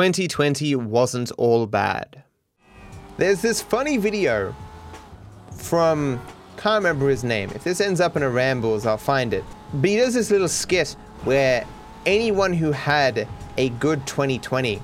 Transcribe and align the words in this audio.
2020 0.00 0.76
wasn't 0.76 1.30
all 1.32 1.66
bad. 1.66 2.22
There's 3.18 3.42
this 3.42 3.60
funny 3.60 3.98
video 3.98 4.54
from, 5.58 6.18
can't 6.56 6.82
remember 6.82 7.10
his 7.10 7.22
name. 7.22 7.50
If 7.54 7.64
this 7.64 7.82
ends 7.82 8.00
up 8.00 8.16
in 8.16 8.22
a 8.22 8.30
rambles, 8.30 8.86
I'll 8.86 8.96
find 8.96 9.34
it. 9.34 9.44
But 9.74 9.90
he 9.90 9.96
does 9.96 10.14
this 10.14 10.30
little 10.30 10.48
skit 10.48 10.96
where 11.24 11.66
anyone 12.06 12.54
who 12.54 12.72
had 12.72 13.28
a 13.58 13.68
good 13.68 14.06
2020 14.06 14.80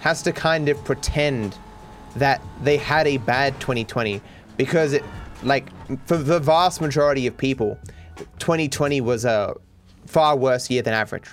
has 0.00 0.20
to 0.22 0.32
kind 0.32 0.68
of 0.68 0.84
pretend 0.84 1.56
that 2.16 2.42
they 2.64 2.76
had 2.76 3.06
a 3.06 3.18
bad 3.18 3.54
2020 3.60 4.20
because 4.56 4.94
it, 4.94 5.04
like, 5.44 5.68
for 6.08 6.16
the 6.16 6.40
vast 6.40 6.80
majority 6.80 7.28
of 7.28 7.36
people, 7.36 7.78
2020 8.40 9.00
was 9.00 9.24
a 9.24 9.54
far 10.06 10.36
worse 10.36 10.68
year 10.68 10.82
than 10.82 10.92
average, 10.92 11.28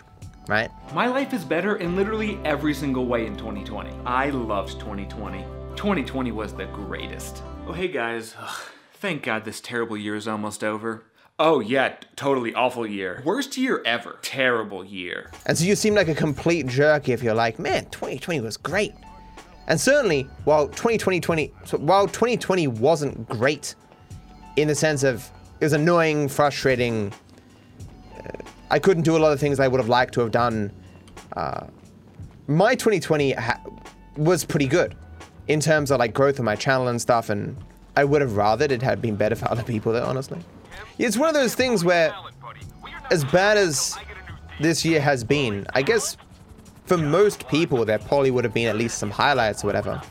right? 0.48 0.72
My 0.94 1.08
life 1.08 1.34
is 1.34 1.44
better 1.44 1.78
in 1.78 1.96
literally 1.96 2.40
every 2.46 2.74
single 2.74 3.06
way 3.06 3.26
in 3.26 3.36
2020. 3.36 3.92
I 4.06 4.30
loved 4.30 4.80
2020. 4.80 5.44
2020 5.76 6.32
was 6.32 6.54
the 6.54 6.66
greatest. 6.66 7.44
Oh, 7.68 7.74
hey 7.74 7.88
guys. 7.88 8.36
Ugh, 8.40 8.62
thank 8.96 9.24
God 9.24 9.46
this 9.46 9.62
terrible 9.62 9.98
year 9.98 10.16
is 10.16 10.28
almost 10.28 10.64
over. 10.64 11.04
Oh, 11.40 11.60
yeah, 11.62 11.96
totally 12.16 12.54
awful 12.54 12.86
year. 12.86 13.22
Worst 13.26 13.58
year 13.58 13.82
ever. 13.86 14.20
Terrible 14.22 14.86
year. 14.86 15.32
And 15.48 15.58
so 15.58 15.66
you 15.66 15.76
seem 15.76 15.96
like 15.96 16.08
a 16.08 16.14
complete 16.14 16.68
jerk 16.68 17.10
if 17.10 17.24
you're 17.24 17.34
like, 17.34 17.58
man, 17.58 17.86
2020 17.86 18.42
was 18.42 18.56
great. 18.56 18.94
And 19.68 19.80
certainly, 19.82 20.24
while 20.44 20.68
2020, 20.68 21.52
so 21.66 21.78
while 21.80 22.08
2020 22.08 22.68
wasn't 22.68 23.28
great, 23.30 23.76
in 24.58 24.68
the 24.68 24.76
sense 24.76 25.04
of 25.04 25.30
it 25.60 25.66
was 25.66 25.74
annoying, 25.74 26.28
frustrating. 26.28 27.12
I 28.70 28.80
couldn't 28.80 29.04
do 29.04 29.16
a 29.16 29.20
lot 29.20 29.34
of 29.34 29.40
things 29.40 29.60
I 29.60 29.68
would 29.68 29.80
have 29.80 29.90
liked 29.90 30.14
to 30.16 30.22
have 30.22 30.32
done. 30.32 30.72
Uh, 31.36 31.68
my 32.48 32.76
2020 32.76 33.34
ha- 33.34 33.62
was 34.18 34.44
pretty 34.44 34.68
good 34.68 34.96
in 35.48 35.60
terms 35.60 35.92
of 35.92 36.00
like 36.00 36.14
growth 36.14 36.40
of 36.40 36.46
my 36.46 36.56
channel 36.56 36.88
and 36.88 37.02
stuff, 37.02 37.30
and 37.30 37.56
I 37.96 38.04
would 38.04 38.22
have 38.22 38.32
rathered 38.32 38.72
it 38.72 38.82
had 38.82 39.02
been 39.02 39.16
better 39.16 39.36
for 39.36 39.50
other 39.52 39.64
people, 39.64 39.94
though, 39.94 40.06
honestly. 40.06 40.40
It's 40.98 41.18
one 41.18 41.30
of 41.30 41.36
those 41.36 41.56
things 41.56 41.84
where, 41.84 42.14
as 43.12 43.24
bad 43.26 43.58
as 43.58 43.98
this 44.60 44.86
year 44.86 45.02
has 45.02 45.24
been, 45.24 45.66
I 45.74 45.82
guess 45.82 46.18
for 46.86 46.98
most 46.98 47.48
people, 47.48 47.86
there 47.86 48.00
probably 48.00 48.32
would 48.32 48.44
have 48.44 48.54
been 48.54 48.68
at 48.68 48.76
least 48.76 48.98
some 48.98 49.12
highlights 49.12 49.64
or 49.64 49.68
whatever. 49.68 50.02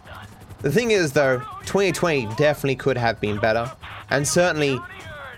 The 0.60 0.70
thing 0.70 0.92
is, 0.92 1.12
though, 1.12 1.38
2020 1.64 2.26
definitely 2.36 2.76
could 2.76 2.96
have 2.96 3.20
been 3.20 3.38
better, 3.38 3.70
and 4.10 4.26
certainly 4.26 4.78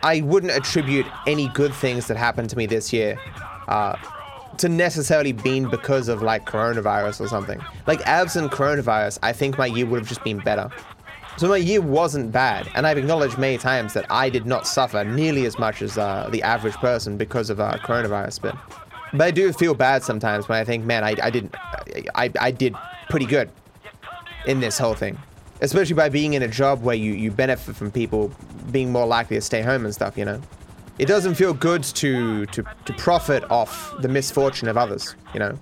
I 0.04 0.20
wouldn't 0.20 0.52
attribute 0.52 1.06
any 1.26 1.48
good 1.48 1.72
things 1.72 2.06
that 2.08 2.18
happened 2.18 2.50
to 2.50 2.58
me 2.58 2.66
this 2.66 2.92
year 2.92 3.18
uh, 3.68 3.96
to 4.58 4.68
necessarily 4.68 5.32
being 5.32 5.68
because 5.70 6.08
of 6.08 6.20
like 6.20 6.44
coronavirus 6.44 7.22
or 7.22 7.28
something. 7.28 7.58
Like 7.86 8.02
absent 8.02 8.52
coronavirus, 8.52 9.18
I 9.22 9.32
think 9.32 9.56
my 9.56 9.64
year 9.64 9.86
would 9.86 9.98
have 9.98 10.08
just 10.08 10.22
been 10.22 10.40
better. 10.40 10.70
So 11.38 11.48
my 11.48 11.56
year 11.56 11.80
wasn't 11.80 12.30
bad, 12.30 12.70
and 12.76 12.86
I've 12.86 12.98
acknowledged 12.98 13.38
many 13.38 13.56
times 13.56 13.94
that 13.94 14.04
I 14.10 14.28
did 14.28 14.46
not 14.46 14.68
suffer 14.68 15.02
nearly 15.04 15.46
as 15.46 15.58
much 15.58 15.80
as 15.80 15.96
uh, 15.98 16.28
the 16.30 16.42
average 16.42 16.74
person 16.74 17.16
because 17.16 17.48
of 17.50 17.58
uh, 17.58 17.78
coronavirus. 17.78 18.42
But, 18.42 18.56
but 19.12 19.22
I 19.22 19.30
do 19.30 19.52
feel 19.54 19.74
bad 19.74 20.04
sometimes 20.04 20.48
when 20.48 20.58
I 20.58 20.64
think, 20.64 20.84
man, 20.84 21.02
I, 21.02 21.16
I 21.20 21.30
did 21.30 21.52
I, 22.14 22.30
I 22.38 22.50
did 22.50 22.76
pretty 23.08 23.26
good 23.26 23.50
in 24.46 24.60
this 24.60 24.78
whole 24.78 24.94
thing, 24.94 25.18
especially 25.60 25.94
by 25.94 26.08
being 26.08 26.34
in 26.34 26.42
a 26.42 26.48
job 26.48 26.82
where 26.82 26.96
you, 26.96 27.12
you 27.12 27.30
benefit 27.30 27.76
from 27.76 27.90
people 27.90 28.32
being 28.70 28.90
more 28.90 29.06
likely 29.06 29.36
to 29.36 29.40
stay 29.40 29.62
home 29.62 29.84
and 29.84 29.94
stuff. 29.94 30.16
You 30.16 30.24
know, 30.24 30.40
it 30.98 31.06
doesn't 31.06 31.34
feel 31.34 31.54
good 31.54 31.82
to 31.84 32.46
to 32.46 32.64
to 32.84 32.92
profit 32.94 33.48
off 33.50 33.94
the 34.00 34.08
misfortune 34.08 34.68
of 34.68 34.76
others. 34.76 35.14
You 35.32 35.40
know. 35.40 35.58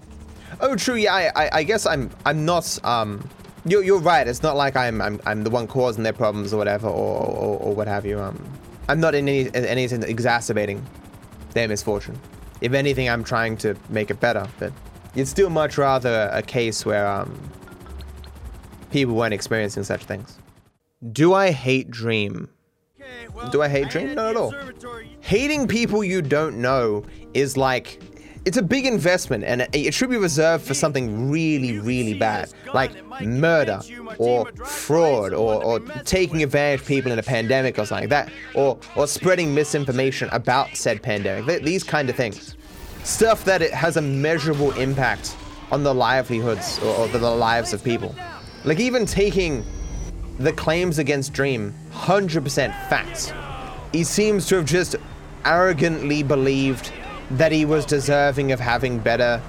Oh, 0.60 0.76
true. 0.76 0.96
Yeah, 0.96 1.14
I, 1.14 1.30
I, 1.34 1.50
I 1.52 1.62
guess 1.62 1.86
I'm 1.86 2.10
I'm 2.26 2.44
not 2.44 2.78
um 2.84 3.28
you're, 3.64 3.84
you're 3.84 4.00
right. 4.00 4.26
It's 4.26 4.42
not 4.42 4.56
like 4.56 4.76
I'm, 4.76 5.00
I'm 5.00 5.20
I'm 5.24 5.44
the 5.44 5.50
one 5.50 5.66
causing 5.66 6.02
their 6.02 6.12
problems 6.12 6.52
or 6.52 6.56
whatever, 6.56 6.88
or, 6.88 7.26
or, 7.26 7.58
or 7.58 7.74
what 7.74 7.86
have 7.86 8.04
you. 8.04 8.20
Um, 8.20 8.44
I'm 8.88 9.00
not 9.00 9.14
in 9.14 9.28
any 9.28 9.42
in 9.42 9.64
any 9.64 9.86
sense 9.88 10.04
exacerbating 10.04 10.84
their 11.52 11.68
misfortune. 11.68 12.18
If 12.60 12.72
anything, 12.72 13.08
I'm 13.08 13.24
trying 13.24 13.56
to 13.58 13.76
make 13.88 14.10
it 14.10 14.20
better. 14.20 14.48
But 14.58 14.72
it's 15.14 15.30
still 15.30 15.50
much 15.50 15.78
rather 15.78 16.28
a 16.32 16.42
case 16.42 16.84
where 16.84 17.06
um, 17.06 17.38
people 18.92 19.14
weren't 19.14 19.34
experiencing 19.34 19.84
such 19.84 20.04
things. 20.04 20.38
Do 21.12 21.34
I 21.34 21.50
hate 21.50 21.90
Dream? 21.90 22.48
Do 23.50 23.62
I 23.62 23.68
hate 23.68 23.88
Dream? 23.88 24.14
Not 24.14 24.30
at 24.30 24.36
all. 24.36 24.54
Hating 25.20 25.66
people 25.66 26.04
you 26.04 26.22
don't 26.22 26.60
know 26.60 27.04
is 27.34 27.56
like 27.56 28.00
it's 28.44 28.56
a 28.56 28.62
big 28.62 28.86
investment 28.86 29.44
and 29.44 29.68
it 29.72 29.94
should 29.94 30.10
be 30.10 30.16
reserved 30.16 30.64
for 30.64 30.74
something 30.74 31.30
really, 31.30 31.78
really 31.78 32.14
bad, 32.14 32.52
like 32.74 32.90
murder 33.20 33.80
or 34.18 34.50
fraud 34.64 35.32
or, 35.32 35.62
or 35.62 35.80
taking 36.04 36.42
advantage 36.42 36.80
of 36.80 36.86
people 36.86 37.12
in 37.12 37.18
a 37.18 37.22
pandemic 37.22 37.78
or 37.78 37.86
something 37.86 38.08
like 38.08 38.26
that, 38.26 38.32
or, 38.54 38.78
or 38.96 39.06
spreading 39.06 39.54
misinformation 39.54 40.28
about 40.32 40.76
said 40.76 41.02
pandemic. 41.02 41.62
These 41.62 41.84
kind 41.84 42.10
of 42.10 42.16
things. 42.16 42.56
Stuff 43.04 43.44
that 43.44 43.62
it 43.62 43.72
has 43.72 43.96
a 43.96 44.02
measurable 44.02 44.72
impact 44.72 45.36
on 45.70 45.82
the 45.82 45.94
livelihoods 45.94 46.78
or, 46.80 46.94
or 46.96 47.08
the 47.08 47.18
lives 47.18 47.72
of 47.72 47.82
people. 47.82 48.14
Like 48.64 48.78
even 48.78 49.06
taking 49.06 49.64
the 50.38 50.52
claims 50.52 50.98
against 50.98 51.32
Dream, 51.32 51.74
100% 51.92 52.88
facts. 52.88 53.32
He 53.92 54.04
seems 54.04 54.46
to 54.46 54.56
have 54.56 54.64
just 54.64 54.96
arrogantly 55.44 56.22
believed 56.22 56.92
that 57.32 57.50
he 57.50 57.64
was 57.64 57.84
deserving 57.84 58.52
of 58.52 58.60
having 58.60 58.98
better 58.98 59.42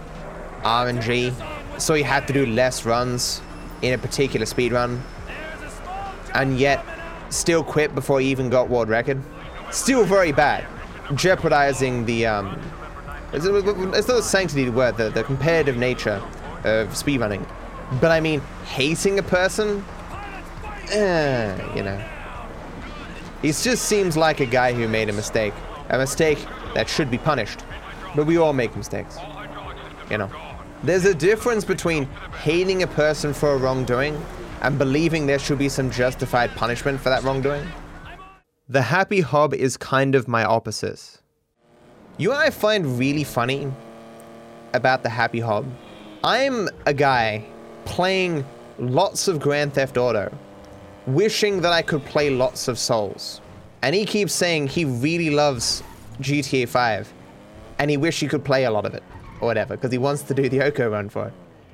RNG, 0.64 1.34
so 1.80 1.94
he 1.94 2.02
had 2.02 2.28
to 2.28 2.34
do 2.34 2.46
less 2.46 2.86
runs 2.86 3.42
in 3.82 3.94
a 3.94 3.98
particular 3.98 4.46
speed 4.46 4.72
run, 4.72 5.02
and 6.34 6.58
yet 6.58 6.84
still 7.30 7.64
quit 7.64 7.94
before 7.94 8.20
he 8.20 8.28
even 8.32 8.50
got 8.50 8.70
world 8.70 8.90
record. 8.90 9.22
Still 9.72 10.06
very 10.06 10.32
bad, 10.32 10.66
jeopardizing 11.16 12.06
the 12.06 12.26
um, 12.26 12.60
it's, 13.34 13.46
not 13.46 14.20
a 14.20 14.22
sanctity 14.22 14.70
word, 14.70 14.96
the, 14.98 15.10
the 15.10 15.24
competitive 15.24 15.78
nature 15.78 16.22
of 16.64 16.90
speedrunning. 16.90 17.46
But 18.00 18.12
I 18.12 18.20
mean, 18.20 18.42
hating 18.66 19.20
a 19.20 19.24
person, 19.24 19.84
eh, 20.92 21.76
you 21.76 21.84
know. 21.84 22.02
He 23.42 23.50
just 23.50 23.86
seems 23.86 24.16
like 24.16 24.40
a 24.40 24.46
guy 24.46 24.74
who 24.74 24.88
made 24.88 25.10
a 25.10 25.14
mistake, 25.14 25.54
a 25.90 25.98
mistake 25.98 26.46
that 26.76 26.88
should 26.88 27.12
be 27.12 27.18
punished. 27.18 27.60
But 28.16 28.26
we 28.26 28.38
all 28.38 28.54
make 28.54 28.76
mistakes. 28.76 29.18
You 30.10 30.18
know. 30.18 30.32
There's 30.84 31.06
a 31.06 31.14
difference 31.14 31.64
between 31.64 32.06
hating 32.42 32.84
a 32.84 32.88
person 32.88 33.34
for 33.34 33.54
a 33.54 33.58
wrongdoing 33.58 34.22
and 34.62 34.78
believing 34.78 35.26
there 35.26 35.40
should 35.40 35.60
be 35.60 35.70
some 35.70 35.92
justified 35.92 36.52
punishment 36.56 37.00
for 37.00 37.10
that 37.10 37.24
wrongdoing. 37.24 37.66
The 38.70 38.82
happy 38.82 39.22
hob 39.22 39.54
is 39.54 39.78
kind 39.78 40.16
of 40.16 40.28
my 40.28 40.44
opposite. 40.46 41.22
You 42.18 42.32
and 42.32 42.40
I 42.40 42.50
find 42.50 42.98
really 42.98 43.24
funny 43.24 43.72
about 44.74 45.04
the 45.04 45.10
happy 45.10 45.40
hob? 45.40 45.66
I'm 46.24 46.70
a 46.86 46.94
guy 46.94 47.46
playing 47.86 48.46
lots 48.80 49.28
of 49.28 49.40
Grand 49.40 49.74
Theft 49.74 49.98
Auto, 49.98 50.36
wishing 51.08 51.62
that 51.62 51.72
I 51.72 51.82
could 51.82 52.04
play 52.06 52.30
lots 52.30 52.68
of 52.68 52.78
Souls. 52.80 53.42
And 53.82 53.94
he 53.94 54.06
keeps 54.06 54.34
saying 54.34 54.68
he 54.68 54.86
really 54.86 55.30
loves 55.30 55.84
GTA 56.22 56.68
5 56.70 57.14
and 57.80 57.92
he 57.92 57.98
wishes 57.98 58.22
he 58.22 58.28
could 58.28 58.46
play 58.46 58.66
a 58.66 58.72
lot 58.72 58.86
of 58.86 58.94
it 58.94 59.04
or 59.42 59.48
whatever 59.48 59.76
because 59.76 59.92
he 59.92 59.98
wants 59.98 60.24
to 60.24 60.34
do 60.34 60.48
the 60.48 60.62
Oko 60.62 60.90
run 60.90 61.10
for 61.10 61.28
it. 61.28 61.34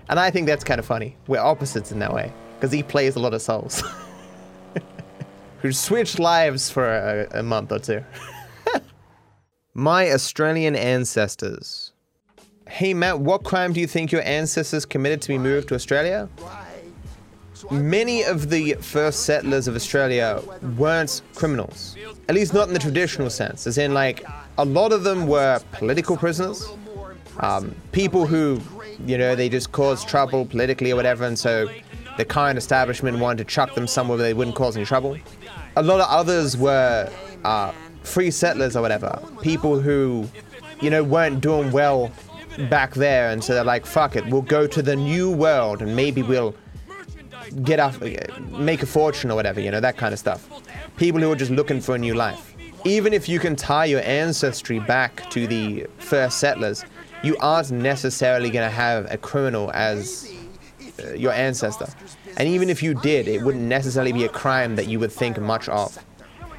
And 0.10 0.20
I 0.20 0.32
think 0.32 0.48
that's 0.48 0.64
kind 0.64 0.80
of 0.80 0.86
funny. 0.86 1.16
We're 1.28 1.40
opposites 1.40 1.92
in 1.92 2.00
that 2.00 2.14
way 2.14 2.34
because 2.56 2.72
he 2.72 2.82
plays 2.82 3.16
a 3.16 3.20
lot 3.20 3.34
of 3.34 3.42
Souls. 3.42 3.84
Who 5.62 5.72
switched 5.72 6.20
lives 6.20 6.70
for 6.70 6.88
a, 6.88 7.40
a 7.40 7.44
month 7.44 7.72
or 7.72 7.80
two. 7.80 8.04
My 9.74 10.12
Australian 10.12 10.76
ancestors. 10.76 11.89
Hey 12.70 12.94
Matt, 12.94 13.20
what 13.20 13.44
crime 13.44 13.74
do 13.74 13.82
you 13.82 13.88
think 13.88 14.12
your 14.12 14.22
ancestors 14.22 14.86
committed 14.86 15.24
to 15.24 15.28
be 15.28 15.40
moved 15.40 15.70
to 15.70 15.76
Australia? 15.76 16.30
Many 17.72 18.24
of 18.24 18.52
the 18.52 18.74
first 18.76 19.24
settlers 19.24 19.68
of 19.68 19.76
Australia 19.76 20.40
weren't 20.78 21.24
criminals. 21.34 21.98
At 22.30 22.36
least 22.36 22.54
not 22.54 22.68
in 22.68 22.76
the 22.76 22.80
traditional 22.80 23.32
sense, 23.32 23.66
as 23.66 23.80
in, 23.80 23.94
like, 23.96 24.24
a 24.60 24.64
lot 24.64 24.94
of 24.94 25.04
them 25.04 25.28
were 25.28 25.60
political 25.72 26.16
prisoners. 26.16 26.70
Um, 27.40 27.76
people 27.92 28.28
who, 28.28 28.62
you 29.04 29.18
know, 29.18 29.36
they 29.36 29.50
just 29.50 29.72
caused 29.72 30.08
trouble 30.08 30.46
politically 30.46 30.92
or 30.92 30.96
whatever, 30.96 31.26
and 31.26 31.38
so 31.38 31.68
the 32.18 32.24
current 32.24 32.58
establishment 32.58 33.18
wanted 33.18 33.40
to 33.40 33.44
chuck 33.46 33.74
them 33.74 33.88
somewhere 33.88 34.18
where 34.18 34.28
they 34.28 34.34
wouldn't 34.36 34.56
cause 34.56 34.78
any 34.78 34.86
trouble. 34.86 35.18
A 35.76 35.82
lot 35.82 36.00
of 36.00 36.08
others 36.08 36.56
were 36.56 37.12
uh, 37.44 37.74
free 38.04 38.30
settlers 38.30 38.76
or 38.78 38.82
whatever. 38.82 39.20
People 39.42 39.80
who, 39.80 40.30
you 40.82 40.92
know, 40.92 41.04
weren't 41.04 41.42
doing 41.42 41.72
well 41.72 42.12
back 42.70 42.94
there, 42.94 43.30
and 43.30 43.44
so 43.44 43.54
they're 43.54 43.64
like, 43.64 43.86
fuck 43.86 44.16
it, 44.16 44.26
we'll 44.28 44.42
go 44.42 44.68
to 44.68 44.82
the 44.82 44.96
new 44.96 45.32
world 45.32 45.82
and 45.82 45.96
maybe 45.96 46.22
we'll 46.24 46.56
get 47.64 47.80
off, 47.80 48.02
make 48.52 48.84
a 48.84 48.86
fortune 48.86 49.32
or 49.32 49.36
whatever, 49.36 49.60
you 49.60 49.72
know, 49.72 49.80
that 49.80 49.98
kind 49.98 50.14
of 50.14 50.20
stuff. 50.20 50.50
People 50.98 51.22
who 51.22 51.32
are 51.32 51.36
just 51.36 51.52
looking 51.52 51.80
for 51.82 51.96
a 51.96 51.98
new 51.98 52.14
life. 52.14 52.56
Even 52.86 53.14
if 53.14 53.28
you 53.28 53.40
can 53.40 53.56
tie 53.56 53.86
your 53.86 54.02
ancestry 54.02 54.80
back 54.80 55.30
to 55.32 55.48
the 55.48 55.86
first 55.98 56.40
settlers, 56.40 56.86
you 57.24 57.36
aren't 57.38 57.72
necessarily 57.72 58.50
going 58.50 58.68
to 58.68 58.74
have 58.74 59.12
a 59.12 59.18
criminal 59.18 59.72
as 59.74 60.32
uh, 61.04 61.14
your 61.14 61.34
ancestor. 61.34 61.88
And 62.38 62.48
even 62.48 62.70
if 62.70 62.82
you 62.82 62.94
did, 62.94 63.28
it 63.28 63.42
wouldn't 63.42 63.64
necessarily 63.64 64.14
be 64.14 64.24
a 64.24 64.30
crime 64.30 64.76
that 64.78 64.88
you 64.88 65.00
would 65.00 65.12
think 65.12 65.40
much 65.40 65.68
of. 65.68 65.98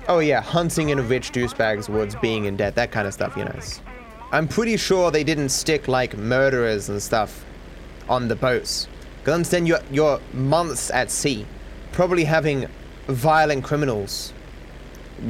Oh 0.08 0.18
yeah, 0.18 0.40
hunting 0.40 0.90
in 0.90 0.98
a 0.98 1.02
rich 1.02 1.32
douchebags' 1.32 1.88
woods, 1.88 2.16
being 2.16 2.44
in 2.44 2.56
debt, 2.56 2.74
that 2.74 2.90
kind 2.90 3.06
of 3.06 3.14
stuff, 3.14 3.36
you 3.36 3.44
know. 3.44 3.54
It's, 3.56 3.80
I'm 4.32 4.46
pretty 4.46 4.76
sure 4.76 5.10
they 5.10 5.24
didn't 5.24 5.48
stick 5.48 5.88
like 5.88 6.16
murderers 6.16 6.88
and 6.88 7.02
stuff 7.02 7.44
on 8.08 8.28
the 8.28 8.36
boats. 8.36 8.86
Because 9.18 9.34
understand 9.34 9.66
you're, 9.66 9.82
you're 9.90 10.20
months 10.32 10.90
at 10.90 11.10
sea. 11.10 11.46
Probably 11.92 12.24
having 12.24 12.66
violent 13.08 13.64
criminals 13.64 14.32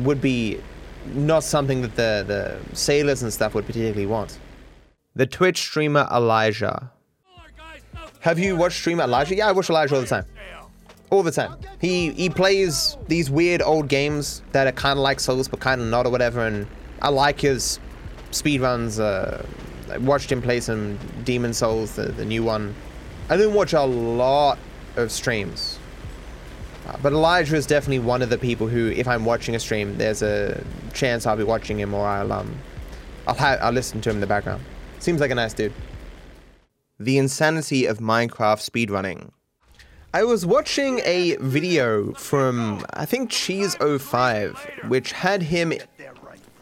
would 0.03 0.21
be 0.21 0.61
not 1.07 1.43
something 1.43 1.81
that 1.83 1.97
the, 1.97 2.25
the 2.27 2.77
sailors 2.77 3.23
and 3.23 3.33
stuff 3.33 3.55
would 3.55 3.67
particularly 3.67 4.07
want. 4.07 4.39
The 5.15 5.27
Twitch 5.27 5.59
streamer 5.59 6.07
Elajjaz. 6.11 6.91
Have 8.21 8.39
you 8.39 8.55
watched 8.55 8.77
streamer 8.77 9.05
Elajjaz? 9.05 9.37
Yeah, 9.37 9.49
I 9.49 9.53
watch 9.53 9.69
Elajjaz 9.69 9.93
all 9.93 10.01
the 10.03 10.07
time. 10.07 10.27
All 11.09 11.23
the 11.23 11.33
time. 11.33 11.57
He 11.81 12.11
he 12.13 12.31
plays 12.31 12.97
these 13.09 13.31
weird 13.31 13.63
old 13.63 13.89
games 13.89 14.43
that 14.53 14.69
are 14.69 14.73
kind 14.73 14.99
of 14.99 15.03
like 15.03 15.19
Souls 15.19 15.49
but 15.49 15.59
kind 15.59 15.81
of 15.81 15.89
not 15.89 16.07
or 16.07 16.11
whatever, 16.11 16.47
and 16.47 16.69
I 17.03 17.09
like 17.09 17.41
his 17.41 17.81
speedruns. 18.31 19.01
Uh, 19.01 19.43
I 19.93 19.99
watched 19.99 20.31
him 20.31 20.41
play 20.41 20.61
some 20.61 20.99
Demon 21.25 21.53
Souls, 21.53 21.97
the, 21.97 22.05
the 22.05 22.25
new 22.25 22.45
one. 22.45 22.75
I 23.29 23.37
didn't 23.37 23.55
watch 23.55 23.73
a 23.73 23.83
lot 23.83 24.59
of 24.97 25.11
streams. 25.11 25.79
Uh, 26.87 26.97
but 27.03 27.13
Elajjaz 27.13 27.53
is 27.53 27.67
definitely 27.67 27.99
one 28.01 28.23
of 28.23 28.31
the 28.31 28.39
people 28.39 28.67
who, 28.67 28.89
if 28.91 29.07
I'm 29.07 29.25
watching 29.25 29.55
a 29.55 29.61
stream, 29.61 29.97
there's 29.99 30.23
a 30.23 30.63
chance 30.93 31.27
I'll 31.27 31.37
be 31.37 31.45
watching 31.45 31.79
him 31.79 31.95
or 31.95 32.07
I'll 32.07 32.33
um, 32.33 32.57
I'll 33.27 33.35
ha- 33.35 33.59
I'll 33.61 33.73
listen 33.73 34.01
to 34.01 34.11
him 34.11 34.17
in 34.17 34.21
the 34.21 34.27
background. 34.27 34.63
Seems 34.99 35.21
like 35.21 35.31
a 35.31 35.35
nice 35.35 35.55
dude. 35.55 35.73
The 36.99 37.19
insanity 37.19 37.87
of 37.87 37.99
Minecraft 37.99 38.61
speedrunning. 38.61 39.31
I 40.13 40.25
was 40.25 40.45
watching 40.45 41.01
a 41.05 41.37
video 41.37 42.13
from 42.15 42.85
I 42.95 43.07
think 43.07 43.31
Cheese05, 43.31 44.89
which 44.89 45.13
had 45.13 45.43
him 45.43 45.73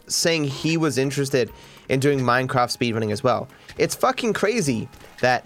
saying 0.09 0.45
he 0.45 0.77
was 0.77 0.97
interested 0.97 1.51
in 1.87 1.99
doing 1.99 2.19
Minecraft 2.19 2.75
speedrunning 2.75 3.11
as 3.11 3.23
well. 3.23 3.47
It's 3.77 3.95
fucking 3.95 4.33
crazy 4.33 4.89
that 5.21 5.45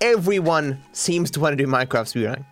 everyone 0.00 0.80
seems 0.92 1.30
to 1.32 1.40
want 1.40 1.56
to 1.56 1.64
do 1.64 1.68
Minecraft 1.70 2.12
speedrunning. 2.12 2.44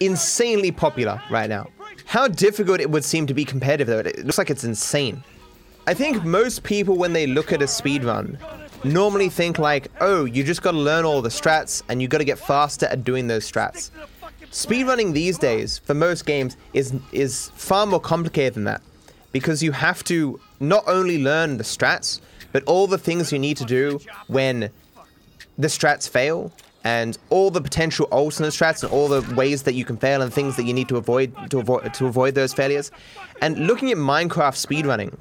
Insanely 0.00 0.70
popular 0.70 1.20
right 1.30 1.48
now. 1.48 1.68
How 2.06 2.28
difficult 2.28 2.80
it 2.80 2.90
would 2.90 3.04
seem 3.04 3.26
to 3.26 3.34
be 3.34 3.44
competitive 3.44 3.86
though. 3.86 3.98
It 3.98 4.24
looks 4.24 4.38
like 4.38 4.50
it's 4.50 4.64
insane. 4.64 5.22
I 5.86 5.94
think 5.94 6.24
most 6.24 6.62
people 6.62 6.96
when 6.96 7.12
they 7.12 7.26
look 7.26 7.52
at 7.52 7.60
a 7.62 7.66
speedrun 7.66 8.38
normally 8.84 9.28
think 9.28 9.58
like, 9.58 9.88
oh, 10.00 10.24
you 10.24 10.44
just 10.44 10.62
gotta 10.62 10.78
learn 10.78 11.04
all 11.04 11.22
the 11.22 11.28
strats 11.28 11.82
and 11.88 12.00
you 12.00 12.08
gotta 12.08 12.24
get 12.24 12.38
faster 12.38 12.86
at 12.86 13.04
doing 13.04 13.26
those 13.26 13.50
strats. 13.50 13.90
Speedrunning 14.50 15.12
these 15.12 15.38
days, 15.38 15.78
for 15.78 15.94
most 15.94 16.26
games, 16.26 16.56
is 16.74 16.94
is 17.12 17.50
far 17.54 17.86
more 17.86 18.00
complicated 18.00 18.54
than 18.54 18.64
that. 18.64 18.82
Because 19.34 19.64
you 19.64 19.72
have 19.72 20.04
to 20.04 20.40
not 20.60 20.84
only 20.86 21.22
learn 21.22 21.58
the 21.58 21.64
strats, 21.64 22.20
but 22.52 22.62
all 22.64 22.86
the 22.86 22.98
things 22.98 23.32
you 23.32 23.38
need 23.40 23.56
to 23.56 23.64
do 23.64 23.98
when 24.28 24.70
the 25.58 25.66
strats 25.66 26.08
fail 26.08 26.52
and 26.84 27.18
all 27.30 27.50
the 27.50 27.60
potential 27.60 28.06
alternate 28.12 28.52
strats 28.52 28.84
and 28.84 28.92
all 28.92 29.08
the 29.08 29.34
ways 29.34 29.64
that 29.64 29.74
you 29.74 29.84
can 29.84 29.96
fail 29.96 30.22
and 30.22 30.32
things 30.32 30.54
that 30.54 30.64
you 30.64 30.72
need 30.72 30.88
to 30.88 30.96
avoid 30.96 31.34
to 31.50 31.58
avoid 31.58 31.92
to 31.94 32.06
avoid 32.06 32.36
those 32.36 32.54
failures. 32.54 32.92
And 33.40 33.66
looking 33.66 33.90
at 33.90 33.96
Minecraft 33.96 34.54
speedrunning 34.54 35.16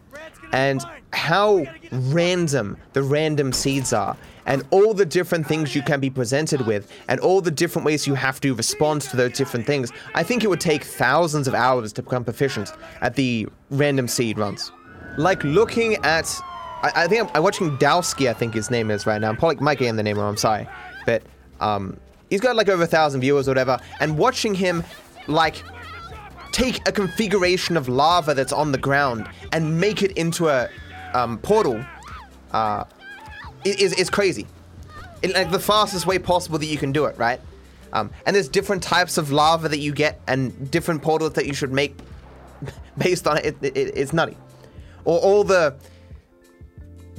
and 0.51 0.83
how 1.11 1.65
random 1.91 2.77
the 2.93 3.01
random 3.01 3.51
seeds 3.51 3.93
are 3.93 4.15
and 4.45 4.63
all 4.71 4.93
the 4.93 5.05
different 5.05 5.47
things 5.47 5.75
you 5.75 5.81
can 5.81 5.99
be 5.99 6.09
presented 6.09 6.65
with 6.65 6.91
and 7.07 7.19
all 7.19 7.41
the 7.41 7.51
different 7.51 7.85
ways 7.85 8.05
you 8.07 8.13
have 8.15 8.39
to 8.41 8.53
respond 8.53 9.01
to 9.01 9.17
those 9.17 9.33
different 9.33 9.65
things. 9.65 9.91
I 10.15 10.23
think 10.23 10.43
it 10.43 10.47
would 10.47 10.61
take 10.61 10.83
thousands 10.83 11.47
of 11.47 11.53
hours 11.53 11.93
to 11.93 12.03
become 12.03 12.23
proficient 12.23 12.71
at 13.01 13.15
the 13.15 13.47
random 13.69 14.07
seed 14.07 14.37
runs. 14.37 14.71
Like 15.17 15.43
looking 15.43 15.95
at 16.03 16.27
I, 16.83 17.03
I 17.03 17.07
think 17.07 17.23
I'm, 17.23 17.35
I'm, 17.35 17.43
watching 17.43 17.77
Dowski, 17.77 18.29
I 18.29 18.33
think 18.33 18.53
his 18.53 18.69
name 18.69 18.91
is 18.91 19.05
right 19.07 19.19
now. 19.19 19.29
I'm 19.29 19.37
probably 19.37 19.57
might 19.57 19.79
get 19.79 19.95
the 19.95 20.03
name 20.03 20.17
wrong, 20.17 20.29
I'm 20.29 20.37
sorry. 20.37 20.67
But 21.05 21.23
um, 21.59 21.97
he's 22.29 22.41
got 22.41 22.55
like 22.55 22.69
over 22.69 22.83
a 22.83 22.87
thousand 22.87 23.21
viewers 23.21 23.47
or 23.47 23.51
whatever, 23.51 23.79
and 23.99 24.17
watching 24.17 24.53
him 24.53 24.83
like 25.27 25.63
take 26.51 26.87
a 26.87 26.91
configuration 26.91 27.77
of 27.77 27.87
lava 27.87 28.33
that's 28.33 28.53
on 28.53 28.71
the 28.71 28.77
ground 28.77 29.27
and 29.53 29.79
make 29.79 30.03
it 30.03 30.11
into 30.11 30.49
a 30.49 30.69
um, 31.13 31.37
portal 31.39 31.83
uh, 32.51 32.83
is 33.65 33.93
is 33.93 34.09
crazy. 34.09 34.47
It, 35.21 35.33
like 35.33 35.51
the 35.51 35.59
fastest 35.59 36.05
way 36.05 36.19
possible 36.19 36.59
that 36.59 36.65
you 36.65 36.77
can 36.77 36.91
do 36.91 37.05
it, 37.05 37.17
right? 37.17 37.39
Um, 37.93 38.09
and 38.25 38.35
there's 38.35 38.49
different 38.49 38.83
types 38.83 39.17
of 39.17 39.31
lava 39.31 39.69
that 39.69 39.79
you 39.79 39.93
get 39.93 40.19
and 40.27 40.69
different 40.71 41.01
portals 41.01 41.33
that 41.33 41.45
you 41.45 41.53
should 41.53 41.71
make 41.71 41.95
based 42.97 43.27
on 43.27 43.37
it. 43.37 43.45
it, 43.61 43.77
it 43.77 43.97
it's 43.97 44.13
nutty. 44.13 44.37
Or 45.05 45.19
all 45.19 45.43
the 45.43 45.75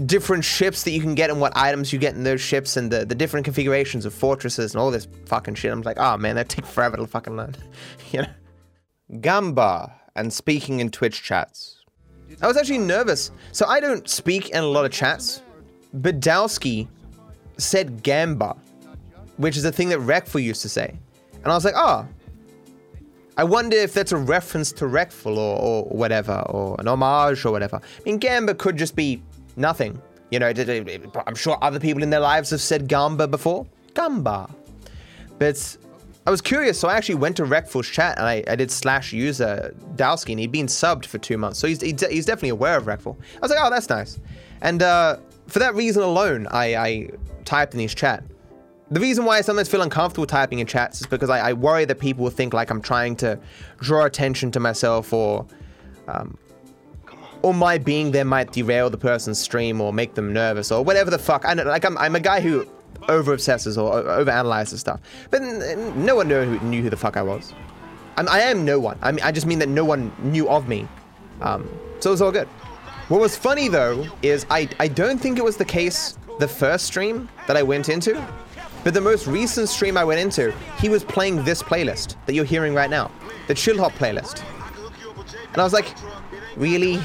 different 0.07 0.45
ships 0.45 0.83
that 0.83 0.91
you 0.91 1.01
can 1.01 1.15
get 1.15 1.31
and 1.31 1.41
what 1.41 1.57
items 1.57 1.93
you 1.93 1.99
get 1.99 2.15
in 2.15 2.25
those 2.25 2.41
ships 2.41 2.77
and 2.77 2.91
the, 2.91 3.05
the 3.05 3.15
different 3.15 3.45
configurations 3.45 4.05
of 4.05 4.13
fortresses 4.13 4.75
and 4.75 4.81
all 4.81 4.91
this 4.91 5.07
fucking 5.27 5.55
shit. 5.55 5.73
I'm 5.73 5.83
like, 5.83 5.99
oh 5.99 6.17
man, 6.17 6.35
that 6.37 6.49
take 6.49 6.67
forever 6.67 6.97
to 6.97 7.07
fucking 7.07 7.37
learn. 7.37 7.55
you 8.11 8.23
know? 8.23 8.29
Gamba 9.21 9.95
and 10.17 10.33
speaking 10.33 10.81
in 10.81 10.91
Twitch 10.91 11.23
chats. 11.23 11.77
I 12.43 12.49
was 12.49 12.57
actually 12.57 12.79
nervous. 12.79 13.31
So 13.53 13.67
I 13.67 13.81
don't 13.81 14.09
speak 14.09 14.51
in 14.51 14.59
a 14.59 14.67
lot 14.67 14.85
of 14.85 14.91
chats. 14.91 15.43
Badowski 16.01 16.89
said 17.57 18.03
Gamba, 18.03 18.57
which 19.37 19.57
is 19.57 19.65
a 19.65 19.73
thing 19.73 19.89
that 19.91 20.01
Reckful 20.01 20.43
used 20.43 20.63
to 20.63 20.69
say. 20.69 20.97
And 21.43 21.53
I 21.53 21.55
was 21.55 21.65
like, 21.65 21.75
oh, 21.77 22.07
I 23.37 23.45
wonder 23.45 23.77
if 23.77 23.93
that's 23.93 24.13
a 24.13 24.17
reference 24.17 24.73
to 24.73 24.85
Reckful 24.85 25.37
or, 25.37 25.59
or 25.59 25.85
whatever, 25.85 26.45
or 26.49 26.77
an 26.79 26.89
homage 26.89 27.45
or 27.45 27.53
whatever. 27.53 27.77
I 27.77 28.03
mean, 28.05 28.19
Gamba 28.19 28.55
could 28.55 28.77
just 28.77 28.95
be 28.97 29.23
Nothing. 29.57 30.01
You 30.31 30.39
know, 30.39 30.53
I'm 31.27 31.35
sure 31.35 31.57
other 31.63 31.79
people 31.79 32.03
in 32.03 32.11
their 32.11 32.21
lives 32.21 32.51
have 32.51 32.61
said 32.61 32.89
Gamba 32.89 33.29
before. 33.29 33.67
Gamba. 33.95 34.51
But 35.39 35.77
I 36.27 36.31
was 36.31 36.41
curious, 36.41 36.79
so 36.79 36.89
I 36.89 36.95
actually 36.95 37.17
went 37.17 37.37
to 37.37 37.45
Reckful's 37.45 37.89
chat 37.89 38.19
and 38.19 38.27
I, 38.27 38.43
I 38.49 38.57
did 38.57 38.71
slash 38.71 39.13
user 39.13 39.75
Dowski, 39.95 40.31
and 40.31 40.41
he'd 40.41 40.51
been 40.51 40.67
subbed 40.67 41.07
for 41.07 41.19
two 41.19 41.39
months. 41.39 41.59
So 41.59 41.69
he's, 41.69 41.81
he's 41.81 42.27
definitely 42.27 42.49
aware 42.49 42.77
of 42.77 42.85
Reckful. 42.85 43.17
I 43.37 43.41
was 43.41 43.51
like, 43.51 43.61
oh, 43.63 43.71
that's 43.71 43.89
nice. 43.89 44.19
And 44.63 44.83
uh, 44.83 45.19
for 45.47 45.59
that 45.59 45.75
reason 45.75 46.03
alone, 46.03 46.47
I, 46.51 46.77
I 46.77 47.11
typed 47.45 47.75
in 47.75 47.81
his 47.81 47.95
chat. 47.95 48.25
The 48.91 49.01
reason 49.01 49.25
why 49.25 49.39
I 49.39 49.41
sometimes 49.41 49.69
feel 49.69 49.83
uncomfortable 49.83 50.27
typing 50.27 50.59
in 50.59 50.67
chats 50.67 51.01
is 51.01 51.07
because 51.07 51.31
I, 51.31 51.51
I 51.51 51.53
worry 51.53 51.85
that 51.87 51.99
people 51.99 52.25
will 52.25 52.31
think 52.31 52.53
like 52.53 52.71
I'm 52.71 52.83
trying 52.83 53.17
to 53.17 53.39
draw 53.81 54.05
attention 54.05 54.51
to 54.53 54.61
myself 54.61 55.13
or 55.13 55.47
um, 56.07 56.37
or 57.43 57.53
my 57.53 57.77
being 57.77 58.11
there 58.11 58.25
might 58.25 58.53
derail 58.53 58.89
the 58.89 58.97
person's 58.97 59.39
stream 59.39 59.81
or 59.81 59.93
make 59.93 60.15
them 60.15 60.33
nervous 60.33 60.73
or 60.73 60.83
whatever 60.83 61.11
the 61.11 61.19
fuck. 61.19 61.45
I 61.47 61.53
know, 61.53 61.65
like 61.65 61.85
I'm, 61.85 61.97
I'm 61.99 62.17
a 62.17 62.21
guy 62.21 62.41
who 62.41 62.67
over 63.09 63.35
obsesses 63.35 63.77
or 63.77 63.93
over 63.93 64.31
analyzes 64.31 64.81
stuff, 64.81 65.01
but 65.31 65.43
no 65.43 66.17
one 66.17 66.29
knew 66.29 66.45
who, 66.45 66.67
knew 66.67 66.83
who 66.83 66.89
the 66.89 66.97
fuck 66.97 67.19
I 67.19 67.23
was. 67.23 67.53
I'm, 68.17 68.29
I 68.29 68.41
am 68.41 68.65
no 68.65 68.81
one. 68.81 68.99
I 69.03 69.13
mean, 69.13 69.23
I 69.25 69.31
just 69.31 69.47
mean 69.47 69.59
that 69.59 69.69
no 69.69 69.85
one 69.85 70.11
knew 70.23 70.49
of 70.49 70.69
me. 70.69 70.89
Um, 71.43 71.69
so 72.01 72.11
it 72.11 72.13
was 72.13 72.23
all 72.23 72.33
good. 72.33 72.49
What 73.09 73.21
was 73.21 73.37
funny 73.37 73.69
though 73.69 74.07
is 74.23 74.47
I, 74.51 74.67
I 74.81 74.89
don't 74.89 75.19
think 75.19 75.37
it 75.37 75.45
was 75.45 75.59
the 75.59 75.65
case 75.65 76.17
the 76.39 76.49
first 76.49 76.87
stream 76.87 77.29
that 77.47 77.57
I 77.57 77.63
went 77.63 77.91
into, 77.91 78.15
but 78.83 78.95
the 78.95 79.01
most 79.01 79.27
recent 79.27 79.69
stream 79.69 79.99
I 79.99 80.05
went 80.05 80.21
into, 80.21 80.53
he 80.79 80.89
was 80.89 81.05
playing 81.05 81.45
this 81.45 81.63
playlist 81.63 82.17
that 82.25 82.33
you're 82.35 82.47
hearing 82.47 82.75
right 82.75 82.89
now, 82.89 83.11
the 83.47 83.55
Chill 83.55 83.77
Hop 83.79 83.93
playlist. 83.93 84.43
And 85.53 85.61
I 85.61 85.65
was 85.65 85.75
like, 85.75 85.95
really? 86.57 86.97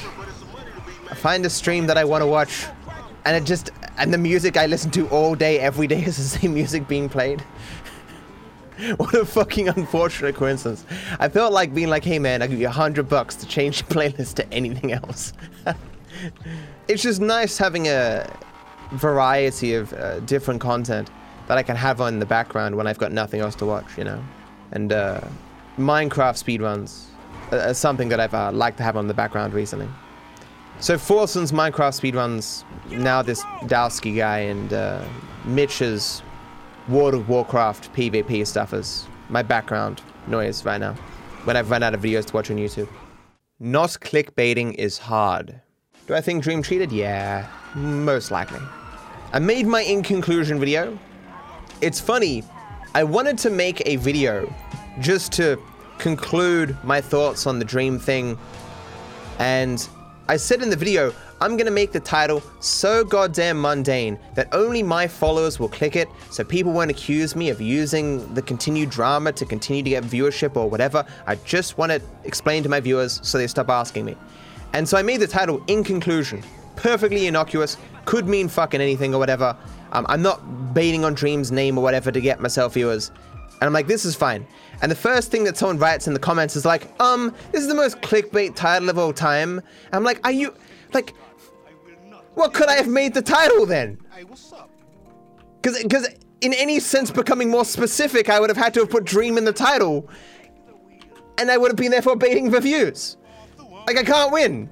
I 1.11 1.15
find 1.15 1.45
a 1.45 1.49
stream 1.49 1.85
that 1.87 1.97
I 1.97 2.05
want 2.05 2.21
to 2.21 2.27
watch, 2.27 2.65
and 3.25 3.35
it 3.35 3.43
just 3.43 3.71
and 3.97 4.13
the 4.13 4.17
music 4.17 4.55
I 4.55 4.67
listen 4.67 4.91
to 4.91 5.07
all 5.09 5.35
day, 5.35 5.59
every 5.59 5.85
day 5.85 6.01
is 6.01 6.15
the 6.15 6.23
same 6.39 6.53
music 6.53 6.87
being 6.87 7.09
played. 7.09 7.41
what 8.97 9.13
a 9.13 9.25
fucking 9.25 9.67
unfortunate 9.67 10.35
coincidence. 10.35 10.85
I 11.19 11.27
felt 11.27 11.51
like 11.51 11.73
being 11.73 11.89
like, 11.89 12.05
hey 12.05 12.19
man, 12.19 12.41
I'll 12.41 12.47
give 12.47 12.61
you 12.61 12.67
a 12.67 12.71
hundred 12.71 13.09
bucks 13.09 13.35
to 13.35 13.45
change 13.45 13.81
your 13.81 13.89
playlist 13.89 14.35
to 14.35 14.53
anything 14.53 14.93
else. 14.93 15.33
It's 16.87 17.03
just 17.03 17.21
nice 17.21 17.57
having 17.57 17.87
a 17.87 18.29
variety 18.91 19.73
of 19.73 19.93
uh, 19.93 20.19
different 20.21 20.61
content 20.61 21.09
that 21.47 21.57
I 21.57 21.63
can 21.63 21.75
have 21.75 22.01
on 22.01 22.19
the 22.19 22.25
background 22.25 22.75
when 22.75 22.87
I've 22.87 22.97
got 22.97 23.11
nothing 23.11 23.41
else 23.41 23.55
to 23.55 23.65
watch, 23.65 23.97
you 23.97 24.03
know? 24.03 24.23
And 24.71 24.93
uh, 24.93 25.21
Minecraft 25.77 26.37
speedruns 26.37 27.05
are 27.51 27.73
something 27.73 28.09
that 28.09 28.19
I've 28.19 28.33
uh, 28.33 28.51
liked 28.51 28.77
to 28.77 28.83
have 28.83 28.97
on 28.97 29.07
the 29.07 29.13
background 29.13 29.53
recently. 29.53 29.87
So 30.79 30.97
Forsen's 30.97 31.51
Minecraft 31.51 31.99
speedruns, 31.99 32.63
now 32.91 33.21
this 33.21 33.43
Dowski 33.63 34.15
guy, 34.15 34.39
and 34.39 34.71
uh, 34.71 35.03
Mitch's 35.45 36.21
World 36.87 37.13
of 37.13 37.29
Warcraft 37.29 37.93
PvP 37.93 38.45
stuff 38.47 38.73
is 38.73 39.07
my 39.29 39.43
background 39.43 40.01
noise 40.27 40.65
right 40.65 40.79
now 40.79 40.93
when 41.43 41.57
I've 41.57 41.69
run 41.69 41.83
out 41.83 41.93
of 41.93 42.01
videos 42.01 42.25
to 42.27 42.33
watch 42.33 42.49
on 42.49 42.57
YouTube. 42.57 42.89
Not 43.59 43.89
clickbaiting 43.89 44.75
is 44.75 44.97
hard. 44.97 45.61
Do 46.09 46.15
I 46.15 46.21
think 46.21 46.41
Dream 46.41 46.63
cheated? 46.63 46.91
Yeah, 46.91 47.47
most 47.75 48.31
likely. 48.31 48.61
I 49.31 49.37
made 49.37 49.67
my 49.67 49.81
in 49.81 50.01
conclusion 50.01 50.59
video. 50.59 50.97
It's 51.81 51.99
funny 51.99 52.43
I 52.95 53.03
wanted 53.03 53.37
to 53.37 53.51
make 53.51 53.83
a 53.85 53.97
video 53.97 54.51
just 54.99 55.31
to 55.33 55.61
conclude 55.99 56.75
my 56.83 56.99
thoughts 56.99 57.45
on 57.45 57.59
the 57.59 57.65
dream 57.65 57.99
thing. 57.99 58.39
And 59.37 59.87
I 60.27 60.37
said 60.37 60.63
in 60.63 60.71
the 60.71 60.75
video, 60.75 61.13
I'm 61.41 61.57
gonna 61.57 61.69
make 61.69 61.91
the 61.91 61.99
title 61.99 62.41
so 62.59 63.03
goddamn 63.03 63.61
mundane 63.61 64.17
that 64.33 64.51
only 64.51 64.81
my 64.81 65.07
followers 65.07 65.59
will 65.59 65.69
click 65.69 65.95
it 65.95 66.09
so 66.31 66.43
people 66.43 66.71
won't 66.71 66.89
accuse 66.89 67.35
me 67.35 67.51
of 67.51 67.61
using 67.61 68.33
the 68.33 68.41
continued 68.41 68.89
drama 68.89 69.31
to 69.33 69.45
continue 69.45 69.83
to 69.83 69.89
get 69.91 70.03
viewership 70.05 70.57
or 70.57 70.67
whatever. 70.67 71.05
I 71.27 71.35
just 71.35 71.77
want 71.77 71.91
to 71.91 72.01
explain 72.23 72.63
to 72.63 72.69
my 72.69 72.79
viewers 72.79 73.19
so 73.21 73.37
they 73.37 73.45
stop 73.45 73.69
asking 73.69 74.05
me. 74.05 74.17
And 74.73 74.87
so 74.87 74.97
I 74.97 75.01
made 75.01 75.19
the 75.19 75.27
title 75.27 75.63
in 75.67 75.83
conclusion. 75.83 76.43
Perfectly 76.75 77.27
innocuous, 77.27 77.77
could 78.05 78.27
mean 78.27 78.47
fucking 78.47 78.81
anything 78.81 79.13
or 79.13 79.19
whatever. 79.19 79.55
Um, 79.91 80.05
I'm 80.09 80.21
not 80.21 80.73
baiting 80.73 81.03
on 81.03 81.13
Dream's 81.13 81.51
name 81.51 81.77
or 81.77 81.83
whatever 81.83 82.11
to 82.11 82.21
get 82.21 82.39
myself 82.39 82.73
viewers. 82.73 83.11
And 83.61 83.63
I'm 83.63 83.73
like, 83.73 83.87
this 83.87 84.05
is 84.05 84.15
fine. 84.15 84.47
And 84.81 84.89
the 84.89 84.95
first 84.95 85.31
thing 85.31 85.43
that 85.43 85.57
someone 85.57 85.77
writes 85.77 86.07
in 86.07 86.13
the 86.13 86.19
comments 86.19 86.55
is 86.55 86.65
like, 86.65 86.89
um, 87.01 87.35
this 87.51 87.61
is 87.61 87.67
the 87.67 87.75
most 87.75 87.99
clickbait 88.01 88.55
title 88.55 88.89
of 88.89 88.97
all 88.97 89.11
time. 89.11 89.61
I'm 89.91 90.03
like, 90.03 90.25
are 90.25 90.31
you, 90.31 90.55
like, 90.93 91.13
what 92.35 92.53
could 92.53 92.69
I 92.69 92.75
have 92.75 92.87
made 92.87 93.13
the 93.13 93.21
title 93.21 93.65
then? 93.65 93.99
Because, 95.61 95.83
because 95.83 96.07
in 96.39 96.53
any 96.53 96.79
sense 96.79 97.11
becoming 97.11 97.49
more 97.49 97.65
specific, 97.65 98.29
I 98.29 98.39
would 98.39 98.49
have 98.49 98.57
had 98.57 98.73
to 98.75 98.79
have 98.81 98.89
put 98.89 99.03
Dream 99.03 99.37
in 99.37 99.43
the 99.43 99.51
title. 99.51 100.07
And 101.37 101.51
I 101.51 101.57
would 101.57 101.69
have 101.69 101.77
been 101.77 101.91
therefore 101.91 102.15
baiting 102.15 102.49
for 102.49 102.61
views. 102.61 103.17
Like, 103.89 103.97
I 103.97 104.03
can't 104.03 104.31
win. 104.31 104.69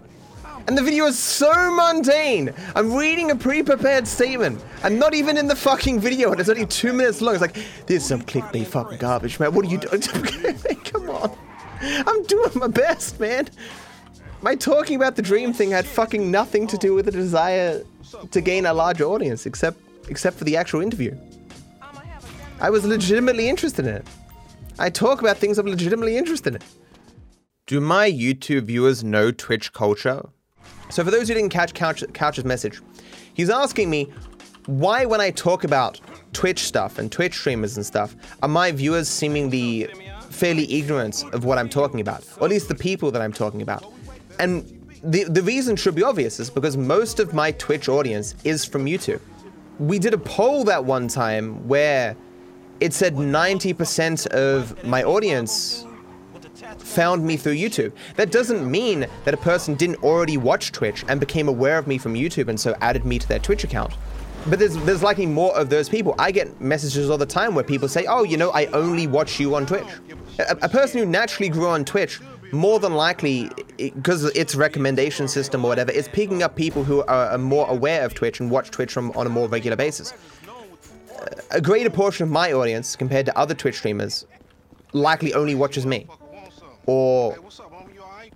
And 0.67 0.77
the 0.77 0.83
video 0.83 1.07
is 1.07 1.17
so 1.17 1.51
mundane. 1.71 2.53
I'm 2.75 2.93
reading 2.93 3.31
a 3.31 3.35
pre-prepared 3.35 4.07
statement. 4.07 4.63
I'm 4.83 4.99
not 4.99 5.15
even 5.15 5.39
in 5.39 5.47
the 5.47 5.55
fucking 5.55 5.99
video, 5.99 6.29
and 6.29 6.39
it's 6.39 6.49
only 6.49 6.67
two 6.67 6.93
minutes 6.93 7.19
long. 7.19 7.33
It's 7.33 7.41
like, 7.41 7.55
this 7.87 8.03
is 8.03 8.05
some 8.05 8.21
clickbait 8.21 8.67
fucking 8.67 8.99
garbage, 8.99 9.39
man. 9.39 9.55
What 9.55 9.65
are 9.65 9.69
you 9.69 9.79
doing? 9.79 10.01
Come 10.83 11.09
on. 11.09 11.35
I'm 11.81 12.23
doing 12.25 12.51
my 12.53 12.67
best, 12.67 13.19
man. 13.19 13.49
My 14.43 14.53
talking 14.53 14.97
about 14.97 15.15
the 15.15 15.23
dream 15.23 15.51
thing 15.51 15.71
had 15.71 15.87
fucking 15.87 16.29
nothing 16.29 16.67
to 16.67 16.77
do 16.77 16.93
with 16.93 17.05
the 17.05 17.11
desire 17.11 17.83
to 18.29 18.39
gain 18.39 18.67
a 18.67 18.73
larger 18.75 19.05
audience, 19.05 19.47
except 19.47 19.79
except 20.09 20.37
for 20.37 20.43
the 20.43 20.55
actual 20.57 20.81
interview. 20.81 21.17
I 22.61 22.69
was 22.69 22.85
legitimately 22.85 23.49
interested 23.49 23.87
in 23.87 23.95
it. 23.95 24.07
I 24.77 24.91
talk 24.91 25.21
about 25.21 25.37
things 25.37 25.57
I'm 25.57 25.65
legitimately 25.65 26.17
interested 26.17 26.53
in. 26.53 26.61
Do 27.67 27.81
my 27.81 28.09
YouTube 28.09 28.63
viewers 28.63 29.03
know 29.03 29.29
Twitch 29.29 29.73
culture? 29.73 30.21
So, 30.89 31.03
for 31.03 31.11
those 31.11 31.27
who 31.27 31.33
didn't 31.33 31.49
catch 31.49 31.73
Couch, 31.73 32.01
Couch's 32.13 32.45
message, 32.45 32.79
he's 33.33 33.49
asking 33.49 33.89
me 33.89 34.09
why, 34.67 35.03
when 35.03 35.19
I 35.19 35.31
talk 35.31 35.65
about 35.65 35.99
Twitch 36.31 36.63
stuff 36.63 36.97
and 36.97 37.11
Twitch 37.11 37.33
streamers 37.33 37.75
and 37.75 37.85
stuff, 37.85 38.15
are 38.41 38.47
my 38.47 38.71
viewers 38.71 39.09
seemingly 39.09 39.89
fairly 40.29 40.71
ignorant 40.73 41.25
of 41.33 41.43
what 41.43 41.57
I'm 41.57 41.67
talking 41.67 41.99
about, 41.99 42.23
or 42.37 42.45
at 42.45 42.51
least 42.51 42.69
the 42.69 42.75
people 42.75 43.11
that 43.11 43.21
I'm 43.21 43.33
talking 43.33 43.61
about. 43.61 43.83
And 44.39 44.63
the, 45.03 45.25
the 45.25 45.41
reason 45.41 45.75
should 45.75 45.95
be 45.95 46.03
obvious 46.03 46.39
is 46.39 46.49
because 46.49 46.77
most 46.77 47.19
of 47.19 47.33
my 47.33 47.51
Twitch 47.51 47.89
audience 47.89 48.33
is 48.45 48.63
from 48.63 48.85
YouTube. 48.85 49.19
We 49.77 49.99
did 49.99 50.13
a 50.13 50.17
poll 50.17 50.63
that 50.65 50.85
one 50.85 51.09
time 51.09 51.67
where 51.67 52.15
it 52.79 52.93
said 52.93 53.15
90% 53.15 54.27
of 54.27 54.85
my 54.85 55.03
audience 55.03 55.85
found 56.77 57.23
me 57.23 57.37
through 57.37 57.55
YouTube. 57.55 57.91
That 58.15 58.31
doesn't 58.31 58.69
mean 58.69 59.07
that 59.25 59.33
a 59.33 59.37
person 59.37 59.75
didn't 59.75 60.03
already 60.03 60.37
watch 60.37 60.71
Twitch 60.71 61.03
and 61.07 61.19
became 61.19 61.47
aware 61.47 61.77
of 61.77 61.87
me 61.87 61.97
from 61.97 62.13
YouTube 62.13 62.47
and 62.47 62.59
so 62.59 62.75
added 62.81 63.05
me 63.05 63.19
to 63.19 63.27
their 63.27 63.39
Twitch 63.39 63.63
account. 63.63 63.93
But 64.47 64.59
there's 64.59 64.77
there's 64.85 65.03
likely 65.03 65.25
more 65.25 65.55
of 65.57 65.69
those 65.69 65.89
people. 65.89 66.15
I 66.17 66.31
get 66.31 66.61
messages 66.61 67.09
all 67.09 67.17
the 67.17 67.25
time 67.25 67.53
where 67.53 67.65
people 67.65 67.87
say, 67.87 68.05
"Oh, 68.05 68.23
you 68.23 68.37
know, 68.37 68.51
I 68.51 68.67
only 68.67 69.05
watch 69.05 69.39
you 69.39 69.55
on 69.55 69.65
Twitch." 69.65 69.87
A, 70.39 70.57
a 70.61 70.69
person 70.69 70.99
who 70.99 71.05
naturally 71.05 71.49
grew 71.49 71.67
on 71.67 71.83
Twitch, 71.83 72.21
more 72.53 72.79
than 72.79 72.93
likely, 72.93 73.49
because 73.77 74.23
its 74.35 74.55
recommendation 74.55 75.27
system 75.27 75.65
or 75.65 75.67
whatever, 75.67 75.91
is 75.91 76.07
picking 76.07 76.43
up 76.43 76.55
people 76.55 76.83
who 76.83 77.01
are, 77.01 77.31
are 77.31 77.37
more 77.37 77.67
aware 77.67 78.05
of 78.05 78.13
Twitch 78.13 78.39
and 78.39 78.49
watch 78.49 78.71
Twitch 78.71 78.93
from, 78.93 79.11
on 79.11 79.25
a 79.25 79.29
more 79.29 79.49
regular 79.49 79.75
basis. 79.75 80.13
A 81.51 81.59
greater 81.59 81.89
portion 81.89 82.23
of 82.23 82.29
my 82.29 82.53
audience, 82.53 82.95
compared 82.95 83.25
to 83.25 83.37
other 83.37 83.53
Twitch 83.53 83.75
streamers, 83.75 84.25
likely 84.93 85.33
only 85.33 85.55
watches 85.55 85.85
me 85.85 86.07
or 86.87 87.37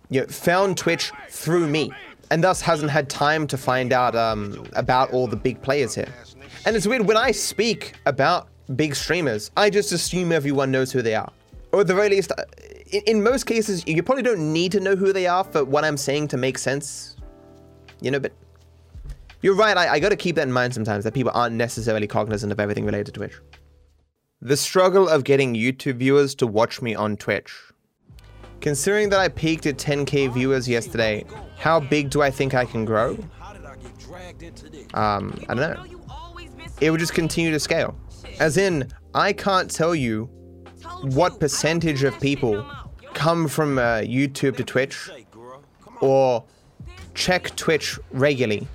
you 0.10 0.22
know, 0.22 0.28
found 0.28 0.78
Twitch 0.78 1.12
through 1.30 1.68
me, 1.68 1.92
and 2.30 2.44
thus 2.44 2.62
hasn't 2.62 2.92
had 2.92 3.10
time 3.10 3.48
to 3.48 3.58
find 3.58 3.92
out 3.92 4.16
um, 4.16 4.68
about 4.74 5.12
all 5.12 5.26
the 5.26 5.36
big 5.36 5.62
players 5.62 5.96
here. 5.96 6.14
And 6.66 6.76
it's 6.76 6.86
weird 6.86 7.08
when 7.08 7.18
I 7.18 7.32
speak 7.32 7.94
about 8.06 8.50
big 8.76 8.96
streamers, 8.96 9.50
I 9.58 9.70
just 9.70 9.92
assume 9.92 10.32
everyone 10.32 10.70
knows 10.70 10.92
who 10.92 11.02
they 11.02 11.16
are, 11.16 11.32
or 11.72 11.82
at 11.82 11.88
the 11.88 11.96
very 11.96 12.10
least, 12.10 12.32
uh, 12.38 12.44
in, 12.92 13.02
in 13.08 13.24
most 13.24 13.46
cases, 13.46 13.86
you 13.88 14.04
probably 14.04 14.24
don't 14.24 14.54
need 14.54 14.72
to 14.74 14.80
know 14.80 14.96
who 14.96 15.12
they 15.12 15.28
are 15.28 15.44
for 15.44 15.66
what 15.66 15.84
I'm 15.84 15.98
saying 15.98 16.28
to 16.30 16.38
make 16.38 16.58
sense. 16.58 17.16
You 18.02 18.12
know, 18.12 18.20
but 18.20 18.34
you're 19.42 19.56
right. 19.56 19.78
I, 19.78 19.94
I 19.94 20.00
got 20.00 20.10
to 20.10 20.16
keep 20.16 20.36
that 20.36 20.44
in 20.48 20.52
mind 20.52 20.74
sometimes 20.74 21.04
that 21.04 21.14
people 21.14 21.32
aren't 21.34 21.56
necessarily 21.56 22.08
cognizant 22.08 22.52
of 22.52 22.60
everything 22.60 22.86
related 22.86 23.08
to 23.08 23.12
Twitch. 23.14 23.40
The 24.42 24.58
struggle 24.58 25.08
of 25.08 25.24
getting 25.24 25.54
YouTube 25.54 25.98
viewers 25.98 26.34
to 26.36 26.48
watch 26.48 26.82
me 26.82 26.96
on 26.96 27.16
Twitch. 27.16 27.54
Considering 28.62 29.10
that 29.10 29.20
I 29.20 29.28
peaked 29.28 29.66
at 29.66 29.78
10k 29.78 30.32
viewers 30.34 30.70
yesterday, 30.70 31.26
how 31.58 31.80
big 31.80 32.12
do 32.12 32.22
I 32.22 32.30
think 32.30 32.54
I 32.54 32.64
can 32.64 32.86
grow? 32.86 33.18
Um, 34.94 35.44
I 35.50 35.56
don't 35.56 35.58
know. 35.58 35.84
It 36.80 36.92
would 36.92 37.00
just 37.00 37.14
continue 37.14 37.52
to 37.52 37.60
scale. 37.60 37.96
As 38.40 38.58
in, 38.58 38.92
I 39.16 39.34
can't 39.34 39.70
tell 39.70 39.96
you 39.96 40.26
what 41.02 41.40
percentage 41.40 42.04
of 42.04 42.20
people 42.20 42.66
come 43.14 43.48
from 43.48 43.80
uh, 43.80 44.02
YouTube 44.02 44.58
to 44.58 44.64
Twitch 44.64 45.10
or 46.00 46.44
check 47.16 47.56
Twitch 47.56 48.00
regularly. 48.12 48.68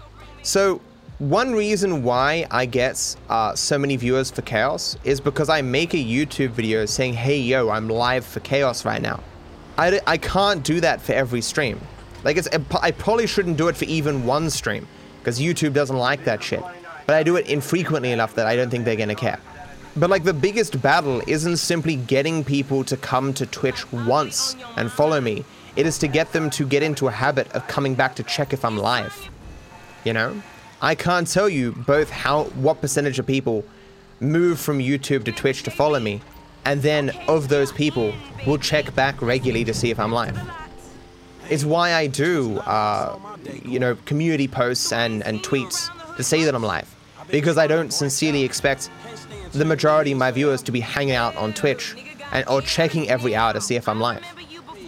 So, 0.42 0.80
one 1.18 1.52
reason 1.54 2.02
why 2.02 2.46
I 2.50 2.66
get 2.66 3.16
uh, 3.30 3.54
so 3.54 3.78
many 3.78 3.96
viewers 3.96 4.30
for 4.30 4.42
Chaos 4.42 4.98
is 5.04 5.20
because 5.20 5.48
I 5.48 5.62
make 5.62 5.94
a 5.94 5.96
YouTube 5.96 6.50
video 6.50 6.84
saying, 6.84 7.14
hey 7.14 7.38
yo, 7.38 7.70
I'm 7.70 7.88
live 7.88 8.26
for 8.26 8.40
Chaos 8.40 8.84
right 8.84 9.00
now. 9.00 9.22
I, 9.78 10.00
I 10.06 10.16
can't 10.16 10.62
do 10.62 10.80
that 10.80 11.00
for 11.00 11.12
every 11.12 11.40
stream. 11.40 11.80
Like, 12.24 12.36
it's, 12.36 12.48
I 12.80 12.90
probably 12.90 13.26
shouldn't 13.26 13.56
do 13.56 13.68
it 13.68 13.76
for 13.76 13.84
even 13.84 14.26
one 14.26 14.50
stream, 14.50 14.88
because 15.18 15.38
YouTube 15.38 15.74
doesn't 15.74 15.96
like 15.96 16.24
that 16.24 16.42
shit. 16.42 16.62
But 17.06 17.14
I 17.14 17.22
do 17.22 17.36
it 17.36 17.46
infrequently 17.48 18.10
enough 18.10 18.34
that 18.34 18.46
I 18.46 18.56
don't 18.56 18.70
think 18.70 18.84
they're 18.84 18.96
gonna 18.96 19.14
care. 19.14 19.38
But 19.96 20.10
like 20.10 20.24
the 20.24 20.34
biggest 20.34 20.82
battle 20.82 21.22
isn't 21.26 21.56
simply 21.56 21.96
getting 21.96 22.44
people 22.44 22.84
to 22.84 22.96
come 22.96 23.32
to 23.34 23.46
Twitch 23.46 23.90
once 23.92 24.56
and 24.76 24.90
follow 24.90 25.20
me. 25.20 25.44
It 25.76 25.86
is 25.86 25.98
to 25.98 26.08
get 26.08 26.32
them 26.32 26.50
to 26.50 26.66
get 26.66 26.82
into 26.82 27.06
a 27.06 27.10
habit 27.10 27.50
of 27.52 27.66
coming 27.68 27.94
back 27.94 28.14
to 28.16 28.22
check 28.22 28.52
if 28.52 28.64
I'm 28.64 28.76
live. 28.76 29.30
You 30.04 30.12
know? 30.12 30.42
I 30.82 30.94
can't 30.94 31.26
tell 31.26 31.48
you 31.48 31.72
both 31.72 32.10
how 32.10 32.44
what 32.44 32.80
percentage 32.82 33.18
of 33.18 33.26
people 33.26 33.64
move 34.20 34.60
from 34.60 34.78
YouTube 34.78 35.24
to 35.24 35.32
Twitch 35.32 35.62
to 35.62 35.70
follow 35.70 36.00
me, 36.00 36.20
and 36.66 36.82
then 36.82 37.10
of 37.28 37.48
those 37.48 37.70
people 37.70 38.12
will 38.44 38.58
check 38.58 38.92
back 38.96 39.22
regularly 39.22 39.64
to 39.64 39.72
see 39.72 39.90
if 39.92 40.00
I'm 40.00 40.10
live. 40.10 40.36
It's 41.48 41.64
why 41.64 41.94
I 41.94 42.08
do, 42.08 42.58
uh, 42.58 43.16
you 43.64 43.78
know, 43.78 43.94
community 44.04 44.48
posts 44.48 44.92
and, 44.92 45.24
and 45.24 45.38
tweets 45.44 45.88
to 46.16 46.24
say 46.24 46.42
that 46.42 46.56
I'm 46.56 46.64
live. 46.64 46.92
Because 47.30 47.56
I 47.56 47.68
don't 47.68 47.92
sincerely 47.92 48.42
expect 48.42 48.90
the 49.52 49.64
majority 49.64 50.10
of 50.10 50.18
my 50.18 50.32
viewers 50.32 50.60
to 50.62 50.72
be 50.72 50.80
hanging 50.80 51.14
out 51.14 51.36
on 51.36 51.54
Twitch 51.54 51.94
and 52.32 52.46
or 52.48 52.60
checking 52.60 53.08
every 53.08 53.36
hour 53.36 53.52
to 53.52 53.60
see 53.60 53.76
if 53.76 53.88
I'm 53.88 54.00
live. 54.00 54.24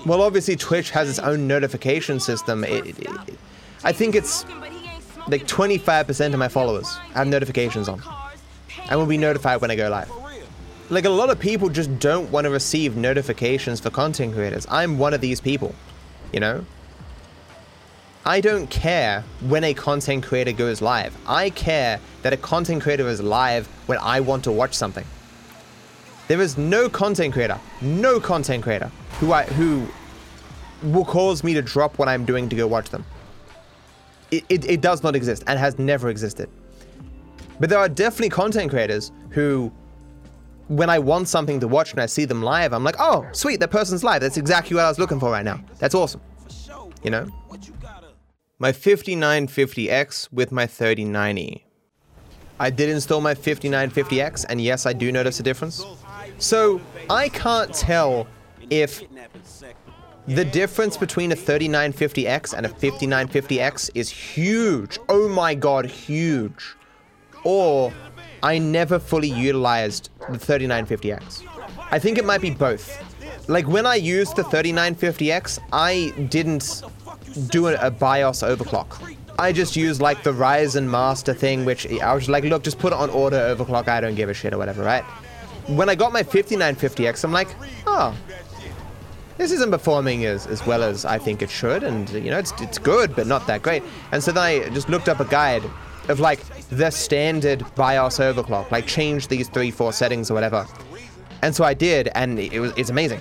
Well, 0.04 0.20
obviously 0.20 0.56
Twitch 0.56 0.90
has 0.90 1.08
its 1.08 1.20
own 1.20 1.46
notification 1.46 2.18
system. 2.18 2.64
It, 2.64 2.86
it, 2.86 2.98
it, 2.98 3.38
I 3.84 3.92
think 3.92 4.16
it's 4.16 4.44
like 5.28 5.46
25% 5.46 6.32
of 6.32 6.40
my 6.40 6.48
followers 6.48 6.96
have 7.14 7.28
notifications 7.28 7.88
on 7.88 8.02
and 8.90 8.98
will 8.98 9.06
be 9.06 9.18
notified 9.18 9.60
when 9.60 9.70
I 9.70 9.76
go 9.76 9.88
live. 9.88 10.10
Like 10.90 11.04
a 11.04 11.10
lot 11.10 11.28
of 11.28 11.38
people 11.38 11.68
just 11.68 11.98
don't 11.98 12.30
want 12.30 12.44
to 12.44 12.50
receive 12.50 12.96
notifications 12.96 13.78
for 13.78 13.90
content 13.90 14.34
creators. 14.34 14.66
I'm 14.70 14.98
one 14.98 15.12
of 15.12 15.20
these 15.20 15.40
people, 15.40 15.74
you 16.32 16.40
know? 16.40 16.64
I 18.24 18.40
don't 18.40 18.68
care 18.68 19.22
when 19.40 19.64
a 19.64 19.74
content 19.74 20.24
creator 20.24 20.52
goes 20.52 20.80
live. 20.80 21.16
I 21.26 21.50
care 21.50 22.00
that 22.22 22.32
a 22.32 22.36
content 22.38 22.82
creator 22.82 23.06
is 23.08 23.22
live 23.22 23.66
when 23.86 23.98
I 23.98 24.20
want 24.20 24.44
to 24.44 24.52
watch 24.52 24.74
something. 24.74 25.04
There 26.26 26.40
is 26.40 26.58
no 26.58 26.88
content 26.88 27.32
creator, 27.32 27.58
no 27.80 28.20
content 28.20 28.62
creator 28.62 28.90
who 29.18 29.32
I 29.32 29.44
who 29.44 29.86
will 30.82 31.04
cause 31.04 31.42
me 31.42 31.54
to 31.54 31.62
drop 31.62 31.98
what 31.98 32.08
I'm 32.08 32.24
doing 32.24 32.48
to 32.48 32.56
go 32.56 32.66
watch 32.66 32.90
them. 32.90 33.04
It, 34.30 34.44
it, 34.48 34.70
it 34.70 34.80
does 34.80 35.02
not 35.02 35.16
exist 35.16 35.42
and 35.46 35.58
has 35.58 35.78
never 35.78 36.10
existed. 36.10 36.48
But 37.58 37.70
there 37.70 37.78
are 37.78 37.88
definitely 37.88 38.28
content 38.28 38.70
creators 38.70 39.10
who 39.30 39.72
when 40.68 40.90
I 40.90 40.98
want 40.98 41.28
something 41.28 41.60
to 41.60 41.68
watch 41.68 41.92
and 41.92 42.00
I 42.00 42.06
see 42.06 42.24
them 42.24 42.42
live, 42.42 42.72
I'm 42.72 42.84
like, 42.84 42.96
oh, 42.98 43.26
sweet, 43.32 43.60
that 43.60 43.70
person's 43.70 44.04
live. 44.04 44.20
That's 44.20 44.36
exactly 44.36 44.76
what 44.76 44.84
I 44.84 44.88
was 44.88 44.98
looking 44.98 45.18
for 45.18 45.30
right 45.30 45.44
now. 45.44 45.60
That's 45.78 45.94
awesome. 45.94 46.20
You 47.02 47.10
know? 47.10 47.28
My 48.58 48.72
5950X 48.72 50.32
with 50.32 50.52
my 50.52 50.66
3090. 50.66 51.64
I 52.60 52.70
did 52.70 52.88
install 52.88 53.20
my 53.20 53.34
5950X, 53.34 54.46
and 54.48 54.60
yes, 54.60 54.84
I 54.84 54.92
do 54.92 55.12
notice 55.12 55.38
a 55.38 55.42
difference. 55.44 55.84
So 56.38 56.80
I 57.08 57.28
can't 57.28 57.72
tell 57.72 58.26
if 58.68 59.02
the 60.26 60.44
difference 60.44 60.96
between 60.96 61.32
a 61.32 61.36
3950X 61.36 62.54
and 62.54 62.66
a 62.66 62.68
5950X 62.68 63.90
is 63.94 64.10
huge. 64.10 64.98
Oh 65.08 65.28
my 65.28 65.54
god, 65.54 65.86
huge. 65.86 66.76
Or 67.44 67.92
I 68.42 68.58
never 68.58 68.98
fully 68.98 69.28
utilized 69.28 70.10
the 70.30 70.38
3950X. 70.38 71.44
I 71.90 71.98
think 71.98 72.18
it 72.18 72.24
might 72.24 72.40
be 72.40 72.50
both. 72.50 73.04
Like 73.48 73.66
when 73.66 73.86
I 73.86 73.94
used 73.94 74.36
the 74.36 74.42
3950X, 74.42 75.58
I 75.72 76.12
didn't 76.28 76.82
do 77.48 77.68
a, 77.68 77.90
BIOS 77.90 78.42
overclock. 78.42 79.16
I 79.38 79.52
just 79.52 79.76
used 79.76 80.00
like 80.00 80.22
the 80.22 80.32
Ryzen 80.32 80.88
master 80.88 81.32
thing, 81.32 81.64
which 81.64 81.86
I 82.00 82.14
was 82.14 82.28
like, 82.28 82.44
look, 82.44 82.62
just 82.62 82.78
put 82.78 82.92
it 82.92 82.96
on 82.96 83.10
auto 83.10 83.54
overclock. 83.54 83.88
I 83.88 84.00
don't 84.00 84.14
give 84.14 84.28
a 84.28 84.34
shit 84.34 84.52
or 84.52 84.58
whatever, 84.58 84.82
right? 84.82 85.04
When 85.66 85.88
I 85.88 85.94
got 85.94 86.12
my 86.12 86.22
5950X, 86.22 87.24
I'm 87.24 87.32
like, 87.32 87.48
oh, 87.86 88.14
this 89.36 89.52
isn't 89.52 89.70
performing 89.70 90.24
as, 90.24 90.46
as 90.46 90.66
well 90.66 90.82
as 90.82 91.04
I 91.04 91.18
think 91.18 91.42
it 91.42 91.50
should, 91.50 91.84
and 91.84 92.10
you 92.10 92.30
know, 92.30 92.38
it's, 92.38 92.52
it's 92.60 92.78
good, 92.78 93.14
but 93.14 93.26
not 93.26 93.46
that 93.46 93.62
great. 93.62 93.82
And 94.12 94.22
so 94.22 94.32
then 94.32 94.42
I 94.42 94.68
just 94.70 94.88
looked 94.88 95.08
up 95.08 95.20
a 95.20 95.24
guide 95.24 95.62
of 96.08 96.20
like 96.20 96.40
the 96.68 96.90
standard 96.90 97.64
BIOS 97.74 98.18
overclock, 98.18 98.70
like 98.70 98.86
change 98.86 99.28
these 99.28 99.48
three, 99.48 99.70
four 99.70 99.92
settings 99.92 100.30
or 100.30 100.34
whatever. 100.34 100.66
And 101.42 101.54
so 101.54 101.64
I 101.64 101.74
did, 101.74 102.08
and 102.14 102.38
it 102.38 102.60
was 102.60 102.72
it's 102.76 102.90
amazing. 102.90 103.20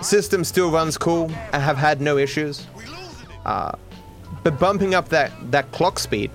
System 0.00 0.44
still 0.44 0.70
runs 0.70 0.96
cool. 0.96 1.30
I 1.52 1.58
have 1.58 1.76
had 1.76 2.00
no 2.00 2.16
issues. 2.16 2.66
Uh, 3.44 3.72
but 4.42 4.58
bumping 4.58 4.94
up 4.94 5.08
that 5.10 5.32
that 5.50 5.70
clock 5.72 5.98
speed 5.98 6.30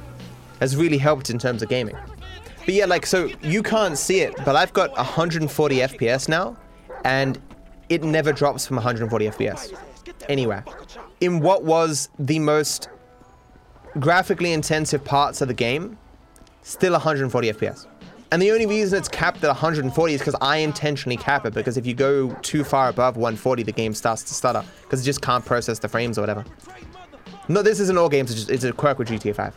has 0.60 0.76
really 0.76 0.98
helped 0.98 1.30
in 1.30 1.40
terms 1.40 1.62
of 1.62 1.70
gaming. 1.70 1.96
But 2.66 2.74
yeah, 2.74 2.86
like 2.86 3.06
so 3.06 3.30
you 3.42 3.64
can't 3.64 3.98
see 3.98 4.20
it, 4.20 4.36
but 4.46 4.56
I've 4.56 4.74
got 4.74 4.96
140 4.96 5.76
FPS 5.76 6.30
now, 6.30 6.58
and 7.04 7.40
it 7.90 8.04
never 8.04 8.32
drops 8.32 8.66
from 8.66 8.76
140 8.76 9.26
FPS 9.26 9.74
anywhere. 10.28 10.64
In 11.22 11.40
what 11.40 11.64
was 11.64 12.10
the 12.20 12.40
most 12.40 12.90
graphically 13.98 14.54
intensive 14.54 15.04
parts 15.04 15.42
of 15.42 15.48
the 15.48 15.54
game, 15.54 15.98
still 16.62 16.92
140 16.92 17.52
FPS. 17.54 17.88
And 18.32 18.42
the 18.42 18.52
only 18.52 18.68
reason 18.68 19.00
it's 19.00 19.08
capped 19.08 19.44
at 19.44 19.48
140 19.48 20.14
is 20.14 20.22
because 20.22 20.36
I 20.40 20.58
intentionally 20.58 21.18
cap 21.18 21.46
it, 21.46 21.54
because 21.54 21.78
if 21.78 21.88
you 21.88 21.96
go 21.96 22.32
too 22.42 22.64
far 22.64 22.90
above 22.90 23.18
140, 23.18 23.64
the 23.64 23.72
game 23.72 23.94
starts 23.94 24.24
to 24.24 24.34
stutter, 24.36 24.64
because 24.84 25.02
it 25.02 25.06
just 25.06 25.22
can't 25.22 25.44
process 25.44 25.80
the 25.80 25.88
frames 25.88 26.18
or 26.18 26.22
whatever. 26.22 26.46
No, 27.48 27.64
this 27.64 27.80
isn't 27.80 27.98
all 27.98 28.10
games, 28.10 28.30
it's, 28.30 28.42
just, 28.42 28.52
it's 28.52 28.64
a 28.64 28.72
quirk 28.72 29.00
with 29.00 29.08
GTA 29.08 29.36
5. 29.36 29.56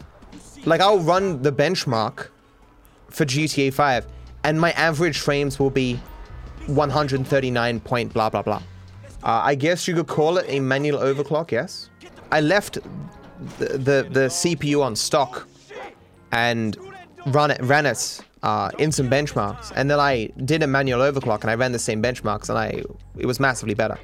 Like, 0.64 0.80
I'll 0.80 1.00
run 1.00 1.42
the 1.42 1.52
benchmark 1.52 2.28
for 3.10 3.26
GTA 3.26 3.74
5, 3.74 4.06
and 4.44 4.58
my 4.58 4.70
average 4.72 5.18
frames 5.18 5.58
will 5.58 5.70
be 5.70 6.00
139 6.66 7.80
point 7.80 8.12
blah 8.14 8.30
blah 8.30 8.42
blah. 8.42 8.62
Uh, 9.22 9.40
I 9.44 9.54
guess 9.54 9.86
you 9.86 9.94
could 9.94 10.06
call 10.06 10.38
it 10.38 10.46
a 10.48 10.60
manual 10.60 11.00
overclock, 11.00 11.50
yes. 11.50 11.90
I 12.30 12.40
left 12.40 12.78
the, 13.58 14.06
the, 14.10 14.26
CPU 14.28 14.82
on 14.82 14.96
stock 14.96 15.46
and 16.32 16.76
run 17.26 17.50
it, 17.50 17.60
ran 17.62 17.86
it 17.86 18.20
uh, 18.42 18.70
in 18.78 18.90
some 18.90 19.08
benchmarks, 19.08 19.72
and 19.76 19.90
then 19.90 20.00
I 20.00 20.26
did 20.44 20.62
a 20.62 20.66
manual 20.66 21.00
overclock 21.00 21.42
and 21.42 21.50
I 21.50 21.54
ran 21.54 21.72
the 21.72 21.78
same 21.78 22.02
benchmarks, 22.02 22.48
and 22.48 22.58
I 22.58 22.82
it 23.18 23.26
was 23.26 23.38
massively 23.38 23.74
better. 23.74 23.98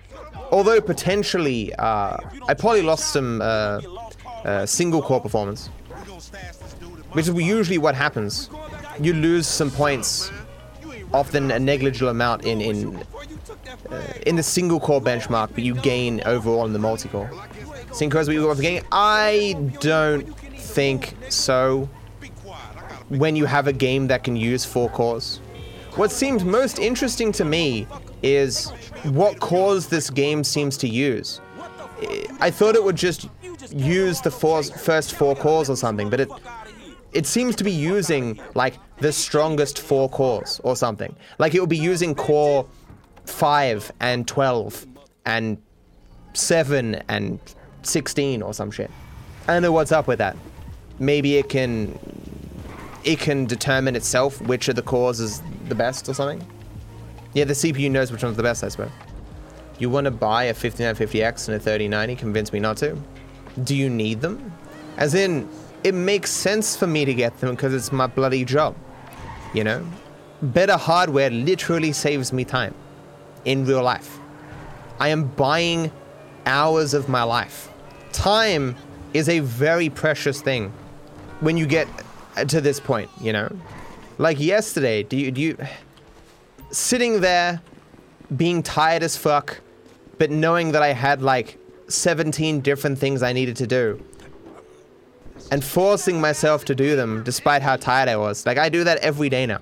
Although 0.51 0.81
potentially, 0.81 1.75
uh, 1.75 2.17
I 2.49 2.55
probably 2.55 2.83
lost 2.83 3.13
some 3.13 3.41
uh, 3.41 3.81
uh 4.45 4.67
single 4.67 5.03
core 5.03 5.21
performance, 5.21 5.69
which 7.13 7.29
is 7.29 7.35
usually 7.35 7.79
what 7.79 7.95
happens. 7.95 8.51
You 9.01 9.13
lose 9.13 9.47
some 9.47 9.71
points 9.71 10.31
often 11.13 11.51
a 11.51 11.59
negligible 11.59 12.09
amount 12.09 12.45
in 12.45 12.61
in 12.61 12.97
uh, 13.91 14.03
in 14.27 14.37
the 14.37 14.43
single 14.43 14.81
core 14.81 15.01
benchmark, 15.01 15.51
but 15.55 15.65
you 15.65 15.75
gain 15.75 16.23
overall 16.27 16.65
in 16.65 16.73
the 16.73 16.79
multi 16.79 17.09
core. 17.09 17.31
Synchros 17.99 18.29
we 18.29 18.39
were 18.39 18.55
getting. 18.55 18.87
I 18.93 19.73
don't 19.81 20.23
think 20.57 21.15
so. 21.31 21.89
When 23.09 23.35
you 23.35 23.45
have 23.47 23.67
a 23.67 23.73
game 23.73 24.07
that 24.07 24.23
can 24.23 24.37
use 24.37 24.65
four 24.65 24.89
cores, 24.91 25.39
what 25.97 26.13
seemed 26.13 26.47
most 26.47 26.79
interesting 26.79 27.33
to 27.33 27.45
me 27.45 27.89
is 28.23 28.71
what 29.03 29.41
cores 29.41 29.89
this 29.89 30.11
game 30.11 30.45
seems 30.45 30.77
to 30.79 30.89
use. 30.89 31.41
I 32.41 32.51
thought 32.51 32.77
it 32.77 32.85
would 32.85 32.95
just 32.95 33.29
use 33.75 34.21
the 34.21 34.31
four, 34.31 34.63
first 34.63 35.15
four 35.15 35.35
cores 35.35 35.69
or 35.69 35.77
something, 35.77 36.09
but 36.09 36.21
it 36.21 36.31
it 37.13 37.27
seems 37.27 37.57
to 37.57 37.65
be 37.65 37.73
using 37.73 38.39
like 38.55 38.75
the 38.99 39.11
strongest 39.11 39.81
four 39.81 40.09
cores 40.09 40.61
or 40.63 40.77
something. 40.77 41.17
Like 41.39 41.55
it 41.55 41.59
will 41.61 41.67
be 41.67 41.77
using 41.77 42.15
core 42.15 42.65
5 43.25 43.93
and 44.01 44.27
12 44.27 44.87
and 45.27 45.59
7 46.35 46.95
and 47.09 47.41
16 47.89 48.43
or 48.43 48.55
some 48.55 48.71
shit. 48.71 48.91
I 49.47 49.55
don't 49.55 49.63
know 49.63 49.73
what's 49.73 49.93
up 49.93 50.07
with 50.07 50.19
that. 50.19 50.37
Maybe 50.99 51.37
it 51.37 51.49
can 51.49 51.99
it 53.05 53.21
can 53.21 53.47
determine 53.47 53.97
itself 53.97 54.41
which 54.43 54.69
of 54.69 54.77
the 54.77 54.83
cores 54.83 55.21
is 55.21 55.41
the 55.69 55.75
best 55.75 56.09
or 56.09 56.15
something. 56.15 56.47
Yeah, 57.33 57.45
the 57.45 57.55
CPU 57.55 57.91
knows 57.91 58.11
which 58.11 58.23
one's 58.23 58.37
the 58.37 58.43
best, 58.43 58.65
I 58.65 58.69
suppose. 58.69 58.91
You 59.79 59.89
want 59.91 60.07
to 60.07 60.11
buy 60.11 60.45
a 60.45 60.55
5950X 60.55 61.49
and 61.49 61.57
a 61.57 61.61
3090? 61.61 62.17
Convince 62.17 62.53
me 62.53 62.59
not 62.59 62.77
to. 62.79 62.99
Do 63.65 63.77
you 63.77 63.89
need 63.89 64.21
them? 64.21 64.53
As 64.97 65.15
in, 65.15 65.49
it 65.85 65.95
makes 65.95 66.31
sense 66.31 66.77
for 66.77 66.87
me 66.87 67.05
to 67.05 67.15
get 67.15 67.39
them 67.39 67.51
because 67.51 67.73
it's 67.73 67.93
my 67.93 68.09
bloody 68.09 68.45
job. 68.45 68.75
You 69.55 69.65
know? 69.65 69.87
Better 70.43 70.77
hardware 70.77 71.31
literally 71.31 71.93
saves 71.93 72.33
me 72.33 72.45
time 72.45 72.75
in 73.45 73.65
real 73.65 73.83
life. 73.83 74.19
I 74.99 75.09
am 75.09 75.29
buying 75.29 75.93
hours 76.45 76.95
of 76.95 77.09
my 77.09 77.23
life. 77.23 77.68
Time 78.19 78.75
is 79.15 79.29
a 79.29 79.39
very 79.39 79.89
precious 79.89 80.43
thing 80.43 80.73
when 81.39 81.57
you 81.57 81.67
get 81.67 81.87
to 82.49 82.61
this 82.61 82.81
point, 82.81 83.09
you 83.21 83.33
know? 83.33 83.49
Like 84.19 84.41
yesterday, 84.41 85.05
do 85.05 85.17
you 85.17 85.31
do 85.31 85.41
you 85.41 85.57
sitting 86.73 87.21
there 87.21 87.63
being 88.37 88.61
tired 88.65 89.05
as 89.05 89.17
fuck, 89.17 89.61
but 90.19 90.33
knowing 90.33 90.73
that 90.73 90.83
I 90.83 90.93
had 90.95 91.23
like 91.23 91.59
17 91.87 92.61
different 92.61 92.99
things 92.99 93.23
I 93.23 93.33
needed 93.33 93.55
to 93.57 93.69
do 93.69 94.03
and 95.53 95.63
forcing 95.63 96.21
myself 96.21 96.65
to 96.65 96.75
do 96.75 96.97
them 96.97 97.23
despite 97.23 97.63
how 97.63 97.77
tired 97.77 98.09
I 98.09 98.17
was. 98.17 98.45
Like, 98.45 98.59
I 98.59 98.69
do 98.69 98.83
that 98.83 98.99
every 98.99 99.29
day 99.29 99.47
now. 99.47 99.61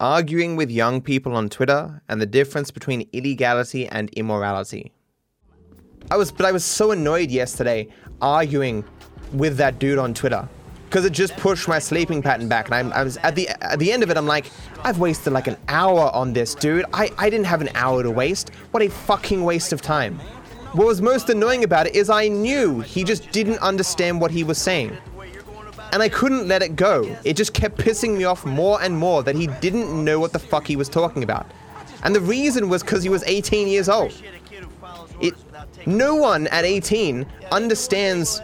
Arguing 0.00 0.56
with 0.56 0.70
young 0.70 1.02
people 1.02 1.36
on 1.36 1.50
Twitter 1.50 2.02
and 2.08 2.22
the 2.22 2.26
difference 2.26 2.70
between 2.70 3.06
illegality 3.12 3.86
and 3.86 4.08
immorality. 4.14 4.92
I 6.10 6.16
was, 6.16 6.30
but 6.30 6.46
I 6.46 6.52
was 6.52 6.64
so 6.64 6.92
annoyed 6.92 7.30
yesterday 7.30 7.88
arguing 8.22 8.84
with 9.32 9.56
that 9.56 9.78
dude 9.78 9.98
on 9.98 10.14
Twitter 10.14 10.48
because 10.84 11.04
it 11.04 11.12
just 11.12 11.36
pushed 11.36 11.68
my 11.68 11.78
sleeping 11.78 12.22
pattern 12.22 12.48
back. 12.48 12.66
And 12.66 12.74
I'm, 12.74 12.92
I 12.92 13.02
was 13.02 13.16
at 13.18 13.34
the 13.34 13.48
at 13.62 13.78
the 13.78 13.92
end 13.92 14.02
of 14.02 14.10
it, 14.10 14.16
I'm 14.16 14.26
like, 14.26 14.46
I've 14.84 14.98
wasted 14.98 15.32
like 15.32 15.46
an 15.46 15.56
hour 15.68 16.10
on 16.14 16.32
this, 16.32 16.54
dude. 16.54 16.84
I, 16.92 17.10
I 17.18 17.28
didn't 17.28 17.46
have 17.46 17.60
an 17.60 17.70
hour 17.74 18.02
to 18.02 18.10
waste. 18.10 18.50
What 18.70 18.82
a 18.82 18.88
fucking 18.88 19.44
waste 19.44 19.72
of 19.72 19.82
time. 19.82 20.18
What 20.72 20.86
was 20.86 21.00
most 21.00 21.30
annoying 21.30 21.64
about 21.64 21.86
it 21.86 21.96
is 21.96 22.10
I 22.10 22.28
knew 22.28 22.80
he 22.80 23.02
just 23.02 23.30
didn't 23.30 23.58
understand 23.58 24.20
what 24.20 24.30
he 24.30 24.44
was 24.44 24.58
saying. 24.58 24.96
And 25.92 26.02
I 26.02 26.08
couldn't 26.08 26.48
let 26.48 26.62
it 26.62 26.76
go. 26.76 27.16
It 27.24 27.34
just 27.34 27.54
kept 27.54 27.78
pissing 27.78 28.16
me 28.16 28.24
off 28.24 28.44
more 28.44 28.82
and 28.82 28.96
more 28.96 29.22
that 29.22 29.36
he 29.36 29.46
didn't 29.46 30.04
know 30.04 30.20
what 30.20 30.32
the 30.32 30.38
fuck 30.38 30.66
he 30.66 30.76
was 30.76 30.88
talking 30.88 31.22
about. 31.22 31.50
And 32.02 32.14
the 32.14 32.20
reason 32.20 32.68
was 32.68 32.82
because 32.82 33.02
he 33.02 33.08
was 33.08 33.22
18 33.24 33.68
years 33.68 33.88
old. 33.88 34.12
It, 35.20 35.34
no 35.86 36.16
one 36.16 36.46
at 36.48 36.64
18 36.64 37.26
understands 37.52 38.42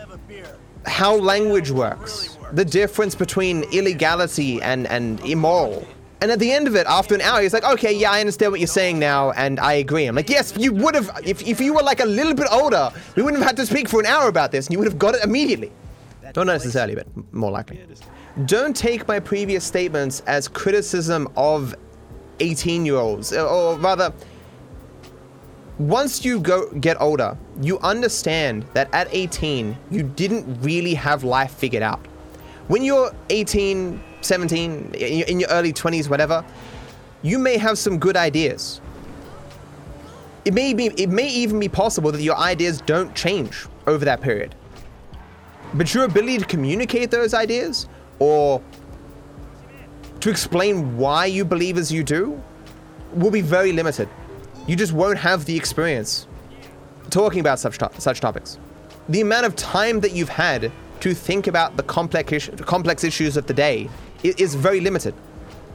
how 0.87 1.17
language 1.17 1.71
works, 1.71 2.39
the 2.53 2.65
difference 2.65 3.15
between 3.15 3.65
illegality 3.73 4.61
and, 4.63 4.87
and 4.87 5.21
immoral. 5.21 5.87
And 6.21 6.31
at 6.31 6.39
the 6.39 6.53
end 6.53 6.69
of 6.69 6.77
it, 6.77 6.87
after 6.87 7.17
an 7.17 7.21
hour, 7.21 7.43
he's 7.43 7.53
like, 7.53 7.65
okay, 7.65 7.93
yeah, 7.93 8.13
I 8.13 8.21
understand 8.21 8.53
what 8.53 8.61
you're 8.61 8.69
saying 8.69 9.01
now, 9.01 9.33
and 9.33 9.59
I 9.59 9.73
agree. 9.75 10.07
I'm 10.07 10.15
like, 10.15 10.31
yes, 10.31 10.57
you 10.57 10.73
would 10.73 10.95
have, 10.95 11.11
if, 11.25 11.43
if 11.43 11.61
you 11.61 11.75
were 11.75 11.83
like 11.83 11.99
a 11.99 12.05
little 12.05 12.35
bit 12.35 12.47
older, 12.53 12.93
we 13.17 13.23
wouldn't 13.23 13.43
have 13.43 13.49
had 13.49 13.57
to 13.57 13.67
speak 13.67 13.89
for 13.89 13.99
an 13.99 14.07
hour 14.07 14.29
about 14.29 14.53
this, 14.53 14.67
and 14.67 14.73
you 14.73 14.79
would 14.79 14.87
have 14.87 15.01
got 15.01 15.17
it 15.17 15.25
immediately. 15.25 15.73
Don't 16.33 16.47
necessarily, 16.47 16.95
but 16.95 17.07
more 17.33 17.51
likely. 17.51 17.85
Don't 18.47 18.75
take 18.75 19.07
my 19.09 19.19
previous 19.19 19.65
statements 19.65 20.21
as 20.29 20.47
criticism 20.47 21.29
of 21.37 21.75
18 22.39 22.87
year 22.87 22.97
olds, 22.97 23.33
or 23.33 23.77
rather, 23.79 24.13
once 25.89 26.25
you 26.25 26.39
go 26.39 26.71
get 26.73 27.01
older, 27.01 27.37
you 27.61 27.79
understand 27.81 28.65
that 28.73 28.89
at 28.93 29.09
18, 29.11 29.77
you 29.91 30.03
didn't 30.03 30.61
really 30.61 30.95
have 30.95 31.25
life 31.25 31.53
figured 31.53 31.83
out. 31.83 31.99
When 32.69 32.83
you're 32.83 33.13
18, 33.31 34.03
17, 34.21 34.95
in 34.95 35.41
your 35.41 35.49
early 35.51 35.73
20s, 35.73 36.09
whatever, 36.09 36.45
you 37.23 37.39
may 37.39 37.57
have 37.59 37.79
some 37.79 37.99
good 37.99 38.17
ideas. 38.17 38.81
It 40.45 40.55
may 40.55 40.75
be 40.75 40.87
it 40.87 41.09
may 41.09 41.29
even 41.29 41.61
be 41.61 41.69
possible 41.69 42.11
that 42.13 42.23
your 42.23 42.37
ideas 42.37 42.81
don't 42.81 43.15
change 43.15 43.67
over 43.87 44.05
that 44.05 44.21
period. 44.21 44.55
But 45.75 45.95
your 45.95 46.05
ability 46.05 46.39
to 46.39 46.45
communicate 46.45 47.11
those 47.11 47.33
ideas 47.33 47.87
or 48.19 48.61
to 50.21 50.31
explain 50.31 50.97
why 50.97 51.27
you 51.27 51.45
believe 51.45 51.79
as 51.79 51.91
you 51.91 52.05
do 52.05 52.41
will 53.15 53.31
be 53.31 53.41
very 53.41 53.73
limited. 53.73 54.09
You 54.67 54.77
just 54.77 54.93
won't 54.93 55.19
have 55.19 55.45
the 55.45 55.57
experience 55.57 56.27
talking 57.11 57.41
about 57.41 57.59
such, 57.59 57.79
to- 57.79 57.91
such 57.99 58.21
topics. 58.21 58.59
The 59.09 59.21
amount 59.21 59.47
of 59.47 59.57
time 59.57 60.01
that 60.01 60.13
you've 60.13 60.29
had 60.29 60.71
to 61.01 61.15
think 61.15 61.47
about 61.49 61.77
the 61.77 61.83
complex, 61.83 62.33
is- 62.33 62.51
complex 62.61 63.03
issues 63.03 63.37
of 63.37 63.47
the 63.47 63.55
day 63.55 63.91
is 64.23 64.55
very 64.55 64.81
limited. 64.81 65.15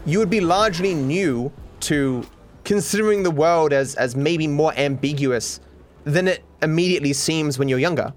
You 0.06 0.19
would 0.19 0.30
be 0.30 0.39
largely 0.39 0.93
new 0.93 1.52
to 1.82 2.26
considering 2.63 3.23
the 3.23 3.32
world 3.32 3.73
as, 3.73 3.95
as 3.95 4.15
maybe 4.15 4.47
more 4.47 4.73
ambiguous 4.78 5.60
than 6.06 6.28
it 6.30 6.43
immediately 6.62 7.12
seems 7.12 7.60
when 7.60 7.67
you're 7.67 7.80
younger, 7.80 8.13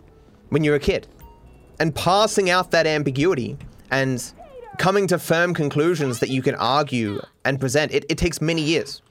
when 0.51 0.63
you're 0.63 0.77
a 0.77 0.81
kid. 0.81 1.09
And 1.81 1.95
passing 1.95 2.49
out 2.49 2.71
that 2.71 2.87
ambiguity 2.87 3.57
and 3.91 4.23
coming 4.79 5.09
to 5.09 5.19
firm 5.19 5.53
conclusions 5.53 6.21
that 6.21 6.31
you 6.31 6.43
can 6.43 6.55
argue 6.55 7.21
and 7.45 7.59
present, 7.59 7.93
it, 7.93 8.05
it 8.09 8.19
takes 8.19 8.41
many 8.41 8.63
years 8.63 9.03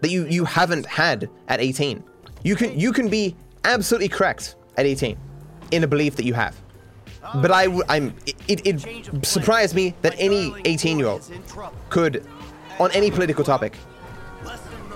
that 0.00 0.10
you, 0.10 0.26
you 0.26 0.44
haven't 0.44 0.86
had 0.86 1.28
at 1.48 1.60
18. 1.60 2.02
You 2.42 2.56
can 2.56 2.78
you 2.78 2.92
can 2.92 3.08
be 3.08 3.34
absolutely 3.64 4.08
correct 4.08 4.56
at 4.76 4.86
18 4.86 5.18
in 5.72 5.84
a 5.84 5.86
belief 5.86 6.16
that 6.16 6.24
you 6.24 6.34
have. 6.34 6.56
But 7.34 7.50
I, 7.50 7.66
I'm, 7.88 8.14
it, 8.26 8.66
it, 8.66 8.86
it 8.86 9.26
surprised 9.26 9.74
me 9.74 9.94
that 10.02 10.14
any 10.18 10.54
18 10.64 10.98
year 10.98 11.08
old 11.08 11.28
could, 11.90 12.24
on 12.78 12.90
any 12.92 13.10
political 13.10 13.44
topic, 13.44 13.76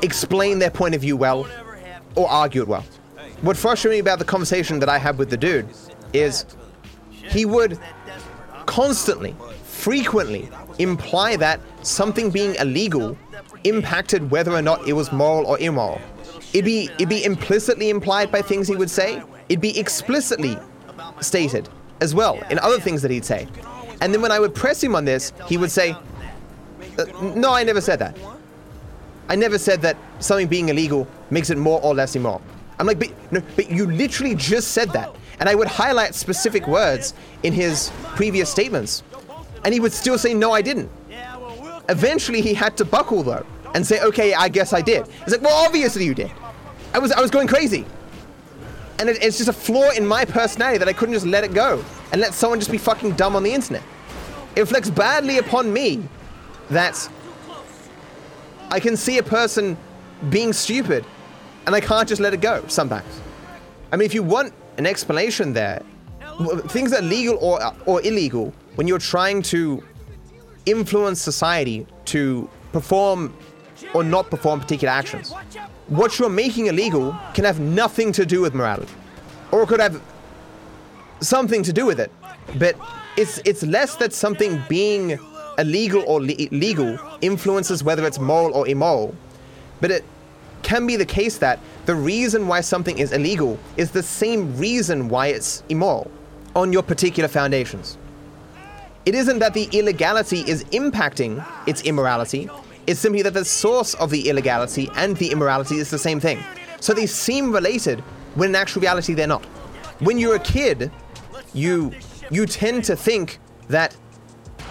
explain 0.03 0.59
their 0.59 0.71
point 0.71 0.95
of 0.95 1.01
view 1.01 1.17
well 1.17 1.49
or 2.15 2.31
argue 2.31 2.63
it 2.63 2.69
well. 2.69 2.85
What 3.43 3.57
frustrated 3.57 3.97
me 3.97 4.01
about 4.01 4.19
the 4.19 4.25
conversation 4.25 4.79
that 4.81 4.89
I 4.89 4.99
had 4.99 5.19
with 5.19 5.31
the 5.31 5.37
dude 5.37 5.69
is 6.13 6.45
he 7.11 7.47
would 7.47 7.79
constantly, 8.67 9.35
frequently 9.65 10.49
imply 10.79 11.37
that 11.37 11.61
something 11.83 12.31
being 12.31 12.55
illegal 12.57 13.17
impacted 13.64 14.31
whether 14.31 14.53
or 14.53 14.62
not 14.62 14.87
it 14.88 14.92
was 14.92 15.12
moral 15.12 15.46
or 15.46 15.59
immoral. 15.59 16.00
It'd 16.53 16.64
be 16.64 16.90
it'd 16.94 17.09
be 17.09 17.24
implicitly 17.24 17.90
implied 17.90 18.33
by 18.33 18.42
things 18.42 18.66
he 18.68 18.76
would 18.76 18.90
say. 18.90 19.22
It'd 19.48 19.61
be 19.61 19.79
explicitly 19.79 20.59
stated 21.20 21.68
as 22.00 22.14
well 22.14 22.40
in 22.50 22.59
other 22.59 22.81
things 22.81 23.03
that 23.03 23.11
he'd 23.11 23.24
say. 23.24 23.46
And 24.00 24.12
then 24.14 24.22
when 24.22 24.33
I 24.33 24.40
would 24.40 24.55
press 24.55 24.83
him 24.83 24.94
on 24.94 25.05
this, 25.05 25.33
he 25.46 25.57
would 25.57 25.70
say, 25.70 25.94
"Uh, 26.98 27.05
"No, 27.35 27.53
I 27.53 27.62
never 27.64 27.81
said 27.81 27.98
that. 27.98 28.16
I 29.29 29.37
never 29.37 29.59
said 29.59 29.83
that 29.83 29.96
something 30.18 30.48
being 30.48 30.70
illegal 30.70 31.07
makes 31.31 31.50
it 31.50 31.59
more 31.59 31.81
or 31.83 31.94
less 31.94 32.16
immoral." 32.16 32.42
I'm 32.79 32.87
like, 32.87 32.98
"But 32.98 33.11
no, 33.31 33.42
but 33.57 33.70
you 33.70 33.87
literally 33.87 34.35
just 34.35 34.72
said 34.72 34.90
that." 34.92 35.14
And 35.38 35.48
I 35.48 35.55
would 35.55 35.68
highlight 35.68 36.14
specific 36.14 36.66
words 36.66 37.14
in 37.42 37.53
his 37.53 37.90
previous 38.16 38.50
statements, 38.50 39.03
and 39.64 39.72
he 39.74 39.81
would 39.81 39.92
still 39.92 40.18
say, 40.18 40.35
"No, 40.35 40.53
I 40.53 40.62
didn't." 40.62 40.90
Eventually, 41.90 42.40
he 42.40 42.55
had 42.55 42.76
to 42.79 42.85
buckle 42.85 43.22
though 43.22 43.44
and 43.74 43.87
say, 43.87 44.00
"Okay, 44.00 44.33
I 44.33 44.48
guess 44.48 44.72
I 44.72 44.81
did." 44.81 45.07
He's 45.24 45.33
like, 45.33 45.42
"Well, 45.42 45.66
obviously 45.66 46.05
you 46.05 46.14
did. 46.14 46.31
I 46.94 46.98
was 46.98 47.12
I 47.12 47.20
was 47.20 47.31
going 47.31 47.48
crazy." 47.48 47.85
And 48.98 49.09
it, 49.09 49.22
it's 49.22 49.38
just 49.38 49.48
a 49.48 49.53
flaw 49.53 49.90
in 49.90 50.07
my 50.07 50.24
personality 50.24 50.79
that 50.79 50.88
I 50.88 50.92
couldn't 50.92 51.14
just 51.14 51.26
let 51.26 51.42
it 51.42 51.53
go 51.53 51.85
and 52.12 52.20
let 52.20 52.33
someone 52.33 52.61
just 52.61 52.70
be 52.70 52.79
fucking 52.79 53.12
dumb 53.12 53.35
on 53.35 53.42
the 53.42 53.53
internet. 53.53 53.83
It 54.55 54.61
reflects 54.61 54.90
badly 54.90 55.38
upon 55.38 55.72
me 55.72 56.03
that 56.70 57.11
I 58.70 58.79
can 58.79 58.96
see 58.96 59.18
a 59.18 59.22
person 59.22 59.76
being 60.29 60.53
stupid 60.53 61.05
and 61.66 61.74
I 61.74 61.81
can't 61.81 62.09
just 62.09 62.20
let 62.20 62.35
it 62.35 62.40
go 62.40 62.62
sometimes. 62.68 63.20
I 63.92 63.96
mean, 63.96 64.07
if 64.07 64.14
you 64.14 64.22
want 64.22 64.53
an 64.76 64.87
explanation 64.87 65.53
there, 65.53 65.83
things 66.68 66.90
that 66.92 67.03
are 67.03 67.07
legal 67.07 67.37
or, 67.38 67.61
or 67.87 68.03
illegal, 68.03 68.53
when 68.76 68.87
you're 68.87 68.98
trying 68.98 69.42
to 69.42 69.83
influence 70.70 71.20
society 71.20 71.87
to 72.06 72.48
perform 72.72 73.35
or 73.94 74.04
not 74.04 74.30
perform 74.30 74.61
particular 74.61 74.92
actions, 74.92 75.33
what 75.88 76.18
you're 76.18 76.28
making 76.28 76.66
illegal 76.66 77.16
can 77.35 77.44
have 77.44 77.61
nothing 77.61 78.12
to 78.12 78.24
do 78.24 78.40
with 78.40 78.54
morality, 78.54 78.92
or 79.50 79.66
could 79.66 79.80
have 79.80 80.00
something 81.20 81.62
to 81.62 81.72
do 81.72 81.87
with 81.87 81.98
it. 81.98 82.12
But 82.59 82.76
it's 83.16 83.40
it's 83.44 83.62
less 83.62 83.96
that 83.96 84.12
something 84.12 84.62
being 84.68 85.18
illegal 85.59 86.02
or 86.06 86.20
le- 86.20 86.48
legal 86.52 86.98
influences 87.20 87.85
whether 87.85 88.06
it's 88.06 88.18
moral 88.18 88.54
or 88.54 88.66
immoral, 88.68 89.14
but 89.80 89.90
it 89.90 90.04
can 90.62 90.87
be 90.87 90.96
the 90.96 91.06
case 91.06 91.38
that 91.38 91.59
the 91.87 91.94
reason 91.94 92.46
why 92.46 92.61
something 92.61 92.98
is 92.98 93.12
illegal 93.12 93.59
is 93.76 93.90
the 93.90 94.02
same 94.02 94.56
reason 94.56 95.09
why 95.09 95.28
it's 95.28 95.62
immoral 95.68 96.11
on 96.54 96.72
your 96.72 96.83
particular 96.83 97.28
foundations. 97.28 97.98
It 99.07 99.15
isn't 99.15 99.39
that 99.39 99.55
the 99.55 99.69
illegality 99.73 100.41
is 100.41 100.65
impacting 100.65 101.45
its 101.67 101.83
immorality, 101.83 102.51
it's 102.87 103.01
simply 103.01 103.23
that 103.23 103.35
the 103.35 103.45
source 103.45 103.95
of 103.95 104.11
the 104.11 104.29
illegality 104.29 104.91
and 104.97 105.17
the 105.17 105.31
immorality 105.31 105.79
is 105.79 105.91
the 105.91 105.99
same 105.99 106.21
thing. 106.21 106.43
So 106.81 106.93
they 106.93 107.07
seem 107.07 107.53
related 107.53 108.01
when 108.35 108.51
in 108.51 108.55
actual 108.57 108.83
reality 108.83 109.15
they're 109.15 109.27
not. 109.27 109.45
When 110.01 110.19
you're 110.19 110.37
a 110.37 110.41
kid, 110.41 110.91
you 111.55 111.93
you 112.31 112.47
tend 112.47 112.85
to 112.85 112.97
think 112.97 113.39
that 113.69 113.97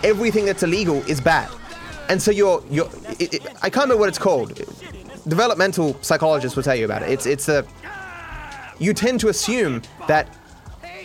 everything 0.03 0.45
that's 0.45 0.63
illegal 0.63 0.97
is 1.09 1.21
bad. 1.21 1.49
And 2.09 2.21
so 2.21 2.31
you're 2.31 2.63
you're 2.69 2.89
it, 3.19 3.35
it, 3.35 3.47
I 3.61 3.69
can't 3.69 3.85
remember 3.85 3.97
what 3.97 4.09
it's 4.09 4.17
called. 4.17 4.53
Developmental 5.27 5.97
psychologists 6.01 6.55
will 6.55 6.63
tell 6.63 6.75
you 6.75 6.85
about 6.85 7.03
it. 7.03 7.09
It's 7.09 7.25
it's 7.25 7.47
a 7.47 7.65
you 8.79 8.93
tend 8.93 9.19
to 9.19 9.29
assume 9.29 9.81
that 10.07 10.27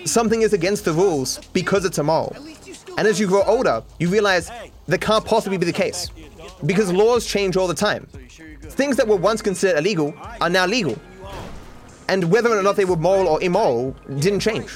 something 0.05 0.43
is 0.43 0.53
against 0.53 0.85
the 0.85 0.93
rules 0.93 1.39
because 1.53 1.85
it's 1.85 1.99
immoral. 1.99 2.37
And 2.97 3.09
as 3.09 3.19
you 3.19 3.27
grow 3.27 3.43
older, 3.43 3.83
you 3.99 4.09
realize 4.09 4.51
that 4.87 5.01
can't 5.01 5.25
possibly 5.25 5.59
be 5.59 5.67
the 5.67 5.73
case. 5.73 6.11
Because 6.65 6.93
laws 6.93 7.27
change 7.27 7.57
all 7.57 7.67
the 7.67 7.75
time. 7.75 8.07
Things 8.63 8.97
that 8.97 9.07
were 9.07 9.17
once 9.17 9.43
considered 9.43 9.79
illegal 9.79 10.15
are 10.41 10.51
now 10.51 10.67
legal. 10.67 10.97
And 12.09 12.31
whether 12.31 12.57
or 12.57 12.63
not 12.63 12.77
they 12.77 12.85
were 12.85 12.97
moral 12.97 13.29
or 13.29 13.43
immoral 13.43 13.93
didn't 14.19 14.41
change. 14.41 14.71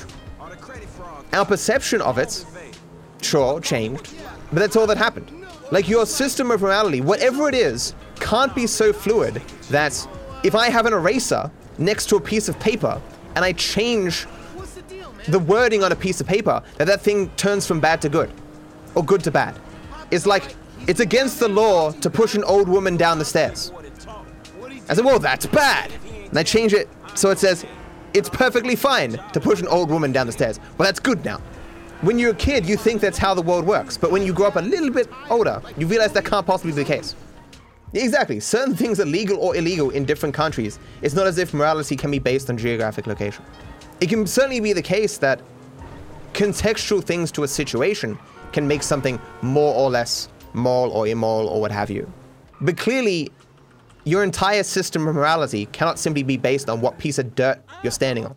Our 1.33 1.44
perception 1.44 2.00
of 2.00 2.18
it, 2.18 2.44
sure, 3.20 3.61
changed, 3.61 4.14
but 4.50 4.61
that's 4.61 4.76
all 4.76 4.87
that 4.87 4.96
happened. 4.96 5.31
Like 5.70 5.88
your 5.88 6.07
system 6.07 6.50
of 6.50 6.62
morality, 6.62 7.02
whatever 7.02 7.48
it 7.48 7.54
is, 7.54 7.94
can't 8.18 8.54
be 8.54 8.66
so 8.66 8.92
fluid 8.92 9.42
that 9.68 10.09
if 10.42 10.54
I 10.54 10.70
have 10.70 10.87
an 10.87 10.94
eraser 10.94 11.50
next 11.76 12.09
to 12.09 12.16
a 12.16 12.20
piece 12.20 12.48
of 12.48 12.59
paper 12.59 13.00
and 13.37 13.44
I 13.44 13.52
change 13.52 14.26
the 15.29 15.38
wording 15.38 15.85
on 15.85 15.93
a 15.93 15.97
piece 15.97 16.21
of 16.21 16.27
paper, 16.27 16.62
that 16.77 16.87
that 16.87 17.01
thing 17.01 17.29
turns 17.37 17.67
from 17.67 17.81
bad 17.81 18.01
to 18.03 18.09
good, 18.09 18.33
or 18.95 19.05
good 19.05 19.23
to 19.25 19.31
bad. 19.31 19.59
It's 20.11 20.27
like 20.27 20.57
it's 20.87 21.01
against 21.01 21.38
the 21.38 21.49
law 21.49 21.93
to 21.93 22.11
push 22.11 22.35
an 22.35 22.45
old 22.45 22.69
woman 22.69 22.97
down 22.97 23.19
the 23.19 23.25
stairs. 23.25 23.73
I 24.88 24.95
said, 24.95 25.05
well, 25.05 25.19
that's 25.19 25.47
bad. 25.47 25.93
And 26.31 26.38
I 26.38 26.43
change 26.43 26.73
it 26.73 26.88
so 27.14 27.31
it 27.31 27.38
says 27.38 27.67
it's 28.14 28.31
perfectly 28.31 28.75
fine 28.75 29.21
to 29.33 29.41
push 29.41 29.61
an 29.61 29.69
old 29.69 29.91
woman 29.91 30.12
down 30.12 30.27
the 30.27 30.33
stairs. 30.33 30.59
Well, 30.79 30.87
that's 30.87 31.01
good 31.01 31.25
now. 31.25 31.43
When 32.01 32.19
you're 32.19 32.31
a 32.31 32.35
kid, 32.35 32.64
you 32.64 32.77
think 32.77 33.01
that's 33.01 33.19
how 33.19 33.35
the 33.35 33.43
world 33.43 33.67
works, 33.67 33.97
but 33.97 34.11
when 34.11 34.23
you 34.23 34.33
grow 34.33 34.47
up 34.47 34.57
a 34.57 34.61
little 34.61 34.91
bit 34.91 35.09
older, 35.29 35.61
you 35.77 35.87
realize 35.87 36.12
that 36.12 36.25
can't 36.25 36.47
possibly 36.47 36.73
be 36.73 36.77
the 36.77 36.85
case. 36.85 37.17
Exactly. 37.93 38.38
Certain 38.38 38.75
things 38.75 39.01
are 39.01 39.05
legal 39.05 39.38
or 39.38 39.57
illegal 39.57 39.91
in 39.91 40.05
different 40.05 40.35
countries. 40.35 40.79
It's 41.03 41.14
not 41.14 41.27
as 41.27 41.38
if 41.38 41.53
morality 41.53 41.97
can 41.97 42.11
be 42.11 42.19
based 42.19 42.51
on 42.51 42.57
geographic 42.57 43.07
location. 43.07 43.45
It 44.01 44.09
can 44.09 44.27
certainly 44.27 44.61
be 44.61 44.73
the 44.73 44.83
case 44.83 45.19
that 45.19 45.41
contextual 46.33 47.03
things 47.03 47.33
to 47.33 47.43
a 47.43 47.49
situation 47.49 48.19
can 48.53 48.69
make 48.69 48.83
something 48.83 49.21
more 49.43 49.75
or 49.75 49.91
less 49.91 50.29
moral 50.53 50.93
or 50.93 51.07
immoral 51.07 51.49
or 51.49 51.61
what 51.61 51.73
have 51.73 51.91
you. 51.91 52.11
But 52.61 52.77
clearly, 52.77 53.31
your 54.05 54.23
entire 54.25 54.63
system 54.63 55.07
of 55.07 55.15
morality 55.15 55.67
cannot 55.67 55.99
simply 55.99 56.23
be 56.23 56.37
based 56.37 56.71
on 56.71 56.81
what 56.81 56.99
piece 56.99 57.19
of 57.19 57.35
dirt 57.35 57.61
you're 57.83 57.93
standing 57.93 58.25
on. 58.25 58.35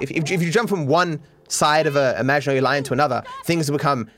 If, 0.00 0.10
if, 0.10 0.30
if 0.30 0.42
you 0.42 0.50
jump 0.50 0.68
from 0.68 0.86
one 0.86 1.20
side 1.48 1.86
of 1.86 1.96
an 1.96 2.16
imaginary 2.18 2.60
line 2.60 2.84
to 2.84 2.92
another, 2.92 3.22
things 3.44 3.70
become 3.70 4.08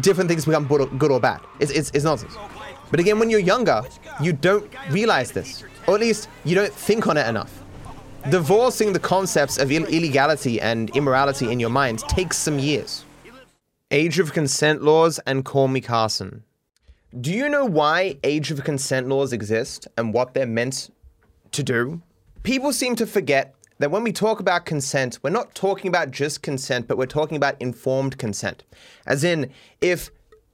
different 0.00 0.28
things 0.28 0.44
become 0.44 0.66
good 0.66 1.10
or, 1.10 1.20
bad. 1.20 1.40
It's, 1.58 1.72
it's, 1.72 1.90
it's 1.94 2.04
nonsense. 2.04 2.36
But 2.90 3.00
again, 3.00 3.18
when 3.18 3.30
you're 3.30 3.40
younger, 3.40 3.82
you 4.20 4.32
don't 4.32 4.70
realize 4.90 5.32
this, 5.32 5.64
or 5.86 5.94
at 5.94 6.00
least 6.00 6.28
you 6.44 6.54
don't 6.54 6.72
think 6.72 7.06
on 7.06 7.16
it 7.16 7.26
enough. 7.28 7.59
Divorcing 8.28 8.92
the 8.92 8.98
concepts 9.00 9.56
of 9.56 9.72
Ill- 9.72 9.86
illegality 9.86 10.60
and 10.60 10.94
immorality 10.94 11.50
in 11.50 11.58
your 11.58 11.70
mind 11.70 12.00
takes 12.00 12.36
some 12.36 12.58
years. 12.58 13.04
Age 13.90 14.18
of 14.18 14.34
consent 14.34 14.82
laws 14.82 15.18
and 15.26 15.44
call 15.44 15.68
me 15.68 15.80
Carson. 15.80 16.44
Do 17.18 17.32
you 17.32 17.48
know 17.48 17.64
why 17.64 18.18
age 18.22 18.50
of 18.50 18.62
consent 18.62 19.08
laws 19.08 19.32
exist 19.32 19.88
and 19.96 20.12
what 20.12 20.34
they're 20.34 20.46
meant 20.46 20.90
to 21.52 21.62
do? 21.62 22.02
People 22.42 22.72
seem 22.72 22.94
to 22.96 23.06
forget 23.06 23.54
that 23.78 23.90
when 23.90 24.04
we 24.04 24.12
talk 24.12 24.38
about 24.38 24.66
consent, 24.66 25.18
we're 25.22 25.30
not 25.30 25.54
talking 25.54 25.88
about 25.88 26.10
just 26.10 26.42
consent, 26.42 26.86
but 26.86 26.98
we're 26.98 27.06
talking 27.06 27.38
about 27.38 27.56
informed 27.58 28.18
consent. 28.18 28.62
As 29.06 29.24
in, 29.24 29.50
if 29.80 30.10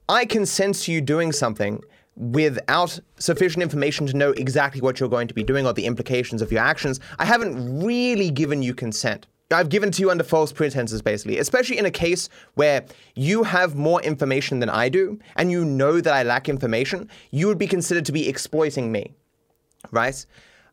I 0.07 0.25
consent 0.25 0.75
to 0.83 0.91
you 0.93 1.01
doing 1.01 1.33
something 1.33 1.83
without 2.17 2.99
sufficient 3.17 3.63
information 3.63 4.07
to 4.07 4.17
know 4.17 4.31
exactly 4.31 4.81
what 4.81 4.99
you're 4.99 5.09
going 5.09 5.27
to 5.27 5.33
be 5.33 5.43
doing 5.43 5.65
or 5.65 5.73
the 5.73 5.85
implications 5.85 6.41
of 6.41 6.51
your 6.51 6.61
actions, 6.61 6.99
I 7.19 7.25
haven't 7.25 7.85
really 7.85 8.31
given 8.31 8.63
you 8.63 8.73
consent. 8.73 9.27
I've 9.51 9.69
given 9.69 9.91
to 9.91 10.01
you 10.01 10.11
under 10.11 10.25
false 10.25 10.51
pretenses, 10.51 11.01
basically, 11.01 11.37
especially 11.37 11.77
in 11.77 11.85
a 11.85 11.91
case 11.91 12.27
where 12.55 12.85
you 13.15 13.43
have 13.43 13.75
more 13.75 14.01
information 14.01 14.59
than 14.59 14.69
I 14.69 14.89
do 14.89 15.19
and 15.37 15.51
you 15.51 15.63
know 15.63 16.01
that 16.01 16.13
I 16.13 16.23
lack 16.23 16.49
information, 16.49 17.09
you 17.31 17.47
would 17.47 17.57
be 17.57 17.67
considered 17.67 18.05
to 18.05 18.11
be 18.11 18.27
exploiting 18.27 18.91
me. 18.91 19.13
right? 19.91 20.25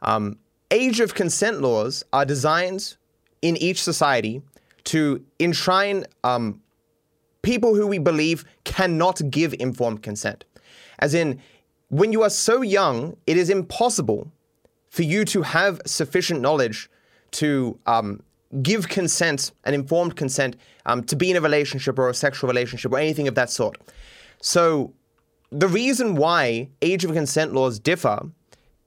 Um, 0.02 0.38
age 0.70 1.00
of 1.00 1.14
consent 1.14 1.60
laws 1.60 2.04
are 2.12 2.24
designed 2.24 2.96
in 3.42 3.56
each 3.58 3.82
society 3.82 4.42
to 4.84 5.24
enshrine 5.38 6.04
um, 6.24 6.60
people 7.42 7.74
who 7.74 7.86
we 7.86 7.98
believe 7.98 8.44
cannot 8.64 9.20
give 9.30 9.54
informed 9.60 10.02
consent. 10.02 10.44
As 10.98 11.14
in, 11.14 11.40
when 11.88 12.12
you 12.12 12.22
are 12.22 12.30
so 12.30 12.62
young, 12.62 13.16
it 13.26 13.36
is 13.36 13.50
impossible 13.50 14.30
for 14.90 15.02
you 15.02 15.24
to 15.26 15.42
have 15.42 15.80
sufficient 15.86 16.40
knowledge 16.40 16.88
to 17.32 17.78
um, 17.86 18.22
give 18.62 18.88
consent, 18.88 19.52
an 19.64 19.74
informed 19.74 20.16
consent, 20.16 20.56
um, 20.86 21.02
to 21.04 21.16
be 21.16 21.30
in 21.30 21.36
a 21.36 21.40
relationship 21.40 21.98
or 21.98 22.08
a 22.08 22.14
sexual 22.14 22.48
relationship 22.48 22.92
or 22.92 22.98
anything 22.98 23.28
of 23.28 23.34
that 23.34 23.50
sort. 23.50 23.76
So, 24.40 24.92
the 25.50 25.68
reason 25.68 26.16
why 26.16 26.68
age 26.82 27.04
of 27.04 27.12
consent 27.12 27.52
laws 27.54 27.78
differ 27.78 28.28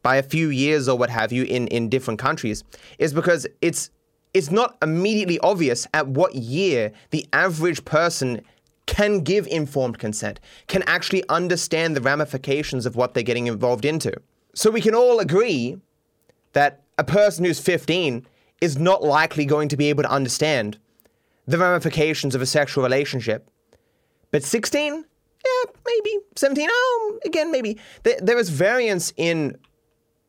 by 0.04 0.18
a 0.18 0.24
few 0.24 0.50
years 0.50 0.88
or 0.88 0.98
what 0.98 1.10
have 1.10 1.32
you 1.32 1.44
in, 1.44 1.68
in 1.68 1.90
different 1.90 2.20
countries 2.20 2.64
is 3.00 3.14
because 3.14 3.48
it's 3.62 3.90
it's 4.34 4.52
not 4.52 4.78
immediately 4.82 5.40
obvious 5.40 5.88
at 5.94 6.08
what 6.08 6.36
year 6.36 6.92
the 7.12 7.26
average 7.34 7.84
person 7.86 8.42
can 8.88 9.20
give 9.20 9.46
informed 9.48 10.00
consent, 10.00 10.40
can 10.68 10.82
actually 10.84 11.24
understand 11.30 11.96
the 11.96 12.02
ramifications 12.02 12.86
of 12.86 12.96
what 12.96 13.14
they're 13.14 13.22
getting 13.22 13.46
involved 13.46 13.86
into. 13.86 14.12
So 14.56 14.72
we 14.72 14.82
can 14.82 14.96
all 14.96 15.20
agree 15.20 15.78
that 16.54 16.82
a 16.98 17.04
person 17.04 17.46
who's 17.46 17.60
15 17.60 18.26
is 18.60 18.80
not 18.80 19.04
likely 19.04 19.46
going 19.46 19.70
to 19.70 19.78
be 19.78 19.90
able 19.90 20.02
to 20.02 20.10
understand 20.10 20.80
the 21.46 21.60
ramifications 21.60 22.34
of 22.34 22.42
a 22.42 22.46
sexual 22.46 22.84
relationship. 22.84 23.50
But 24.32 24.44
16? 24.44 24.94
Yeah, 24.94 25.72
maybe. 25.86 26.18
17? 26.36 26.68
Oh, 26.70 27.20
again, 27.24 27.52
maybe. 27.52 27.78
There, 28.04 28.18
there 28.20 28.38
is 28.38 28.50
variance 28.50 29.14
in 29.16 29.58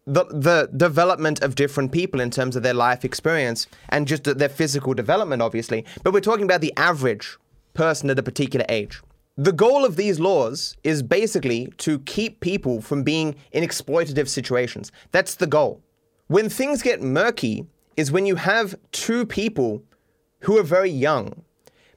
the, 0.07 0.25
the 0.27 0.71
development 0.77 1.43
of 1.43 1.55
different 1.55 1.93
people 1.93 2.21
in 2.21 2.31
terms 2.31 2.57
of 2.57 2.63
their 2.63 2.75
life 2.75 3.05
experience 3.05 3.67
and 3.89 4.07
just 4.07 4.25
their 4.25 4.49
physical 4.49 4.95
development, 4.95 5.43
obviously. 5.43 5.85
But 6.03 6.13
we're 6.13 6.21
talking 6.21 6.45
about 6.45 6.61
the 6.61 6.73
average 6.77 7.37
person 7.79 8.11
at 8.11 8.19
a 8.19 8.23
particular 8.31 8.67
age. 8.69 9.01
The 9.37 9.53
goal 9.53 9.85
of 9.85 9.95
these 9.95 10.19
laws 10.19 10.77
is 10.83 11.03
basically 11.03 11.73
to 11.79 12.01
keep 12.01 12.41
people 12.41 12.81
from 12.81 13.05
being 13.05 13.37
in 13.53 13.63
exploitative 13.63 14.29
situations. 14.29 14.91
That's 15.13 15.37
the 15.37 15.47
goal. 15.47 15.81
When 16.27 16.49
things 16.49 16.83
get 16.83 17.01
murky 17.01 17.67
is 17.97 18.11
when 18.11 18.27
you 18.27 18.37
have 18.37 18.75
two 18.91 19.25
people 19.25 19.83
who 20.41 20.59
are 20.59 20.65
very 20.65 20.91
young. 20.91 21.43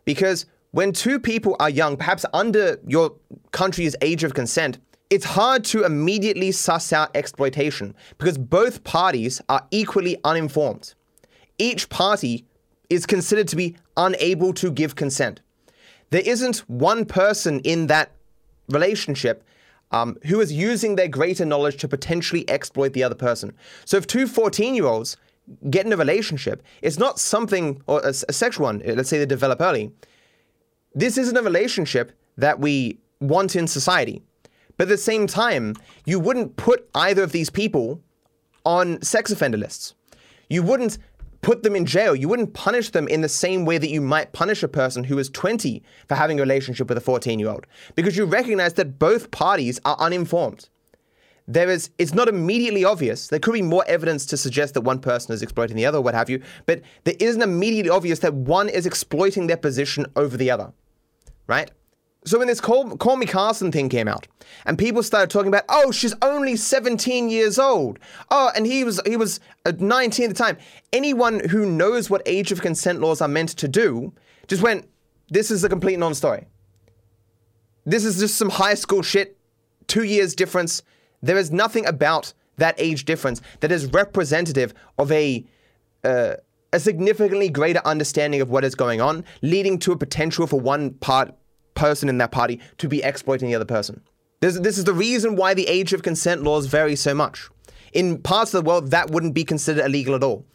Because 0.06 0.46
when 0.72 0.94
two 0.94 1.20
people 1.20 1.56
are 1.60 1.70
young, 1.70 1.98
perhaps 1.98 2.26
under 2.34 2.80
your 2.88 3.14
country's 3.52 3.96
age 4.02 4.24
of 4.24 4.34
consent, 4.34 4.78
it's 5.10 5.26
hard 5.26 5.64
to 5.66 5.84
immediately 5.84 6.52
suss 6.52 6.94
out 6.94 7.16
exploitation 7.16 7.94
because 8.18 8.38
both 8.38 8.84
parties 8.84 9.42
are 9.50 9.68
equally 9.72 10.18
uninformed. 10.24 10.94
Each 11.58 11.90
party 11.90 12.46
is 12.90 13.06
considered 13.06 13.48
to 13.50 13.56
be 13.56 13.76
unable 13.98 14.54
to 14.54 14.72
give 14.72 14.96
consent. 14.96 15.42
There 16.12 16.22
isn't 16.24 16.58
one 16.70 17.06
person 17.06 17.60
in 17.62 17.88
that 17.88 18.12
relationship 18.70 19.44
um, 19.92 20.18
who 20.26 20.40
is 20.40 20.54
using 20.54 20.96
their 20.96 21.08
greater 21.08 21.46
knowledge 21.46 21.78
to 21.78 21.88
potentially 21.88 22.50
exploit 22.50 22.94
the 22.94 23.04
other 23.04 23.16
person. 23.16 23.54
So 23.86 23.98
if 23.98 24.08
two 24.08 24.28
14 24.28 24.76
year 24.76 24.86
olds 24.86 25.18
get 25.70 25.86
in 25.86 25.92
a 25.92 25.98
relationship, 25.98 26.62
it's 26.82 26.98
not 26.98 27.20
something, 27.20 27.82
or 27.88 28.00
a, 28.02 28.10
a 28.10 28.34
sexual 28.34 28.66
one, 28.66 28.82
let's 28.86 29.10
say 29.10 29.18
they 29.18 29.26
develop 29.26 29.60
early. 29.62 29.92
This 30.94 31.18
isn't 31.18 31.36
a 31.36 31.42
relationship 31.42 32.12
that 32.38 32.60
we 32.60 33.00
want 33.20 33.56
in 33.56 33.68
society. 33.68 34.22
But 34.78 34.84
at 34.84 34.90
the 34.90 34.98
same 34.98 35.28
time, 35.28 35.76
you 36.06 36.20
wouldn't 36.20 36.56
put 36.58 36.90
either 36.96 37.24
of 37.24 37.32
these 37.32 37.50
people 37.50 38.02
on 38.66 39.02
sex 39.02 39.32
offender 39.32 39.58
lists. 39.58 39.94
You 40.50 40.64
wouldn't 40.64 40.98
put 41.42 41.64
them 41.64 41.76
in 41.76 41.86
jail. 41.86 42.16
You 42.16 42.30
wouldn't 42.30 42.54
punish 42.54 42.92
them 42.92 43.08
in 43.08 43.22
the 43.22 43.30
same 43.30 43.66
way 43.66 43.78
that 43.78 43.90
you 43.90 44.02
might 44.02 44.34
punish 44.34 44.64
a 44.64 44.68
person 44.68 45.04
who 45.04 45.18
is 45.18 45.30
20 45.30 45.84
for 46.08 46.16
having 46.16 46.40
a 46.40 46.44
relationship 46.44 46.88
with 46.90 46.98
a 46.98 47.02
14 47.02 47.40
year 47.40 47.50
old, 47.50 47.68
because 47.96 48.18
you 48.18 48.26
recognize 48.26 48.74
that 48.74 49.00
both 49.00 49.32
parties 49.32 49.80
are 49.86 49.98
uninformed. 50.00 50.70
There 51.48 51.70
is, 51.70 51.90
it's 51.98 52.14
not 52.14 52.30
immediately 52.30 52.86
obvious. 52.86 53.28
There 53.28 53.40
could 53.40 53.54
be 53.54 53.62
more 53.62 53.84
evidence 53.88 54.26
to 54.28 54.38
suggest 54.38 54.76
that 54.76 54.82
one 54.82 55.00
person 55.00 55.34
is 55.34 55.42
exploiting 55.42 55.76
the 55.76 55.86
other, 55.86 56.00
what 56.00 56.14
have 56.14 56.30
you, 56.30 56.42
but 56.66 56.82
there 57.04 57.16
isn't 57.20 57.42
immediately 57.42 57.90
obvious 57.90 58.20
that 58.20 58.34
one 58.34 58.70
is 58.70 58.86
exploiting 58.86 59.48
their 59.48 59.58
position 59.58 60.06
over 60.16 60.38
the 60.38 60.52
other, 60.52 60.72
right? 61.48 61.72
So 62.24 62.38
when 62.38 62.48
this 62.48 62.62
Call, 62.62 62.98
Call 62.98 63.16
Me 63.16 63.26
Carson 63.26 63.72
thing 63.72 63.90
came 63.90 64.08
out, 64.08 64.28
and 64.66 64.78
people 64.78 65.02
started 65.02 65.32
talking 65.32 65.48
about, 65.48 65.64
oh, 65.70 65.92
she's 65.92 66.14
only 66.22 66.56
17 66.56 67.30
years 67.30 67.58
old. 67.58 67.98
Oh, 68.30 68.52
and 68.56 68.68
he 68.68 68.84
was 68.84 69.02
he 69.08 69.18
was 69.18 69.40
uh, 69.66 69.74
19 69.78 70.26
at 70.26 70.30
the 70.30 70.36
time. 70.36 70.58
Anyone 70.94 71.48
who 71.50 71.66
knows 71.66 72.10
what 72.10 72.22
age 72.28 72.52
of 72.52 72.62
consent 72.62 73.00
laws 73.00 73.22
are 73.22 73.28
meant 73.28 73.50
to 73.50 73.68
do 73.68 74.14
just 74.48 74.62
went, 74.62 74.88
this 75.30 75.50
is 75.50 75.64
a 75.64 75.70
complete 75.70 75.98
non-story. 75.98 76.46
This 77.86 78.06
is 78.06 78.20
just 78.20 78.38
some 78.38 78.50
high 78.50 78.76
school 78.76 79.02
shit. 79.02 79.38
Two 79.88 80.04
years 80.04 80.36
difference. 80.36 80.84
There 81.24 81.38
is 81.38 81.52
nothing 81.52 81.86
about 81.88 82.34
that 82.58 82.76
age 82.78 83.06
difference 83.06 83.42
that 83.62 83.72
is 83.72 83.88
representative 83.88 84.74
of 85.00 85.12
a 85.12 85.44
uh, 86.04 86.36
a 86.74 86.80
significantly 86.80 87.50
greater 87.50 87.82
understanding 87.84 88.42
of 88.42 88.50
what 88.50 88.64
is 88.64 88.76
going 88.76 89.02
on, 89.02 89.26
leading 89.42 89.78
to 89.80 89.92
a 89.92 89.98
potential 89.98 90.48
for 90.48 90.60
one 90.60 90.92
part 90.92 91.34
person 91.76 92.10
in 92.10 92.18
that 92.20 92.32
party 92.32 92.60
to 92.78 92.88
be 92.88 93.04
exploiting 93.04 93.50
the 93.50 93.56
other 93.56 93.66
person. 93.66 94.02
This, 94.40 94.60
this 94.60 94.78
is 94.78 94.86
the 94.86 94.94
reason 94.94 95.36
why 95.36 95.54
the 95.54 95.68
age 95.68 95.94
of 95.94 96.04
consent 96.04 96.44
laws 96.44 96.66
vary 96.66 96.96
so 96.96 97.14
much. 97.14 97.50
In 97.94 98.22
parts 98.22 98.54
of 98.54 98.64
the 98.64 98.68
world, 98.68 98.92
that 98.92 99.12
wouldn't 99.12 99.36
be 99.36 99.44
considered 99.44 99.86
illegal 99.86 100.16
at 100.16 100.24
all. 100.24 100.46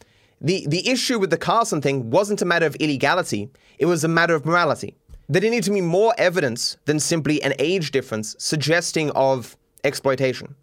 The, 0.41 0.67
the 0.67 0.87
issue 0.87 1.17
with 1.17 1.29
the 1.29 1.37
Carson 1.37 1.81
thing 1.81 2.09
wasn't 2.09 2.41
a 2.41 2.45
matter 2.45 2.65
of 2.65 2.75
illegality, 2.75 3.49
it 3.79 3.85
was 3.85 4.03
a 4.03 4.07
matter 4.09 4.35
of 4.35 4.45
morality. 4.45 4.95
There 5.29 5.41
needed 5.41 5.63
to 5.63 5.71
be 5.71 5.81
more 5.81 6.13
evidence 6.17 6.77
than 6.85 6.99
simply 6.99 7.41
an 7.43 7.53
age 7.59 7.91
difference 7.91 8.35
suggesting 8.39 9.09
of 9.11 9.57
exploitation. 9.83 10.55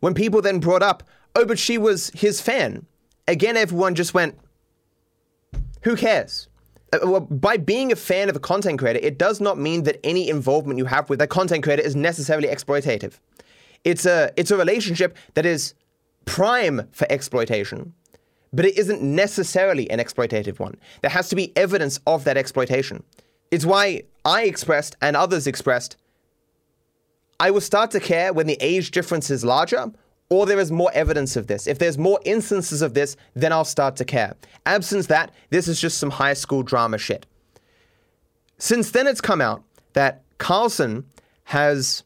When 0.00 0.14
people 0.14 0.42
then 0.42 0.58
brought 0.58 0.82
up, 0.82 1.02
oh, 1.34 1.46
but 1.46 1.58
she 1.58 1.78
was 1.78 2.10
his 2.10 2.40
fan, 2.40 2.86
again, 3.26 3.56
everyone 3.56 3.94
just 3.94 4.14
went, 4.14 4.38
who 5.82 5.96
cares? 5.96 6.48
Uh, 7.02 7.20
by 7.20 7.56
being 7.56 7.92
a 7.92 7.96
fan 7.96 8.28
of 8.28 8.36
a 8.36 8.40
content 8.40 8.78
creator, 8.78 9.00
it 9.02 9.18
does 9.18 9.40
not 9.40 9.58
mean 9.58 9.82
that 9.84 9.98
any 10.04 10.28
involvement 10.28 10.78
you 10.78 10.84
have 10.84 11.08
with 11.10 11.18
that 11.18 11.30
content 11.30 11.62
creator 11.62 11.82
is 11.82 11.96
necessarily 11.96 12.48
exploitative. 12.48 13.18
It's 13.84 14.06
a 14.06 14.32
it's 14.36 14.50
a 14.50 14.56
relationship 14.56 15.16
that 15.34 15.44
is 15.44 15.74
prime 16.24 16.88
for 16.92 17.06
exploitation, 17.10 17.92
but 18.52 18.64
it 18.64 18.78
isn't 18.78 19.02
necessarily 19.02 19.90
an 19.90 19.98
exploitative 19.98 20.58
one. 20.58 20.76
There 21.02 21.10
has 21.10 21.28
to 21.28 21.36
be 21.36 21.56
evidence 21.56 22.00
of 22.06 22.24
that 22.24 22.36
exploitation. 22.36 23.02
It's 23.50 23.66
why 23.66 24.04
I 24.24 24.44
expressed 24.44 24.96
and 25.02 25.16
others 25.16 25.46
expressed 25.46 25.96
I 27.40 27.50
will 27.50 27.60
start 27.60 27.90
to 27.92 28.00
care 28.00 28.32
when 28.32 28.46
the 28.46 28.56
age 28.60 28.90
difference 28.90 29.30
is 29.30 29.44
larger 29.44 29.92
or 30.30 30.46
there 30.46 30.58
is 30.58 30.72
more 30.72 30.90
evidence 30.94 31.36
of 31.36 31.46
this. 31.46 31.66
If 31.66 31.78
there's 31.78 31.98
more 31.98 32.18
instances 32.24 32.82
of 32.82 32.94
this, 32.94 33.16
then 33.34 33.52
I'll 33.52 33.64
start 33.64 33.96
to 33.96 34.04
care. 34.04 34.34
Absence 34.66 35.06
that, 35.06 35.32
this 35.50 35.68
is 35.68 35.80
just 35.80 35.98
some 35.98 36.10
high 36.10 36.34
school 36.34 36.62
drama 36.62 36.98
shit. 36.98 37.26
Since 38.58 38.92
then, 38.92 39.06
it's 39.06 39.20
come 39.20 39.40
out 39.40 39.62
that 39.92 40.22
Carson 40.38 41.04
has 41.44 42.04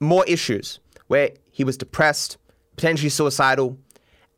more 0.00 0.24
issues 0.26 0.80
where 1.06 1.30
he 1.50 1.64
was 1.64 1.76
depressed, 1.76 2.38
potentially 2.76 3.08
suicidal, 3.08 3.78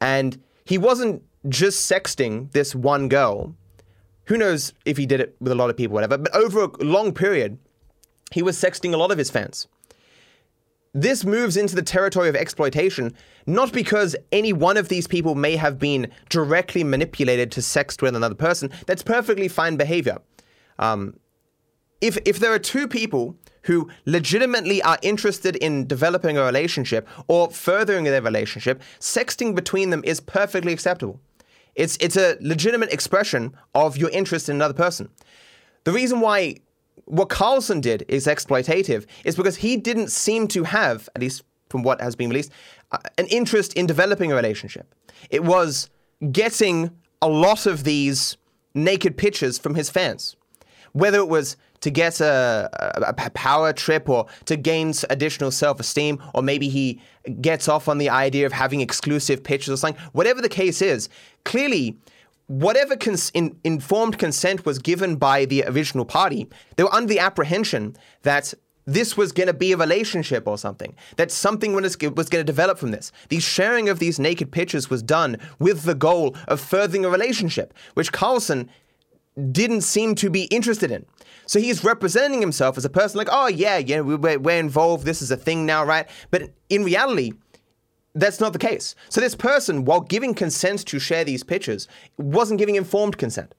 and 0.01 0.41
he 0.65 0.79
wasn't 0.79 1.23
just 1.49 1.91
sexting 1.91 2.53
this 2.53 2.75
one 2.75 3.09
girl. 3.09 3.55
Who 4.27 4.37
knows 4.37 4.73
if 4.85 4.97
he 4.97 5.07
did 5.07 5.21
it 5.21 5.37
with 5.41 5.53
a 5.53 5.55
lot 5.55 5.71
of 5.71 5.77
people, 5.77 5.95
whatever, 5.95 6.19
but 6.19 6.35
over 6.35 6.65
a 6.65 6.85
long 6.85 7.13
period, 7.13 7.59
he 8.31 8.43
was 8.43 8.57
sexting 8.57 8.95
a 8.95 8.97
lot 8.97 9.11
of 9.11 9.19
his 9.19 9.31
fans 9.31 9.67
this 10.93 11.25
moves 11.25 11.57
into 11.57 11.77
the 11.77 11.83
territory 11.83 12.29
of 12.29 12.35
exploitation, 12.35 13.15
not 13.47 13.73
because 13.73 14.17
any 14.33 14.53
one 14.53 14.77
of 14.77 14.89
these 14.89 15.07
people 15.07 15.35
may 15.35 15.57
have 15.57 15.79
been 15.79 16.11
directly 16.29 16.83
manipulated 16.83 17.53
to 17.53 17.61
sext 17.61 18.03
with 18.03 18.17
another 18.17 18.35
person. 18.35 18.71
That's 18.87 19.03
perfectly 19.03 19.49
fine 19.49 19.77
behavior. 19.77 20.19
Um, 20.79 21.15
if 22.01 22.19
if 22.25 22.39
there 22.39 22.53
are 22.53 22.59
two 22.59 22.89
people 22.89 23.37
who 23.65 23.91
legitimately 24.07 24.83
are 24.83 24.99
interested 25.03 25.55
in 25.57 25.87
developing 25.87 26.39
a 26.39 26.45
relationship 26.45 27.07
or 27.29 27.51
furthering 27.51 28.05
their 28.05 28.23
relationship, 28.23 28.83
sexting 28.99 29.55
between 29.55 29.91
them 29.91 30.03
is 30.05 30.19
perfectly 30.19 30.73
acceptable. 30.73 31.21
It's 31.75 31.97
it's 31.99 32.17
a 32.17 32.37
legitimate 32.41 32.93
expression 32.93 33.55
of 33.75 33.97
your 33.97 34.11
interest 34.11 34.49
in 34.49 34.57
another 34.57 34.75
person. 34.75 35.11
The 35.85 35.93
reason 35.93 36.21
why 36.21 36.57
what 37.07 37.29
Carson 37.29 37.81
did 37.81 38.05
is 38.09 38.27
exploitative, 38.27 39.07
is 39.25 39.37
because 39.37 39.57
he 39.57 39.77
didn't 39.77 40.11
seem 40.11 40.49
to 40.49 40.65
have, 40.65 41.09
at 41.15 41.21
least 41.21 41.43
from 41.69 41.83
what 41.83 42.01
has 42.01 42.17
been 42.17 42.29
released, 42.29 42.53
uh, 42.93 42.99
an 43.19 43.27
interest 43.27 43.75
in 43.75 43.87
developing 43.87 44.33
a 44.33 44.35
relationship. 44.35 44.95
It 45.31 45.45
was 45.45 45.91
getting 46.33 46.91
a 47.23 47.29
lot 47.29 47.67
of 47.67 47.85
these 47.85 48.37
naked 48.75 49.17
pictures 49.17 49.59
from 49.59 49.75
his 49.75 49.91
fans. 49.91 50.37
Whether 50.93 51.19
it 51.19 51.29
was 51.29 51.57
to 51.81 51.91
get 51.91 52.21
a, 52.21 52.69
a, 52.97 53.15
a 53.27 53.31
power 53.31 53.73
trip 53.73 54.09
or 54.09 54.27
to 54.45 54.57
gain 54.57 54.93
additional 55.09 55.51
self 55.51 55.81
esteem, 55.81 56.23
or 56.35 56.43
maybe 56.43 56.69
he 56.69 57.01
gets 57.41 57.69
off 57.69 57.89
on 57.89 57.99
the 57.99 58.11
idea 58.11 58.47
of 58.47 58.53
having 58.53 58.81
exclusive 58.81 59.43
pictures 59.43 59.75
or 59.75 59.77
something. 59.77 60.03
Whatever 60.13 60.43
the 60.43 60.49
case 60.49 60.83
is, 60.83 61.09
clearly, 61.45 61.97
whatever 62.51 62.97
cons- 62.97 63.31
in, 63.33 63.57
informed 63.63 64.19
consent 64.19 64.67
was 64.67 64.81
given 64.81 65.15
by 65.15 65.45
the 65.45 65.63
original 65.69 66.05
party, 66.05 66.49
they 66.75 66.83
were 66.83 66.93
under 66.93 67.07
the 67.07 67.21
apprehension 67.21 67.97
that 68.23 68.53
this 68.87 69.17
was 69.17 69.31
going 69.31 69.47
to 69.47 69.55
be 69.55 69.71
a 69.71 69.77
relationship 69.77 70.49
or 70.49 70.59
something, 70.59 70.97
that 71.15 71.31
something 71.31 71.75
was, 71.75 71.95
going 71.95 72.15
to 72.27 72.43
develop 72.43 72.77
from 72.77 72.91
this. 72.91 73.13
The 73.29 73.39
sharing 73.39 73.89
of 73.89 74.01
these 74.01 74.19
naked 74.19 74.51
pictures 74.51 74.91
was 74.91 75.01
done 75.01 75.37
with 75.61 75.85
the 75.85 75.95
goal 75.95 76.35
of 76.49 76.61
furthering 76.61 77.05
a 77.05 77.09
relationship, 77.09 77.73
which 77.95 78.11
Carlson 78.11 78.69
didn't 79.53 79.83
seem 79.83 80.17
to 80.17 80.29
be 80.29 80.45
interested 80.47 80.91
in. 80.91 81.07
So 81.47 81.61
he's 81.61 81.85
representing 81.85 82.41
himself 82.41 82.77
as 82.77 82.85
a 82.85 82.91
person 82.91 83.17
like, 83.17 83.29
oh, 83.31 83.47
yeah, 83.47 83.79
yeah, 83.79 84.01
we're, 84.01 84.41
we're 84.41 84.59
involved. 84.59 85.05
This 85.05 85.23
is 85.23 85.31
a 85.31 85.37
thing 85.37 85.67
now, 85.67 85.85
right? 85.85 86.09
But 86.33 86.51
in 86.69 86.83
reality, 86.83 87.35
that's 88.15 88.41
not 88.41 88.53
the 88.53 88.59
case. 88.59 88.95
So 89.09 89.21
this 89.21 89.35
person, 89.35 89.85
while 89.85 90.01
giving 90.01 90.35
consent 90.35 90.87
to 90.87 90.99
share 90.99 91.25
these 91.25 91.45
pictures, 91.45 91.89
wasn't 92.17 92.59
giving 92.59 92.75
informed 92.77 93.19
consent, 93.19 93.55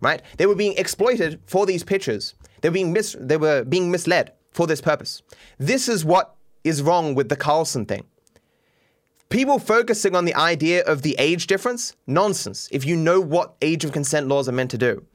right? 0.00 0.22
They 0.38 0.46
were 0.46 0.54
being 0.54 0.74
exploited 0.76 1.40
for 1.46 1.66
these 1.66 1.84
pictures. 1.84 2.34
They 2.60 2.68
were 2.68 2.74
being 2.74 2.92
mis- 2.92 3.16
they 3.18 3.36
were 3.36 3.64
being 3.64 3.90
misled 3.90 4.32
for 4.50 4.66
this 4.66 4.80
purpose. 4.80 5.22
This 5.58 5.88
is 5.88 6.04
what 6.04 6.34
is 6.64 6.82
wrong 6.82 7.14
with 7.14 7.28
the 7.28 7.36
Carlson 7.36 7.86
thing. 7.86 8.04
People 9.28 9.58
focusing 9.58 10.14
on 10.14 10.26
the 10.26 10.34
idea 10.34 10.84
of 10.84 11.02
the 11.02 11.16
age 11.18 11.46
difference, 11.46 11.96
nonsense. 12.06 12.68
If 12.70 12.84
you 12.84 12.96
know 12.96 13.18
what 13.18 13.54
age 13.62 13.84
of 13.84 13.92
consent 13.92 14.28
laws 14.28 14.46
are 14.48 14.52
meant 14.52 14.70
to 14.72 14.78
do. 14.78 15.06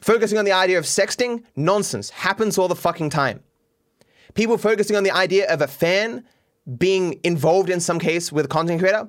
Focusing 0.00 0.38
on 0.38 0.44
the 0.44 0.52
idea 0.52 0.78
of 0.78 0.84
sexting, 0.84 1.42
nonsense. 1.56 2.10
Happens 2.10 2.58
all 2.58 2.68
the 2.68 2.76
fucking 2.76 3.10
time. 3.10 3.40
People 4.34 4.56
focusing 4.56 4.94
on 4.94 5.02
the 5.02 5.10
idea 5.10 5.52
of 5.52 5.60
a 5.60 5.66
fan 5.66 6.24
being 6.76 7.18
involved 7.24 7.70
in 7.70 7.80
some 7.80 7.98
case 7.98 8.30
with 8.30 8.44
a 8.44 8.48
content 8.48 8.80
creator, 8.80 9.08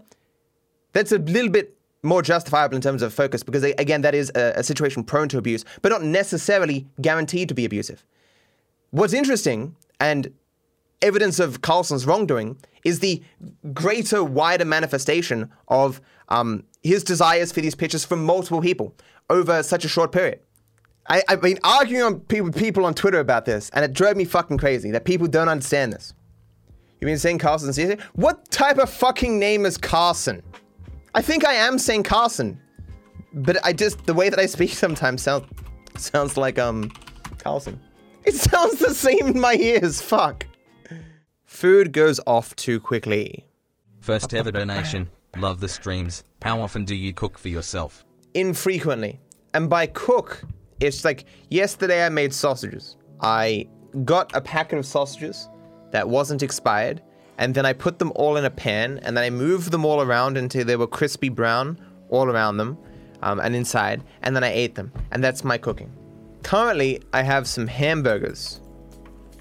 that's 0.93 1.11
a 1.11 1.17
little 1.19 1.51
bit 1.51 1.75
more 2.01 2.21
justifiable 2.21 2.75
in 2.75 2.81
terms 2.81 3.01
of 3.01 3.13
focus 3.13 3.43
because, 3.43 3.63
again, 3.63 4.01
that 4.01 4.15
is 4.15 4.31
a, 4.35 4.53
a 4.55 4.63
situation 4.63 5.03
prone 5.03 5.27
to 5.29 5.37
abuse, 5.37 5.65
but 5.81 5.89
not 5.89 6.03
necessarily 6.03 6.87
guaranteed 7.01 7.49
to 7.49 7.53
be 7.53 7.65
abusive. 7.65 8.05
What's 8.91 9.13
interesting 9.13 9.75
and 9.99 10.33
evidence 11.01 11.39
of 11.39 11.61
Carlson's 11.61 12.05
wrongdoing 12.05 12.57
is 12.83 12.99
the 12.99 13.21
greater, 13.73 14.23
wider 14.23 14.65
manifestation 14.65 15.51
of 15.67 16.01
um, 16.29 16.63
his 16.83 17.03
desires 17.03 17.51
for 17.51 17.61
these 17.61 17.75
pictures 17.75 18.05
from 18.05 18.23
multiple 18.23 18.61
people 18.61 18.95
over 19.29 19.61
such 19.63 19.85
a 19.85 19.87
short 19.87 20.11
period. 20.11 20.39
I, 21.07 21.23
have 21.27 21.41
been 21.41 21.59
arguing 21.63 22.23
with 22.29 22.57
people 22.57 22.85
on 22.85 22.93
Twitter 22.93 23.19
about 23.19 23.45
this, 23.45 23.69
and 23.71 23.83
it 23.83 23.93
drove 23.93 24.15
me 24.15 24.25
fucking 24.25 24.59
crazy 24.59 24.91
that 24.91 25.05
people 25.05 25.27
don't 25.27 25.49
understand 25.49 25.91
this. 25.91 26.13
You've 26.99 27.07
been 27.07 27.17
saying 27.17 27.37
Carson 27.39 27.71
seriously? 27.71 28.03
What 28.13 28.49
type 28.51 28.77
of 28.77 28.89
fucking 28.89 29.39
name 29.39 29.65
is 29.65 29.77
Carson? 29.77 30.43
I 31.15 31.21
think 31.21 31.45
I 31.45 31.53
am 31.53 31.79
saying 31.79 32.03
Carson, 32.03 32.59
but 33.33 33.57
I 33.65 33.73
just 33.73 34.05
the 34.05 34.13
way 34.13 34.29
that 34.29 34.39
I 34.39 34.45
speak 34.45 34.71
sometimes 34.71 35.21
sounds 35.23 35.45
sounds 35.95 36.35
like 36.37 36.59
um 36.59 36.91
Carlson. 37.37 37.79
It 38.25 38.35
sounds 38.35 38.79
the 38.79 38.93
same 38.93 39.27
in 39.27 39.39
my 39.39 39.55
ears. 39.55 40.01
Fuck. 40.01 40.45
Food 41.45 41.93
goes 41.93 42.19
off 42.27 42.55
too 42.55 42.79
quickly. 42.79 43.45
First 44.01 44.33
ever 44.33 44.51
donation. 44.51 45.09
Love 45.37 45.61
the 45.61 45.69
streams. 45.69 46.23
How 46.41 46.59
often 46.59 46.83
do 46.83 46.95
you 46.95 47.13
cook 47.13 47.37
for 47.37 47.47
yourself? 47.47 48.05
Infrequently. 48.33 49.19
And 49.53 49.69
by 49.69 49.87
cook, 49.87 50.43
it's 50.79 51.05
like 51.05 51.25
yesterday 51.49 52.05
I 52.05 52.09
made 52.09 52.33
sausages. 52.33 52.97
I 53.21 53.67
got 54.05 54.35
a 54.35 54.41
packet 54.41 54.79
of 54.79 54.85
sausages 54.85 55.49
that 55.91 56.07
wasn't 56.07 56.43
expired, 56.43 57.01
and 57.37 57.55
then 57.55 57.65
I 57.65 57.73
put 57.73 57.99
them 57.99 58.11
all 58.15 58.37
in 58.37 58.45
a 58.45 58.49
pan, 58.49 58.99
and 59.03 59.15
then 59.15 59.23
I 59.23 59.29
moved 59.29 59.71
them 59.71 59.85
all 59.85 60.01
around 60.01 60.37
until 60.37 60.65
they 60.65 60.75
were 60.75 60.87
crispy 60.87 61.29
brown 61.29 61.79
all 62.09 62.25
around 62.25 62.57
them 62.57 62.77
um, 63.21 63.39
and 63.39 63.55
inside, 63.55 64.03
and 64.23 64.35
then 64.35 64.43
I 64.43 64.51
ate 64.51 64.75
them. 64.75 64.91
And 65.11 65.23
that's 65.23 65.43
my 65.43 65.57
cooking. 65.57 65.91
Currently, 66.43 67.01
I 67.13 67.21
have 67.21 67.47
some 67.47 67.67
hamburgers 67.67 68.61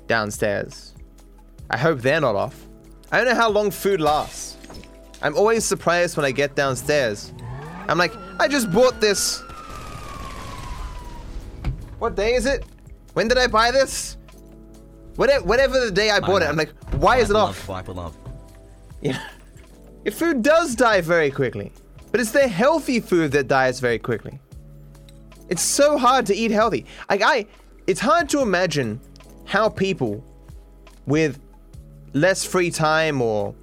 downstairs. 0.07 0.95
I 1.71 1.77
hope 1.77 2.01
they're 2.01 2.21
not 2.21 2.35
off. 2.35 2.67
I 3.11 3.17
don't 3.17 3.27
know 3.27 3.35
how 3.35 3.51
long 3.51 3.71
food 3.71 4.01
lasts. 4.01 4.57
I'm 5.23 5.37
always 5.37 5.65
surprised 5.65 6.17
when 6.17 6.27
I 6.27 6.31
get 6.31 6.55
downstairs. 6.55 7.33
I'm 7.89 7.99
like, 7.99 8.13
I 8.39 8.49
just 8.49 8.71
bought 8.71 9.01
this. 9.01 9.43
What 11.99 12.15
day 12.15 12.35
is 12.35 12.47
it? 12.47 12.65
When 13.15 13.27
did 13.27 13.39
I 13.39 13.47
buy 13.47 13.71
this? 13.71 14.18
Whatever, 15.19 15.45
whatever 15.47 15.85
the 15.85 15.91
day 15.91 16.11
I 16.11 16.21
bought 16.21 16.43
it, 16.43 16.45
I'm 16.45 16.55
like, 16.55 16.73
why 16.93 17.17
is 17.17 17.29
it 17.29 17.35
Wipe 17.35 17.43
off? 17.43 17.69
Love, 17.69 17.87
wipe 17.89 17.97
love. 17.97 18.17
Yeah. 19.03 19.21
Your 20.05 20.13
food 20.13 20.43
does 20.45 20.77
die 20.77 21.01
very 21.01 21.29
quickly, 21.29 21.73
but 22.13 22.21
it's 22.21 22.31
the 22.31 22.47
healthy 22.47 23.01
food 23.01 23.33
that 23.33 23.49
dies 23.49 23.81
very 23.81 23.99
quickly. 23.99 24.39
It's 25.49 25.61
so 25.61 25.99
hard 25.99 26.25
to 26.27 26.37
eat 26.37 26.53
healthy. 26.53 26.87
Like 27.11 27.23
I, 27.25 27.47
it's 27.89 27.99
hard 27.99 28.29
to 28.29 28.43
imagine 28.43 29.01
how 29.45 29.69
people 29.69 30.23
with 31.07 31.41
less 32.13 32.45
free 32.45 32.71
time 32.71 33.21
or 33.21 33.57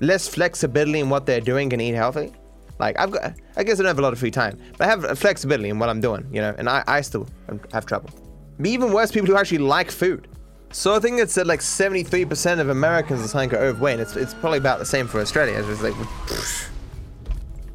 less 0.00 0.26
flexibility 0.26 1.00
in 1.00 1.10
what 1.10 1.26
they're 1.26 1.42
doing 1.42 1.68
can 1.68 1.82
eat 1.82 1.92
healthy. 1.94 2.32
Like 2.78 2.98
I've 2.98 3.10
got, 3.10 3.34
I 3.58 3.62
guess 3.62 3.78
I 3.78 3.82
don't 3.82 3.88
have 3.88 3.98
a 3.98 4.02
lot 4.02 4.14
of 4.14 4.18
free 4.18 4.30
time, 4.30 4.58
but 4.78 4.86
I 4.86 4.88
have 4.88 5.18
flexibility 5.18 5.68
in 5.68 5.78
what 5.78 5.90
I'm 5.90 6.00
doing, 6.00 6.26
you 6.32 6.40
know, 6.40 6.54
and 6.56 6.66
I, 6.66 6.82
I 6.86 7.02
still 7.02 7.28
have 7.74 7.84
trouble. 7.84 8.08
But 8.56 8.68
even 8.68 8.90
worse, 8.90 9.12
people 9.12 9.28
who 9.28 9.36
actually 9.36 9.58
like 9.58 9.90
food. 9.90 10.28
So 10.72 10.94
I 10.94 11.00
think 11.00 11.20
it's 11.20 11.36
at 11.36 11.46
like 11.46 11.60
73% 11.60 12.58
of 12.58 12.70
Americans 12.70 13.34
are 13.34 13.38
are 13.38 13.56
overweight. 13.56 14.00
It's, 14.00 14.16
it's 14.16 14.32
probably 14.32 14.56
about 14.56 14.78
the 14.78 14.86
same 14.86 15.06
for 15.06 15.20
Australia. 15.20 15.54
It's 15.58 15.82
like, 15.82 15.92
pfft. 15.92 16.70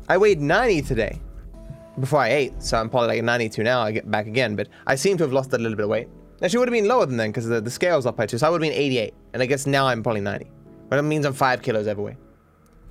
I 0.09 0.17
weighed 0.17 0.41
90 0.41 0.81
today 0.81 1.19
before 1.99 2.19
I 2.19 2.29
ate, 2.29 2.63
so 2.63 2.79
I'm 2.79 2.89
probably 2.89 3.17
like 3.17 3.23
92 3.23 3.61
now. 3.61 3.81
I 3.81 3.91
get 3.91 4.09
back 4.09 4.25
again, 4.25 4.55
but 4.55 4.67
I 4.87 4.95
seem 4.95 5.15
to 5.17 5.23
have 5.23 5.33
lost 5.33 5.53
a 5.53 5.57
little 5.57 5.75
bit 5.75 5.83
of 5.83 5.89
weight. 5.89 6.07
Actually, 6.41 6.57
it 6.57 6.59
would 6.59 6.69
have 6.69 6.73
been 6.73 6.87
lower 6.87 7.05
than 7.05 7.17
then 7.17 7.29
because 7.29 7.47
the, 7.47 7.61
the 7.61 7.69
scale's 7.69 8.07
up 8.07 8.15
by 8.15 8.25
two, 8.25 8.39
so 8.39 8.47
I 8.47 8.49
would 8.49 8.63
have 8.63 8.71
been 8.71 8.79
88, 8.79 9.13
and 9.33 9.43
I 9.43 9.45
guess 9.45 9.67
now 9.67 9.85
I'm 9.87 10.01
probably 10.01 10.21
90. 10.21 10.49
But 10.89 10.97
it 10.97 11.03
means 11.03 11.25
I'm 11.25 11.33
five 11.33 11.61
kilos 11.61 11.87
overweight. 11.87 12.17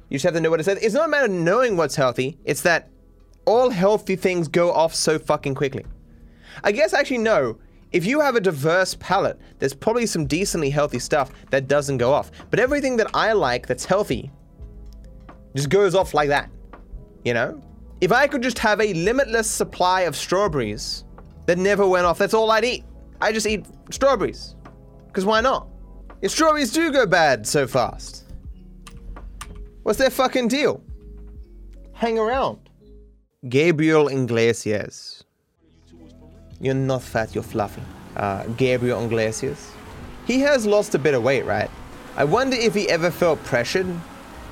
You 0.09 0.17
just 0.17 0.25
have 0.25 0.35
to 0.35 0.41
know 0.41 0.51
what 0.51 0.61
it 0.61 0.65
says. 0.65 0.79
It's 0.83 0.95
not 0.95 1.07
a 1.07 1.09
matter 1.09 1.27
of 1.27 1.33
knowing 1.33 1.77
what's 1.77 1.97
healthy. 1.97 2.39
It's 2.45 2.63
that 2.63 2.91
all 3.45 3.71
healthy 3.71 4.15
things 4.15 4.47
go 4.47 4.73
off 4.73 4.95
so 4.95 5.19
fucking 5.19 5.57
quickly. 5.57 5.85
I 6.63 6.71
guess 6.71 6.95
actually 6.95 7.19
no. 7.19 7.59
If 7.93 8.05
you 8.05 8.21
have 8.21 8.37
a 8.37 8.41
diverse 8.41 8.97
palate, 8.99 9.39
there's 9.59 9.75
probably 9.75 10.07
some 10.07 10.27
decently 10.27 10.71
healthy 10.71 10.99
stuff 10.99 11.31
that 11.51 11.69
doesn't 11.69 11.99
go 11.99 12.13
off. 12.13 12.31
But 12.51 12.61
everything 12.61 12.97
that 12.97 13.11
I 13.15 13.33
like 13.33 13.67
that's 13.67 13.85
healthy 13.85 14.31
just 15.55 15.71
goes 15.71 15.95
off 15.95 16.13
like 16.13 16.29
that. 16.29 16.51
You 17.25 17.35
know? 17.35 17.61
If 18.01 18.13
I 18.13 18.27
could 18.27 18.43
just 18.43 18.59
have 18.59 18.81
a 18.81 18.93
limitless 18.93 19.51
supply 19.51 20.03
of 20.03 20.15
strawberries 20.17 21.05
that 21.47 21.59
never 21.59 21.87
went 21.87 22.07
off, 22.07 22.19
that's 22.19 22.35
all 22.35 22.51
I'd 22.51 22.65
eat. 22.65 22.85
I 23.21 23.33
just 23.33 23.47
eat 23.47 23.67
strawberries. 23.91 24.57
Because 25.07 25.25
why 25.25 25.41
not? 25.41 25.69
If 26.21 26.31
strawberries 26.31 26.73
do 26.73 26.93
go 26.93 27.07
bad 27.07 27.47
so 27.47 27.67
fast, 27.67 28.25
what's 29.83 29.99
their 29.99 30.11
fucking 30.11 30.49
deal? 30.49 30.83
Hang 31.93 32.19
around. 32.19 32.69
Gabriel 33.49 34.09
Iglesias. 34.09 35.16
You're 36.61 36.75
not 36.75 37.03
fat, 37.03 37.35
you're 37.35 37.45
fluffy. 37.45 37.83
Uh, 38.17 38.45
Gabriel 38.57 39.05
Iglesias. 39.05 39.73
He 40.27 40.41
has 40.41 40.67
lost 40.67 40.95
a 40.95 40.99
bit 40.99 41.15
of 41.15 41.23
weight, 41.23 41.45
right? 41.45 41.71
I 42.17 42.25
wonder 42.25 42.57
if 42.57 42.75
he 42.75 42.89
ever 42.89 43.11
felt 43.11 43.43
pressured, 43.45 43.87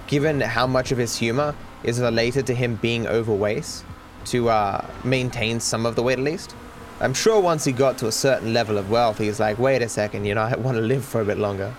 given 0.07 0.41
how 0.41 0.67
much 0.67 0.93
of 0.93 0.99
his 0.99 1.17
humor 1.17 1.55
is 1.83 2.01
related 2.01 2.47
to 2.49 2.55
him 2.55 2.77
being 2.77 3.07
overweight, 3.07 3.83
to 4.27 4.51
uh, 4.51 4.87
maintain 5.03 5.61
some 5.61 5.87
of 5.87 5.97
the 5.97 6.03
weight 6.03 6.19
at 6.19 6.25
least. 6.25 6.55
I'm 7.01 7.15
sure 7.15 7.41
once 7.41 7.65
he 7.65 7.73
got 7.73 7.99
to 7.99 8.07
a 8.07 8.13
certain 8.13 8.53
level 8.53 8.77
of 8.77 8.91
wealth, 8.91 9.19
he 9.19 9.29
was 9.29 9.41
like, 9.41 9.59
wait 9.59 9.83
a 9.83 9.89
second, 9.89 10.27
you 10.27 10.35
know, 10.35 10.43
I 10.43 10.57
want 10.57 10.77
to 10.77 10.83
live 10.83 11.05
for 11.05 11.23
a 11.23 11.25
bit 11.25 11.39
longer. 11.39 11.75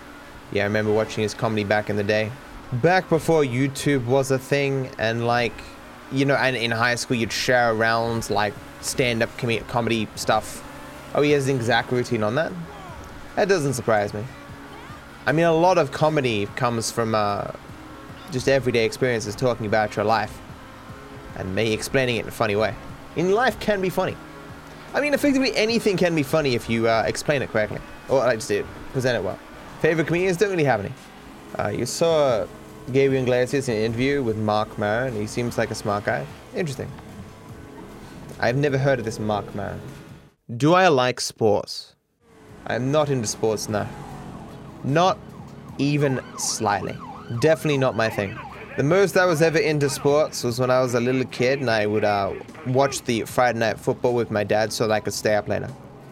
Yeah, 0.52 0.62
I 0.62 0.66
remember 0.66 0.92
watching 0.92 1.22
his 1.22 1.34
comedy 1.34 1.64
back 1.64 1.88
in 1.88 1.96
the 1.96 2.04
day. 2.04 2.30
Back 2.72 3.08
before 3.08 3.42
YouTube 3.42 4.06
was 4.06 4.32
a 4.32 4.38
thing, 4.38 4.90
and 4.98 5.26
like, 5.26 5.54
you 6.10 6.24
know, 6.24 6.34
and 6.34 6.56
in 6.56 6.72
high 6.72 6.96
school 6.96 7.16
you'd 7.16 7.32
share 7.32 7.72
around 7.72 8.28
like 8.28 8.54
stand-up 8.86 9.36
com- 9.38 9.58
comedy 9.68 10.08
stuff. 10.14 10.62
Oh, 11.14 11.22
he 11.22 11.32
has 11.32 11.48
an 11.48 11.56
exact 11.56 11.92
routine 11.92 12.22
on 12.22 12.34
that. 12.36 12.52
That 13.34 13.48
doesn't 13.48 13.74
surprise 13.74 14.14
me. 14.14 14.24
I 15.26 15.32
mean, 15.32 15.44
a 15.44 15.52
lot 15.52 15.78
of 15.78 15.90
comedy 15.90 16.46
comes 16.56 16.90
from 16.90 17.14
uh, 17.14 17.50
just 18.30 18.48
everyday 18.48 18.84
experiences, 18.84 19.34
talking 19.34 19.66
about 19.66 19.96
your 19.96 20.04
life, 20.04 20.40
and 21.36 21.54
me 21.54 21.72
explaining 21.72 22.16
it 22.16 22.22
in 22.22 22.28
a 22.28 22.32
funny 22.32 22.56
way. 22.56 22.74
In 23.16 23.32
life 23.32 23.58
can 23.60 23.80
be 23.80 23.88
funny. 23.88 24.16
I 24.94 25.00
mean, 25.00 25.14
effectively 25.14 25.54
anything 25.56 25.96
can 25.96 26.14
be 26.14 26.22
funny 26.22 26.54
if 26.54 26.70
you 26.70 26.88
uh, 26.88 27.02
explain 27.06 27.42
it 27.42 27.50
correctly, 27.50 27.80
or 28.08 28.22
I 28.22 28.36
just 28.36 28.48
did 28.48 28.64
present 28.92 29.16
it 29.16 29.24
well. 29.24 29.38
Favorite 29.80 30.06
comedians 30.06 30.36
don't 30.36 30.50
really 30.50 30.64
have 30.64 30.80
any. 30.80 30.92
Uh, 31.58 31.68
you 31.68 31.86
saw 31.86 32.46
Gabriel 32.92 33.22
Iglesias 33.24 33.68
in 33.68 33.76
an 33.76 33.82
interview 33.82 34.22
with 34.22 34.36
Marc 34.36 34.78
Maron. 34.78 35.14
He 35.14 35.26
seems 35.26 35.58
like 35.58 35.70
a 35.70 35.74
smart 35.74 36.04
guy. 36.04 36.26
Interesting. 36.54 36.90
I've 38.38 38.56
never 38.56 38.76
heard 38.76 38.98
of 38.98 39.06
this 39.06 39.18
Marc 39.18 39.54
Maron. 39.54 39.80
Do 40.58 40.74
I 40.74 40.88
like 40.88 41.20
sports? 41.20 41.94
I'm 42.66 42.92
not 42.92 43.08
into 43.08 43.26
sports 43.26 43.68
now. 43.68 43.88
Not 44.84 45.18
even 45.78 46.20
slightly. 46.36 46.96
Definitely 47.40 47.78
not 47.78 47.96
my 47.96 48.10
thing. 48.10 48.38
The 48.76 48.82
most 48.82 49.16
I 49.16 49.24
was 49.24 49.40
ever 49.40 49.58
into 49.58 49.88
sports 49.88 50.44
was 50.44 50.60
when 50.60 50.70
I 50.70 50.82
was 50.82 50.92
a 50.92 51.00
little 51.00 51.24
kid 51.24 51.60
and 51.60 51.70
I 51.70 51.86
would 51.86 52.04
uh, 52.04 52.34
watch 52.66 53.02
the 53.02 53.22
Friday 53.22 53.58
night 53.58 53.80
football 53.80 54.14
with 54.14 54.30
my 54.30 54.44
dad 54.44 54.70
so 54.70 54.86
that 54.86 54.92
I 54.92 55.00
could 55.00 55.14
stay 55.14 55.34
up 55.34 55.48
later. 55.48 55.70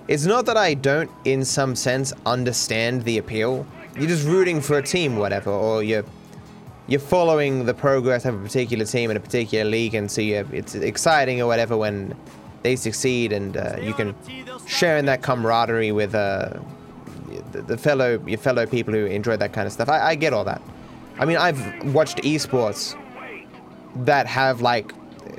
It's 0.08 0.24
not 0.24 0.46
that 0.46 0.56
I 0.56 0.72
don't, 0.72 1.10
in 1.26 1.44
some 1.44 1.76
sense, 1.76 2.14
understand 2.24 3.02
the 3.02 3.18
appeal. 3.18 3.66
You're 3.96 4.08
just 4.08 4.26
rooting 4.26 4.62
for 4.62 4.78
a 4.78 4.82
team, 4.82 5.16
whatever, 5.16 5.50
or 5.50 5.82
you're 5.82 6.04
you're 6.86 7.00
following 7.00 7.64
the 7.64 7.74
progress 7.74 8.24
of 8.24 8.34
a 8.34 8.42
particular 8.42 8.84
team 8.84 9.10
in 9.10 9.16
a 9.16 9.20
particular 9.20 9.68
league, 9.68 9.94
and 9.94 10.10
so 10.10 10.20
you 10.20 10.46
it's 10.52 10.74
exciting 10.74 11.40
or 11.40 11.46
whatever 11.46 11.76
when 11.76 12.14
they 12.62 12.76
succeed, 12.76 13.32
and 13.32 13.56
uh, 13.56 13.76
you 13.80 13.94
can 13.94 14.14
share 14.66 14.96
in 14.98 15.06
that 15.06 15.22
camaraderie 15.22 15.92
with 15.92 16.14
uh, 16.14 16.50
the, 17.52 17.62
the 17.62 17.78
fellow 17.78 18.22
your 18.26 18.38
fellow 18.38 18.66
people 18.66 18.92
who 18.92 19.06
enjoy 19.06 19.36
that 19.36 19.52
kind 19.52 19.66
of 19.66 19.72
stuff. 19.72 19.88
I, 19.88 20.08
I 20.08 20.14
get 20.14 20.32
all 20.32 20.44
that. 20.44 20.60
I 21.18 21.24
mean, 21.24 21.36
I've 21.36 21.94
watched 21.94 22.18
esports 22.18 23.00
that 24.04 24.26
have 24.26 24.60
like 24.60 24.92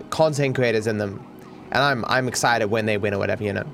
content 0.09 0.55
creators 0.55 0.87
in 0.87 0.97
them, 0.97 1.23
and 1.71 1.83
I'm 1.83 2.05
I'm 2.05 2.27
excited 2.27 2.67
when 2.67 2.85
they 2.87 2.97
win 2.97 3.13
or 3.13 3.19
whatever, 3.19 3.43
you 3.43 3.53
know. 3.53 3.65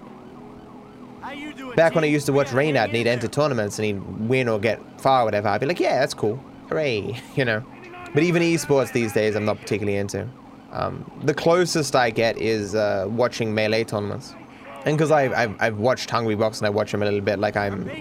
Back 1.78 1.96
when 1.96 2.04
I 2.04 2.08
used 2.08 2.26
to 2.26 2.34
watch 2.34 2.48
Reynad 2.48 2.86
and 2.86 2.96
he'd 2.96 3.08
enter 3.08 3.30
tournaments 3.30 3.80
and 3.80 3.86
he'd 3.86 4.28
win 4.28 4.50
or 4.50 4.60
get 4.60 4.82
far 5.00 5.22
or 5.22 5.26
whatever, 5.26 5.48
I'd 5.48 5.62
be 5.62 5.68
like, 5.68 5.80
yeah, 5.80 6.00
that's 6.00 6.14
cool. 6.14 6.38
Hooray, 6.72 7.20
you 7.36 7.44
know. 7.44 7.64
But 8.14 8.24
even 8.24 8.42
esports 8.42 8.94
these 8.94 9.12
days, 9.12 9.36
I'm 9.36 9.44
not 9.44 9.60
particularly 9.60 9.98
into. 9.98 10.28
Um, 10.72 11.10
the 11.24 11.34
closest 11.34 11.96
I 11.96 12.10
get 12.12 12.38
is 12.38 12.76
uh, 12.76 13.08
watching 13.10 13.54
melee 13.54 13.84
tournaments. 13.84 14.34
And 14.86 14.98
because 14.98 15.12
I've, 15.12 15.34
I've, 15.34 15.56
I've 15.60 15.78
watched 15.78 16.10
Hungrybox 16.10 16.60
and 16.60 16.68
I 16.68 16.70
watch 16.70 16.94
him 16.94 17.02
a 17.02 17.06
little 17.06 17.20
bit, 17.22 17.40
like 17.40 17.58
I'm, 17.58 17.92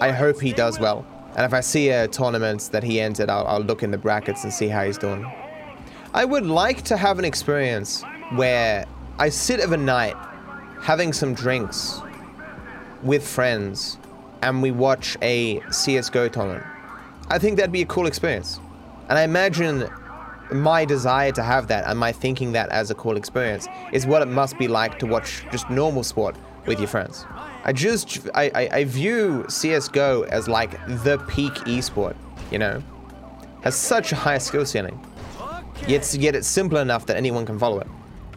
I 0.00 0.10
hope 0.10 0.40
he 0.40 0.52
does 0.52 0.80
well. 0.80 1.06
And 1.36 1.46
if 1.46 1.54
I 1.54 1.60
see 1.60 1.90
a 1.90 2.08
tournament 2.08 2.68
that 2.72 2.82
he 2.82 3.00
entered, 3.00 3.30
I'll, 3.30 3.46
I'll 3.46 3.60
look 3.62 3.84
in 3.84 3.92
the 3.92 3.98
brackets 3.98 4.42
and 4.42 4.52
see 4.52 4.66
how 4.66 4.84
he's 4.84 4.98
doing. 4.98 5.24
I 6.12 6.24
would 6.24 6.44
like 6.44 6.82
to 6.82 6.96
have 6.96 7.20
an 7.20 7.24
experience 7.24 8.02
where 8.32 8.84
I 9.18 9.28
sit 9.28 9.60
of 9.60 9.72
a 9.72 9.76
night 9.76 10.16
having 10.82 11.12
some 11.12 11.34
drinks 11.34 12.00
with 13.02 13.26
friends 13.26 13.96
and 14.42 14.60
we 14.60 14.72
watch 14.72 15.16
a 15.22 15.60
CSGO 15.60 16.30
tournament. 16.32 16.66
I 17.28 17.38
think 17.38 17.56
that'd 17.56 17.72
be 17.72 17.82
a 17.82 17.86
cool 17.86 18.06
experience. 18.06 18.60
And 19.08 19.18
I 19.18 19.22
imagine 19.22 19.88
my 20.52 20.84
desire 20.84 21.32
to 21.32 21.42
have 21.42 21.66
that 21.68 21.84
and 21.86 21.98
my 21.98 22.12
thinking 22.12 22.52
that 22.52 22.68
as 22.70 22.90
a 22.90 22.94
cool 22.94 23.16
experience 23.16 23.68
is 23.92 24.06
what 24.06 24.22
it 24.22 24.28
must 24.28 24.58
be 24.58 24.68
like 24.68 24.98
to 24.98 25.06
watch 25.06 25.44
just 25.50 25.68
normal 25.70 26.02
sport 26.02 26.36
with 26.66 26.78
your 26.78 26.88
friends. 26.88 27.24
I 27.64 27.72
just, 27.72 28.28
I, 28.34 28.50
I, 28.54 28.68
I 28.78 28.84
view 28.84 29.44
CSGO 29.48 30.28
as 30.28 30.48
like 30.48 30.72
the 30.86 31.18
peak 31.28 31.52
esport, 31.66 32.16
you 32.50 32.58
know? 32.58 32.82
Has 33.62 33.76
such 33.76 34.12
a 34.12 34.16
high 34.16 34.38
skill 34.38 34.66
ceiling. 34.66 35.00
Yet, 35.86 36.12
yet 36.14 36.34
it's 36.34 36.48
simple 36.48 36.78
enough 36.78 37.06
that 37.06 37.16
anyone 37.16 37.46
can 37.46 37.58
follow 37.58 37.80
it. 37.80 37.86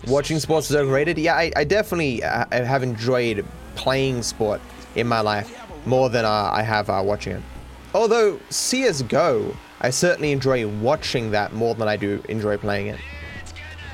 Watching 0.07 0.39
sports 0.39 0.69
is 0.69 0.75
overrated? 0.75 1.17
Yeah, 1.17 1.35
I, 1.35 1.51
I 1.55 1.63
definitely 1.63 2.23
uh, 2.23 2.45
have 2.51 2.83
enjoyed 2.83 3.45
playing 3.75 4.21
sport 4.23 4.61
in 4.95 5.07
my 5.07 5.21
life 5.21 5.59
more 5.85 6.09
than 6.09 6.25
uh, 6.25 6.49
I 6.53 6.61
have 6.61 6.89
uh, 6.89 7.01
watching 7.03 7.33
it. 7.33 7.43
Although 7.95 8.35
CSGO, 8.49 9.55
I 9.79 9.89
certainly 9.89 10.33
enjoy 10.33 10.67
watching 10.67 11.31
that 11.31 11.53
more 11.53 11.75
than 11.75 11.87
I 11.87 11.95
do 11.95 12.21
enjoy 12.27 12.57
playing 12.57 12.87
it. 12.87 12.99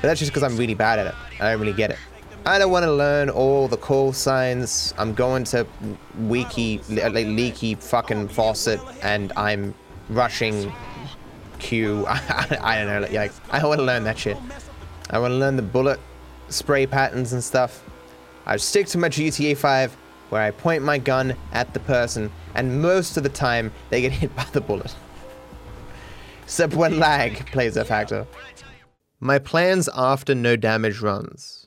But 0.00 0.08
that's 0.08 0.18
just 0.18 0.32
because 0.32 0.42
I'm 0.42 0.56
really 0.56 0.74
bad 0.74 0.98
at 0.98 1.06
it. 1.06 1.14
I 1.38 1.52
don't 1.52 1.60
really 1.60 1.72
get 1.72 1.92
it. 1.92 1.98
I 2.44 2.58
don't 2.58 2.72
want 2.72 2.82
to 2.82 2.92
learn 2.92 3.30
all 3.30 3.68
the 3.68 3.76
call 3.76 4.12
signs. 4.12 4.92
I'm 4.98 5.14
going 5.14 5.44
to 5.44 5.68
like 6.18 6.56
leaky 6.56 7.76
fucking 7.76 8.26
faucet, 8.26 8.80
and 9.04 9.32
I'm 9.36 9.72
rushing 10.08 10.72
Q. 11.60 12.04
I 12.08 12.84
don't 12.84 12.88
know. 12.88 13.08
Like, 13.16 13.30
I 13.52 13.60
don't 13.60 13.68
want 13.68 13.78
to 13.78 13.86
learn 13.86 14.02
that 14.02 14.18
shit. 14.18 14.36
I 15.10 15.20
want 15.20 15.30
to 15.30 15.36
learn 15.36 15.54
the 15.54 15.62
bullet 15.62 16.00
spray 16.48 16.88
patterns 16.88 17.34
and 17.34 17.44
stuff. 17.44 17.84
I 18.46 18.56
stick 18.56 18.88
to 18.88 18.98
my 18.98 19.08
GTA 19.08 19.56
5, 19.56 19.96
where 20.32 20.40
I 20.40 20.50
point 20.50 20.82
my 20.82 20.96
gun 20.96 21.36
at 21.52 21.74
the 21.74 21.80
person, 21.80 22.32
and 22.54 22.80
most 22.80 23.18
of 23.18 23.22
the 23.22 23.28
time 23.28 23.70
they 23.90 24.00
get 24.00 24.12
hit 24.20 24.34
by 24.34 24.46
the 24.52 24.62
bullet. 24.62 24.94
Except 26.44 26.72
when 26.72 26.98
lag 26.98 27.44
plays 27.52 27.76
a 27.76 27.84
factor. 27.84 28.26
My 29.20 29.38
plans 29.38 29.90
after 29.94 30.34
no 30.34 30.56
damage 30.56 31.00
runs. 31.00 31.66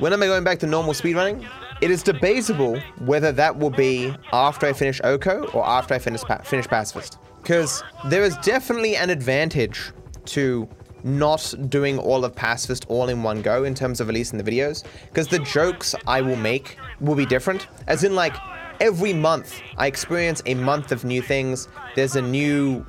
When 0.00 0.12
am 0.12 0.22
I 0.22 0.26
going 0.26 0.44
back 0.44 0.58
to 0.58 0.66
normal 0.66 0.92
speedrunning? 0.92 1.48
It 1.80 1.90
is 1.90 2.02
debatable 2.02 2.78
whether 2.98 3.32
that 3.32 3.56
will 3.56 3.70
be 3.70 4.14
after 4.34 4.66
I 4.66 4.74
finish 4.74 5.00
OHKO 5.00 5.54
or 5.54 5.66
after 5.66 5.94
I 5.94 5.98
finish, 5.98 6.20
pa 6.20 6.36
finish 6.42 6.68
Pacifist. 6.68 7.16
Because 7.40 7.82
there 8.08 8.22
is 8.22 8.36
definitely 8.38 8.96
an 8.96 9.08
advantage 9.08 9.92
to 10.26 10.68
not 11.04 11.54
doing 11.68 11.98
all 11.98 12.24
of 12.24 12.34
Pacifist 12.34 12.86
all 12.88 13.08
in 13.08 13.22
one 13.22 13.42
go 13.42 13.64
in 13.64 13.74
terms 13.74 14.00
of 14.00 14.08
releasing 14.08 14.38
the 14.38 14.44
videos. 14.50 14.84
Because 15.08 15.28
the 15.28 15.38
jokes 15.40 15.94
I 16.06 16.20
will 16.20 16.36
make 16.36 16.76
will 17.00 17.14
be 17.14 17.26
different. 17.26 17.68
As 17.86 18.04
in, 18.04 18.14
like, 18.14 18.34
every 18.80 19.12
month 19.12 19.60
I 19.76 19.86
experience 19.86 20.42
a 20.46 20.54
month 20.54 20.92
of 20.92 21.04
new 21.04 21.22
things. 21.22 21.68
There's 21.94 22.16
a 22.16 22.22
new 22.22 22.86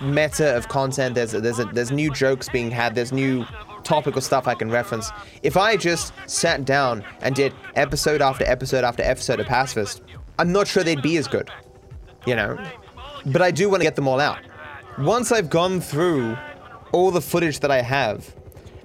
meta 0.00 0.56
of 0.56 0.68
content. 0.68 1.14
There's 1.14 1.34
a, 1.34 1.40
there's 1.40 1.58
a, 1.58 1.64
there's 1.66 1.92
new 1.92 2.10
jokes 2.12 2.48
being 2.48 2.70
had. 2.70 2.94
There's 2.94 3.12
new 3.12 3.44
topical 3.84 4.20
stuff 4.20 4.46
I 4.46 4.54
can 4.54 4.70
reference. 4.70 5.10
If 5.42 5.56
I 5.56 5.76
just 5.76 6.12
sat 6.26 6.64
down 6.64 7.04
and 7.22 7.34
did 7.34 7.52
episode 7.76 8.22
after 8.22 8.44
episode 8.44 8.84
after 8.84 9.02
episode 9.02 9.40
of 9.40 9.46
Pacifist, 9.46 10.02
I'm 10.38 10.52
not 10.52 10.66
sure 10.66 10.82
they'd 10.82 11.02
be 11.02 11.16
as 11.16 11.26
good. 11.26 11.50
You 12.26 12.36
know? 12.36 12.58
But 13.26 13.42
I 13.42 13.50
do 13.50 13.68
want 13.68 13.80
to 13.80 13.84
get 13.84 13.96
them 13.96 14.08
all 14.08 14.20
out. 14.20 14.38
Once 14.98 15.32
I've 15.32 15.50
gone 15.50 15.80
through 15.80 16.36
all 16.92 17.10
the 17.10 17.20
footage 17.20 17.60
that 17.60 17.70
I 17.70 17.82
have, 17.82 18.34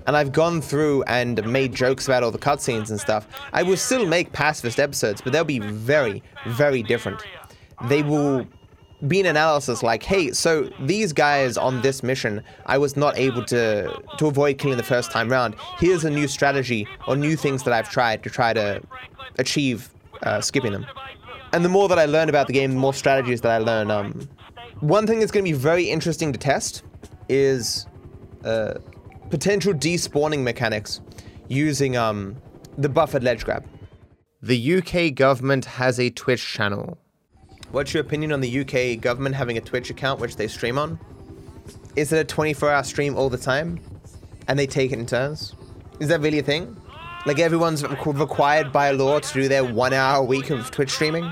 and 0.07 0.15
I've 0.15 0.31
gone 0.31 0.61
through 0.61 1.03
and 1.03 1.45
made 1.51 1.73
jokes 1.73 2.07
about 2.07 2.23
all 2.23 2.31
the 2.31 2.37
cutscenes 2.37 2.89
and 2.89 2.99
stuff, 2.99 3.27
I 3.53 3.63
will 3.63 3.77
still 3.77 4.05
make 4.05 4.31
pacifist 4.31 4.79
episodes, 4.79 5.21
but 5.21 5.33
they'll 5.33 5.43
be 5.43 5.59
very, 5.59 6.21
very 6.47 6.83
different. 6.83 7.21
They 7.87 8.03
will 8.03 8.45
be 9.07 9.19
an 9.19 9.25
analysis 9.25 9.83
like, 9.83 10.03
hey, 10.03 10.31
so 10.31 10.69
these 10.79 11.11
guys 11.11 11.57
on 11.57 11.81
this 11.81 12.01
mission, 12.03 12.41
I 12.65 12.77
was 12.77 12.95
not 12.95 13.17
able 13.17 13.43
to 13.45 14.01
to 14.17 14.27
avoid 14.27 14.57
killing 14.57 14.77
the 14.77 14.83
first 14.83 15.11
time 15.11 15.29
round. 15.29 15.55
Here's 15.77 16.05
a 16.05 16.09
new 16.09 16.27
strategy 16.27 16.87
or 17.07 17.15
new 17.15 17.35
things 17.35 17.63
that 17.63 17.73
I've 17.73 17.89
tried 17.89 18.23
to 18.23 18.29
try 18.29 18.53
to 18.53 18.81
achieve 19.37 19.89
uh, 20.23 20.41
skipping 20.41 20.71
them. 20.71 20.85
And 21.51 21.63
the 21.63 21.69
more 21.69 21.87
that 21.89 21.99
I 21.99 22.05
learn 22.05 22.29
about 22.29 22.47
the 22.47 22.53
game, 22.53 22.71
the 22.71 22.79
more 22.79 22.93
strategies 22.93 23.41
that 23.41 23.51
I 23.51 23.57
learn. 23.57 23.91
Um, 23.91 24.27
one 24.79 25.07
thing 25.07 25.19
that's 25.19 25.31
going 25.31 25.45
to 25.45 25.51
be 25.51 25.57
very 25.57 25.89
interesting 25.89 26.33
to 26.33 26.39
test 26.39 26.83
is 27.29 27.85
uh, 28.45 28.75
potential 29.29 29.73
despawning 29.73 30.43
mechanics 30.43 31.01
using 31.47 31.97
um, 31.97 32.35
the 32.77 32.89
buffered 32.89 33.23
ledge 33.23 33.43
grab. 33.43 33.65
The 34.41 34.77
UK 34.77 35.15
government 35.15 35.65
has 35.65 35.99
a 35.99 36.09
Twitch 36.11 36.45
channel 36.45 36.97
What's 37.75 37.93
your 37.93 38.01
opinion 38.01 38.31
on 38.31 38.39
the 38.39 38.61
UK 38.61 39.01
government 39.01 39.35
having 39.35 39.57
a 39.57 39.61
Twitch 39.61 39.89
account 39.89 40.21
which 40.21 40.37
they 40.37 40.47
stream 40.47 40.77
on? 40.77 40.97
Is 41.97 42.13
it 42.13 42.19
a 42.19 42.23
24 42.23 42.71
hour 42.71 42.83
stream 42.83 43.17
all 43.17 43.29
the 43.29 43.37
time? 43.37 43.81
And 44.47 44.57
they 44.57 44.65
take 44.65 44.93
it 44.93 44.99
in 44.99 45.05
turns? 45.05 45.53
Is 45.99 46.07
that 46.07 46.21
really 46.21 46.39
a 46.39 46.43
thing? 46.43 46.77
Like 47.25 47.39
everyone's 47.39 47.83
required 47.83 48.71
by 48.71 48.91
law 48.91 49.19
to 49.19 49.33
do 49.33 49.49
their 49.49 49.65
one 49.65 49.91
hour 49.91 50.19
a 50.19 50.23
week 50.23 50.51
of 50.51 50.71
Twitch 50.71 50.91
streaming? 50.91 51.29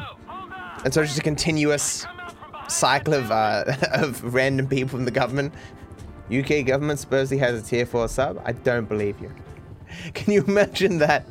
And 0.84 0.94
so 0.94 1.02
it's 1.02 1.12
just 1.12 1.20
a 1.20 1.24
continuous 1.24 2.06
cycle 2.68 3.14
of, 3.14 3.32
uh, 3.32 3.64
of 3.94 4.34
random 4.34 4.68
people 4.68 4.90
from 4.90 5.06
the 5.06 5.12
government. 5.12 5.54
UK 6.40 6.66
government 6.66 7.00
supposedly 7.00 7.38
has 7.38 7.62
a 7.62 7.66
tier 7.66 7.86
4 7.86 8.08
sub? 8.08 8.42
I 8.46 8.54
don't 8.54 8.88
believe 8.88 9.20
you. 9.22 9.32
Can 10.14 10.34
you 10.34 10.44
imagine 10.46 10.98
that? 11.00 11.26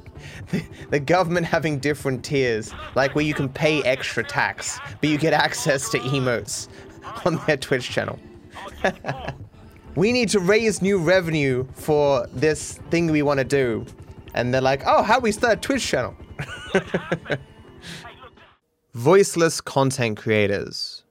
the 0.90 1.00
government 1.00 1.46
having 1.46 1.78
different 1.78 2.24
tiers, 2.24 2.72
like 2.94 3.14
where 3.14 3.24
you 3.24 3.34
can 3.34 3.48
pay 3.48 3.82
extra 3.82 4.22
tax, 4.22 4.78
but 5.00 5.11
you 5.11 5.18
get 5.18 5.32
access 5.32 5.88
to 5.90 5.98
emotes 5.98 6.68
on 7.26 7.40
their 7.46 7.57
Twitch 7.57 7.90
channel. 7.90 8.18
we 9.96 10.12
need 10.12 10.28
to 10.30 10.40
raise 10.40 10.82
new 10.82 10.98
revenue 10.98 11.66
for 11.74 12.26
this 12.32 12.78
thing 12.90 13.11
we 13.11 13.22
want 13.22 13.38
to 13.38 13.44
do. 13.44 13.84
And 14.34 14.53
they're 14.53 14.61
like, 14.61 14.82
oh, 14.86 15.03
how 15.03 15.16
do 15.18 15.22
we 15.22 15.32
start 15.32 15.59
a 15.59 15.61
Twitch 15.61 15.86
channel? 15.86 16.16
Voiceless 18.94 19.61
content 19.61 20.18
creators. 20.18 21.03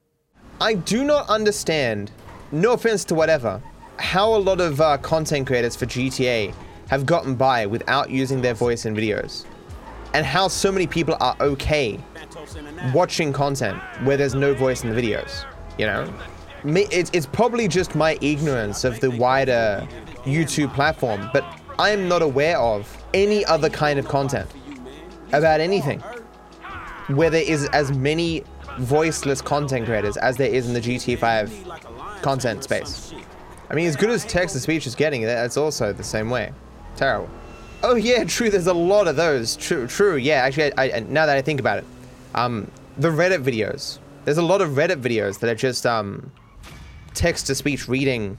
I 0.59 0.75
do 0.75 1.03
not 1.03 1.27
understand, 1.29 2.11
no 2.51 2.73
offense 2.73 3.03
to 3.05 3.15
whatever, 3.15 3.61
how 4.01 4.35
a 4.35 4.37
lot 4.37 4.59
of 4.59 4.81
uh, 4.81 4.97
content 4.97 5.47
creators 5.47 5.75
for 5.75 5.85
GTA 5.85 6.53
have 6.89 7.05
gotten 7.05 7.35
by 7.35 7.65
without 7.65 8.09
using 8.09 8.41
their 8.41 8.55
voice 8.55 8.85
in 8.85 8.95
videos. 8.95 9.45
And 10.13 10.25
how 10.25 10.47
so 10.47 10.71
many 10.71 10.87
people 10.87 11.15
are 11.21 11.35
okay 11.39 11.99
watching 12.93 13.31
content 13.31 13.81
where 14.03 14.17
there's 14.17 14.35
no 14.35 14.53
voice 14.53 14.83
in 14.83 14.93
the 14.93 15.01
videos, 15.01 15.45
you 15.77 15.85
know? 15.85 16.11
It's 16.65 17.25
probably 17.27 17.67
just 17.67 17.95
my 17.95 18.17
ignorance 18.21 18.83
of 18.83 18.99
the 18.99 19.09
wider 19.11 19.87
YouTube 20.25 20.73
platform, 20.73 21.29
but 21.31 21.45
I 21.79 21.91
am 21.91 22.07
not 22.07 22.21
aware 22.21 22.57
of 22.57 23.03
any 23.13 23.45
other 23.45 23.69
kind 23.69 23.97
of 23.97 24.07
content 24.07 24.49
about 25.31 25.61
anything 25.61 26.03
where 27.07 27.29
there 27.29 27.43
is 27.43 27.67
as 27.69 27.91
many 27.91 28.43
voiceless 28.79 29.41
content 29.41 29.85
creators 29.85 30.17
as 30.17 30.37
there 30.37 30.49
is 30.49 30.67
in 30.67 30.73
the 30.73 30.81
GTA 30.81 31.17
5 31.17 32.21
content 32.21 32.63
space. 32.63 33.13
I 33.71 33.73
mean, 33.73 33.87
as 33.87 33.95
good 33.95 34.09
as 34.09 34.25
text 34.25 34.53
to 34.53 34.59
speech 34.59 34.85
is 34.85 34.95
getting, 34.95 35.21
that's 35.21 35.55
also 35.55 35.93
the 35.93 36.03
same 36.03 36.29
way. 36.29 36.51
Terrible. 36.97 37.29
Oh 37.83 37.95
yeah, 37.95 38.23
true. 38.27 38.49
There's 38.49 38.67
a 38.67 38.73
lot 38.73 39.07
of 39.07 39.15
those. 39.15 39.55
True, 39.55 39.87
true. 39.87 40.17
Yeah, 40.17 40.43
actually, 40.43 40.73
I, 40.77 40.97
I, 40.97 40.99
now 40.99 41.25
that 41.25 41.37
I 41.37 41.41
think 41.41 41.61
about 41.61 41.77
it, 41.77 41.85
um, 42.35 42.69
the 42.97 43.07
Reddit 43.07 43.43
videos. 43.43 43.99
There's 44.25 44.37
a 44.37 44.43
lot 44.43 44.61
of 44.61 44.71
Reddit 44.71 45.01
videos 45.01 45.39
that 45.39 45.49
are 45.49 45.55
just 45.55 45.85
um, 45.85 46.31
text 47.13 47.47
to 47.47 47.55
speech 47.55 47.87
reading 47.87 48.37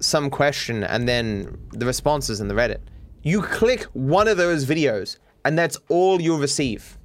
some 0.00 0.30
question 0.30 0.84
and 0.84 1.08
then 1.08 1.58
the 1.72 1.84
responses 1.84 2.40
in 2.40 2.48
the 2.48 2.54
Reddit. 2.54 2.78
You 3.22 3.42
click 3.42 3.84
one 3.92 4.28
of 4.28 4.36
those 4.36 4.64
videos, 4.66 5.18
and 5.44 5.58
that's 5.58 5.76
all 5.88 6.22
you'll 6.22 6.38
receive. 6.38 6.96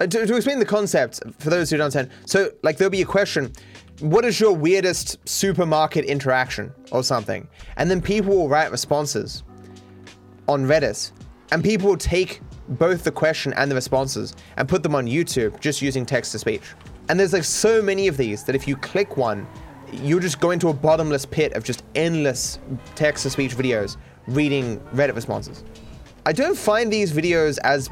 Uh, 0.00 0.06
to, 0.06 0.26
to 0.26 0.36
explain 0.36 0.58
the 0.58 0.64
concept 0.64 1.20
for 1.38 1.50
those 1.50 1.70
who 1.70 1.76
don't 1.76 1.86
understand, 1.86 2.10
so 2.24 2.50
like 2.62 2.76
there'll 2.76 2.90
be 2.90 3.02
a 3.02 3.06
question, 3.06 3.52
what 4.00 4.24
is 4.24 4.38
your 4.38 4.52
weirdest 4.52 5.18
supermarket 5.28 6.04
interaction 6.04 6.72
or 6.92 7.02
something, 7.02 7.48
and 7.76 7.90
then 7.90 8.00
people 8.00 8.36
will 8.36 8.48
write 8.48 8.70
responses 8.70 9.42
on 10.46 10.64
Reddit, 10.64 11.10
and 11.50 11.64
people 11.64 11.88
will 11.88 11.96
take 11.96 12.40
both 12.68 13.02
the 13.02 13.10
question 13.10 13.52
and 13.54 13.70
the 13.70 13.74
responses 13.74 14.36
and 14.56 14.68
put 14.68 14.82
them 14.82 14.94
on 14.94 15.06
YouTube 15.06 15.58
just 15.60 15.82
using 15.82 16.06
text 16.06 16.32
to 16.32 16.38
speech. 16.38 16.62
And 17.08 17.18
there's 17.18 17.32
like 17.32 17.44
so 17.44 17.80
many 17.80 18.06
of 18.06 18.16
these 18.16 18.44
that 18.44 18.54
if 18.54 18.68
you 18.68 18.76
click 18.76 19.16
one, 19.16 19.46
you 19.90 20.20
just 20.20 20.38
go 20.38 20.50
into 20.50 20.68
a 20.68 20.72
bottomless 20.74 21.24
pit 21.24 21.54
of 21.54 21.64
just 21.64 21.82
endless 21.94 22.58
text 22.94 23.22
to 23.22 23.30
speech 23.30 23.56
videos 23.56 23.96
reading 24.26 24.78
Reddit 24.92 25.14
responses. 25.14 25.64
I 26.26 26.32
don't 26.32 26.56
find 26.56 26.92
these 26.92 27.10
videos 27.10 27.58
as 27.64 27.88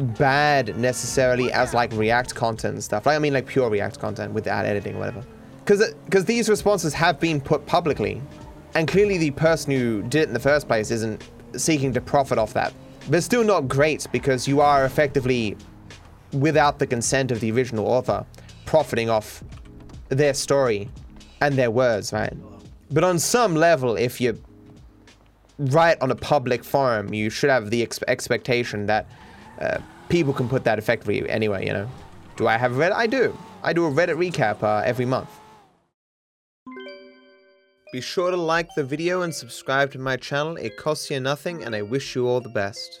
bad 0.00 0.76
necessarily 0.76 1.52
as 1.52 1.74
like 1.74 1.92
React 1.92 2.34
content 2.34 2.74
and 2.74 2.84
stuff. 2.84 3.06
Like, 3.06 3.16
I 3.16 3.18
mean, 3.18 3.32
like 3.32 3.46
pure 3.46 3.70
React 3.70 3.98
content 4.00 4.32
without 4.32 4.64
editing 4.64 4.96
or 4.96 5.00
whatever. 5.00 5.24
Because 5.64 5.92
because 6.04 6.24
these 6.24 6.48
responses 6.48 6.92
have 6.94 7.20
been 7.20 7.40
put 7.40 7.66
publicly, 7.66 8.20
and 8.74 8.88
clearly 8.88 9.18
the 9.18 9.30
person 9.32 9.72
who 9.72 10.02
did 10.02 10.22
it 10.22 10.28
in 10.28 10.34
the 10.34 10.40
first 10.40 10.66
place 10.66 10.90
isn't 10.90 11.28
seeking 11.56 11.92
to 11.92 12.00
profit 12.00 12.38
off 12.38 12.52
that. 12.54 12.72
But 13.08 13.16
it's 13.16 13.26
still 13.26 13.44
not 13.44 13.68
great 13.68 14.06
because 14.12 14.46
you 14.46 14.60
are 14.60 14.84
effectively, 14.84 15.56
without 16.32 16.78
the 16.78 16.86
consent 16.86 17.30
of 17.30 17.40
the 17.40 17.50
original 17.52 17.86
author, 17.86 18.24
profiting 18.64 19.10
off 19.10 19.42
their 20.08 20.34
story 20.34 20.88
and 21.40 21.56
their 21.56 21.70
words, 21.70 22.12
right? 22.12 22.32
But 22.90 23.04
on 23.04 23.18
some 23.18 23.54
level, 23.54 23.96
if 23.96 24.20
you 24.20 24.40
write 25.58 26.00
on 26.00 26.10
a 26.10 26.14
public 26.14 26.64
forum, 26.64 27.14
you 27.14 27.30
should 27.30 27.50
have 27.50 27.70
the 27.70 27.82
ex- 27.82 28.00
expectation 28.08 28.86
that 28.86 29.06
uh, 29.60 29.78
people 30.08 30.32
can 30.32 30.48
put 30.48 30.64
that 30.64 30.78
effectively 30.78 31.28
anyway, 31.28 31.66
you 31.66 31.72
know. 31.72 31.88
Do 32.36 32.48
I 32.48 32.56
have 32.56 32.72
Reddit? 32.72 32.92
I 32.92 33.06
do. 33.06 33.36
I 33.62 33.72
do 33.72 33.86
a 33.86 33.90
Reddit 33.90 34.16
recap 34.16 34.62
uh, 34.62 34.82
every 34.84 35.04
month. 35.04 35.28
Be 37.92 38.00
sure 38.00 38.30
to 38.30 38.36
like 38.36 38.68
the 38.76 38.84
video 38.84 39.22
and 39.22 39.34
subscribe 39.34 39.90
to 39.92 39.98
my 39.98 40.16
channel. 40.16 40.56
It 40.56 40.76
costs 40.76 41.10
you 41.10 41.18
nothing, 41.18 41.64
and 41.64 41.74
I 41.74 41.82
wish 41.82 42.14
you 42.14 42.28
all 42.28 42.40
the 42.40 42.48
best. 42.48 43.00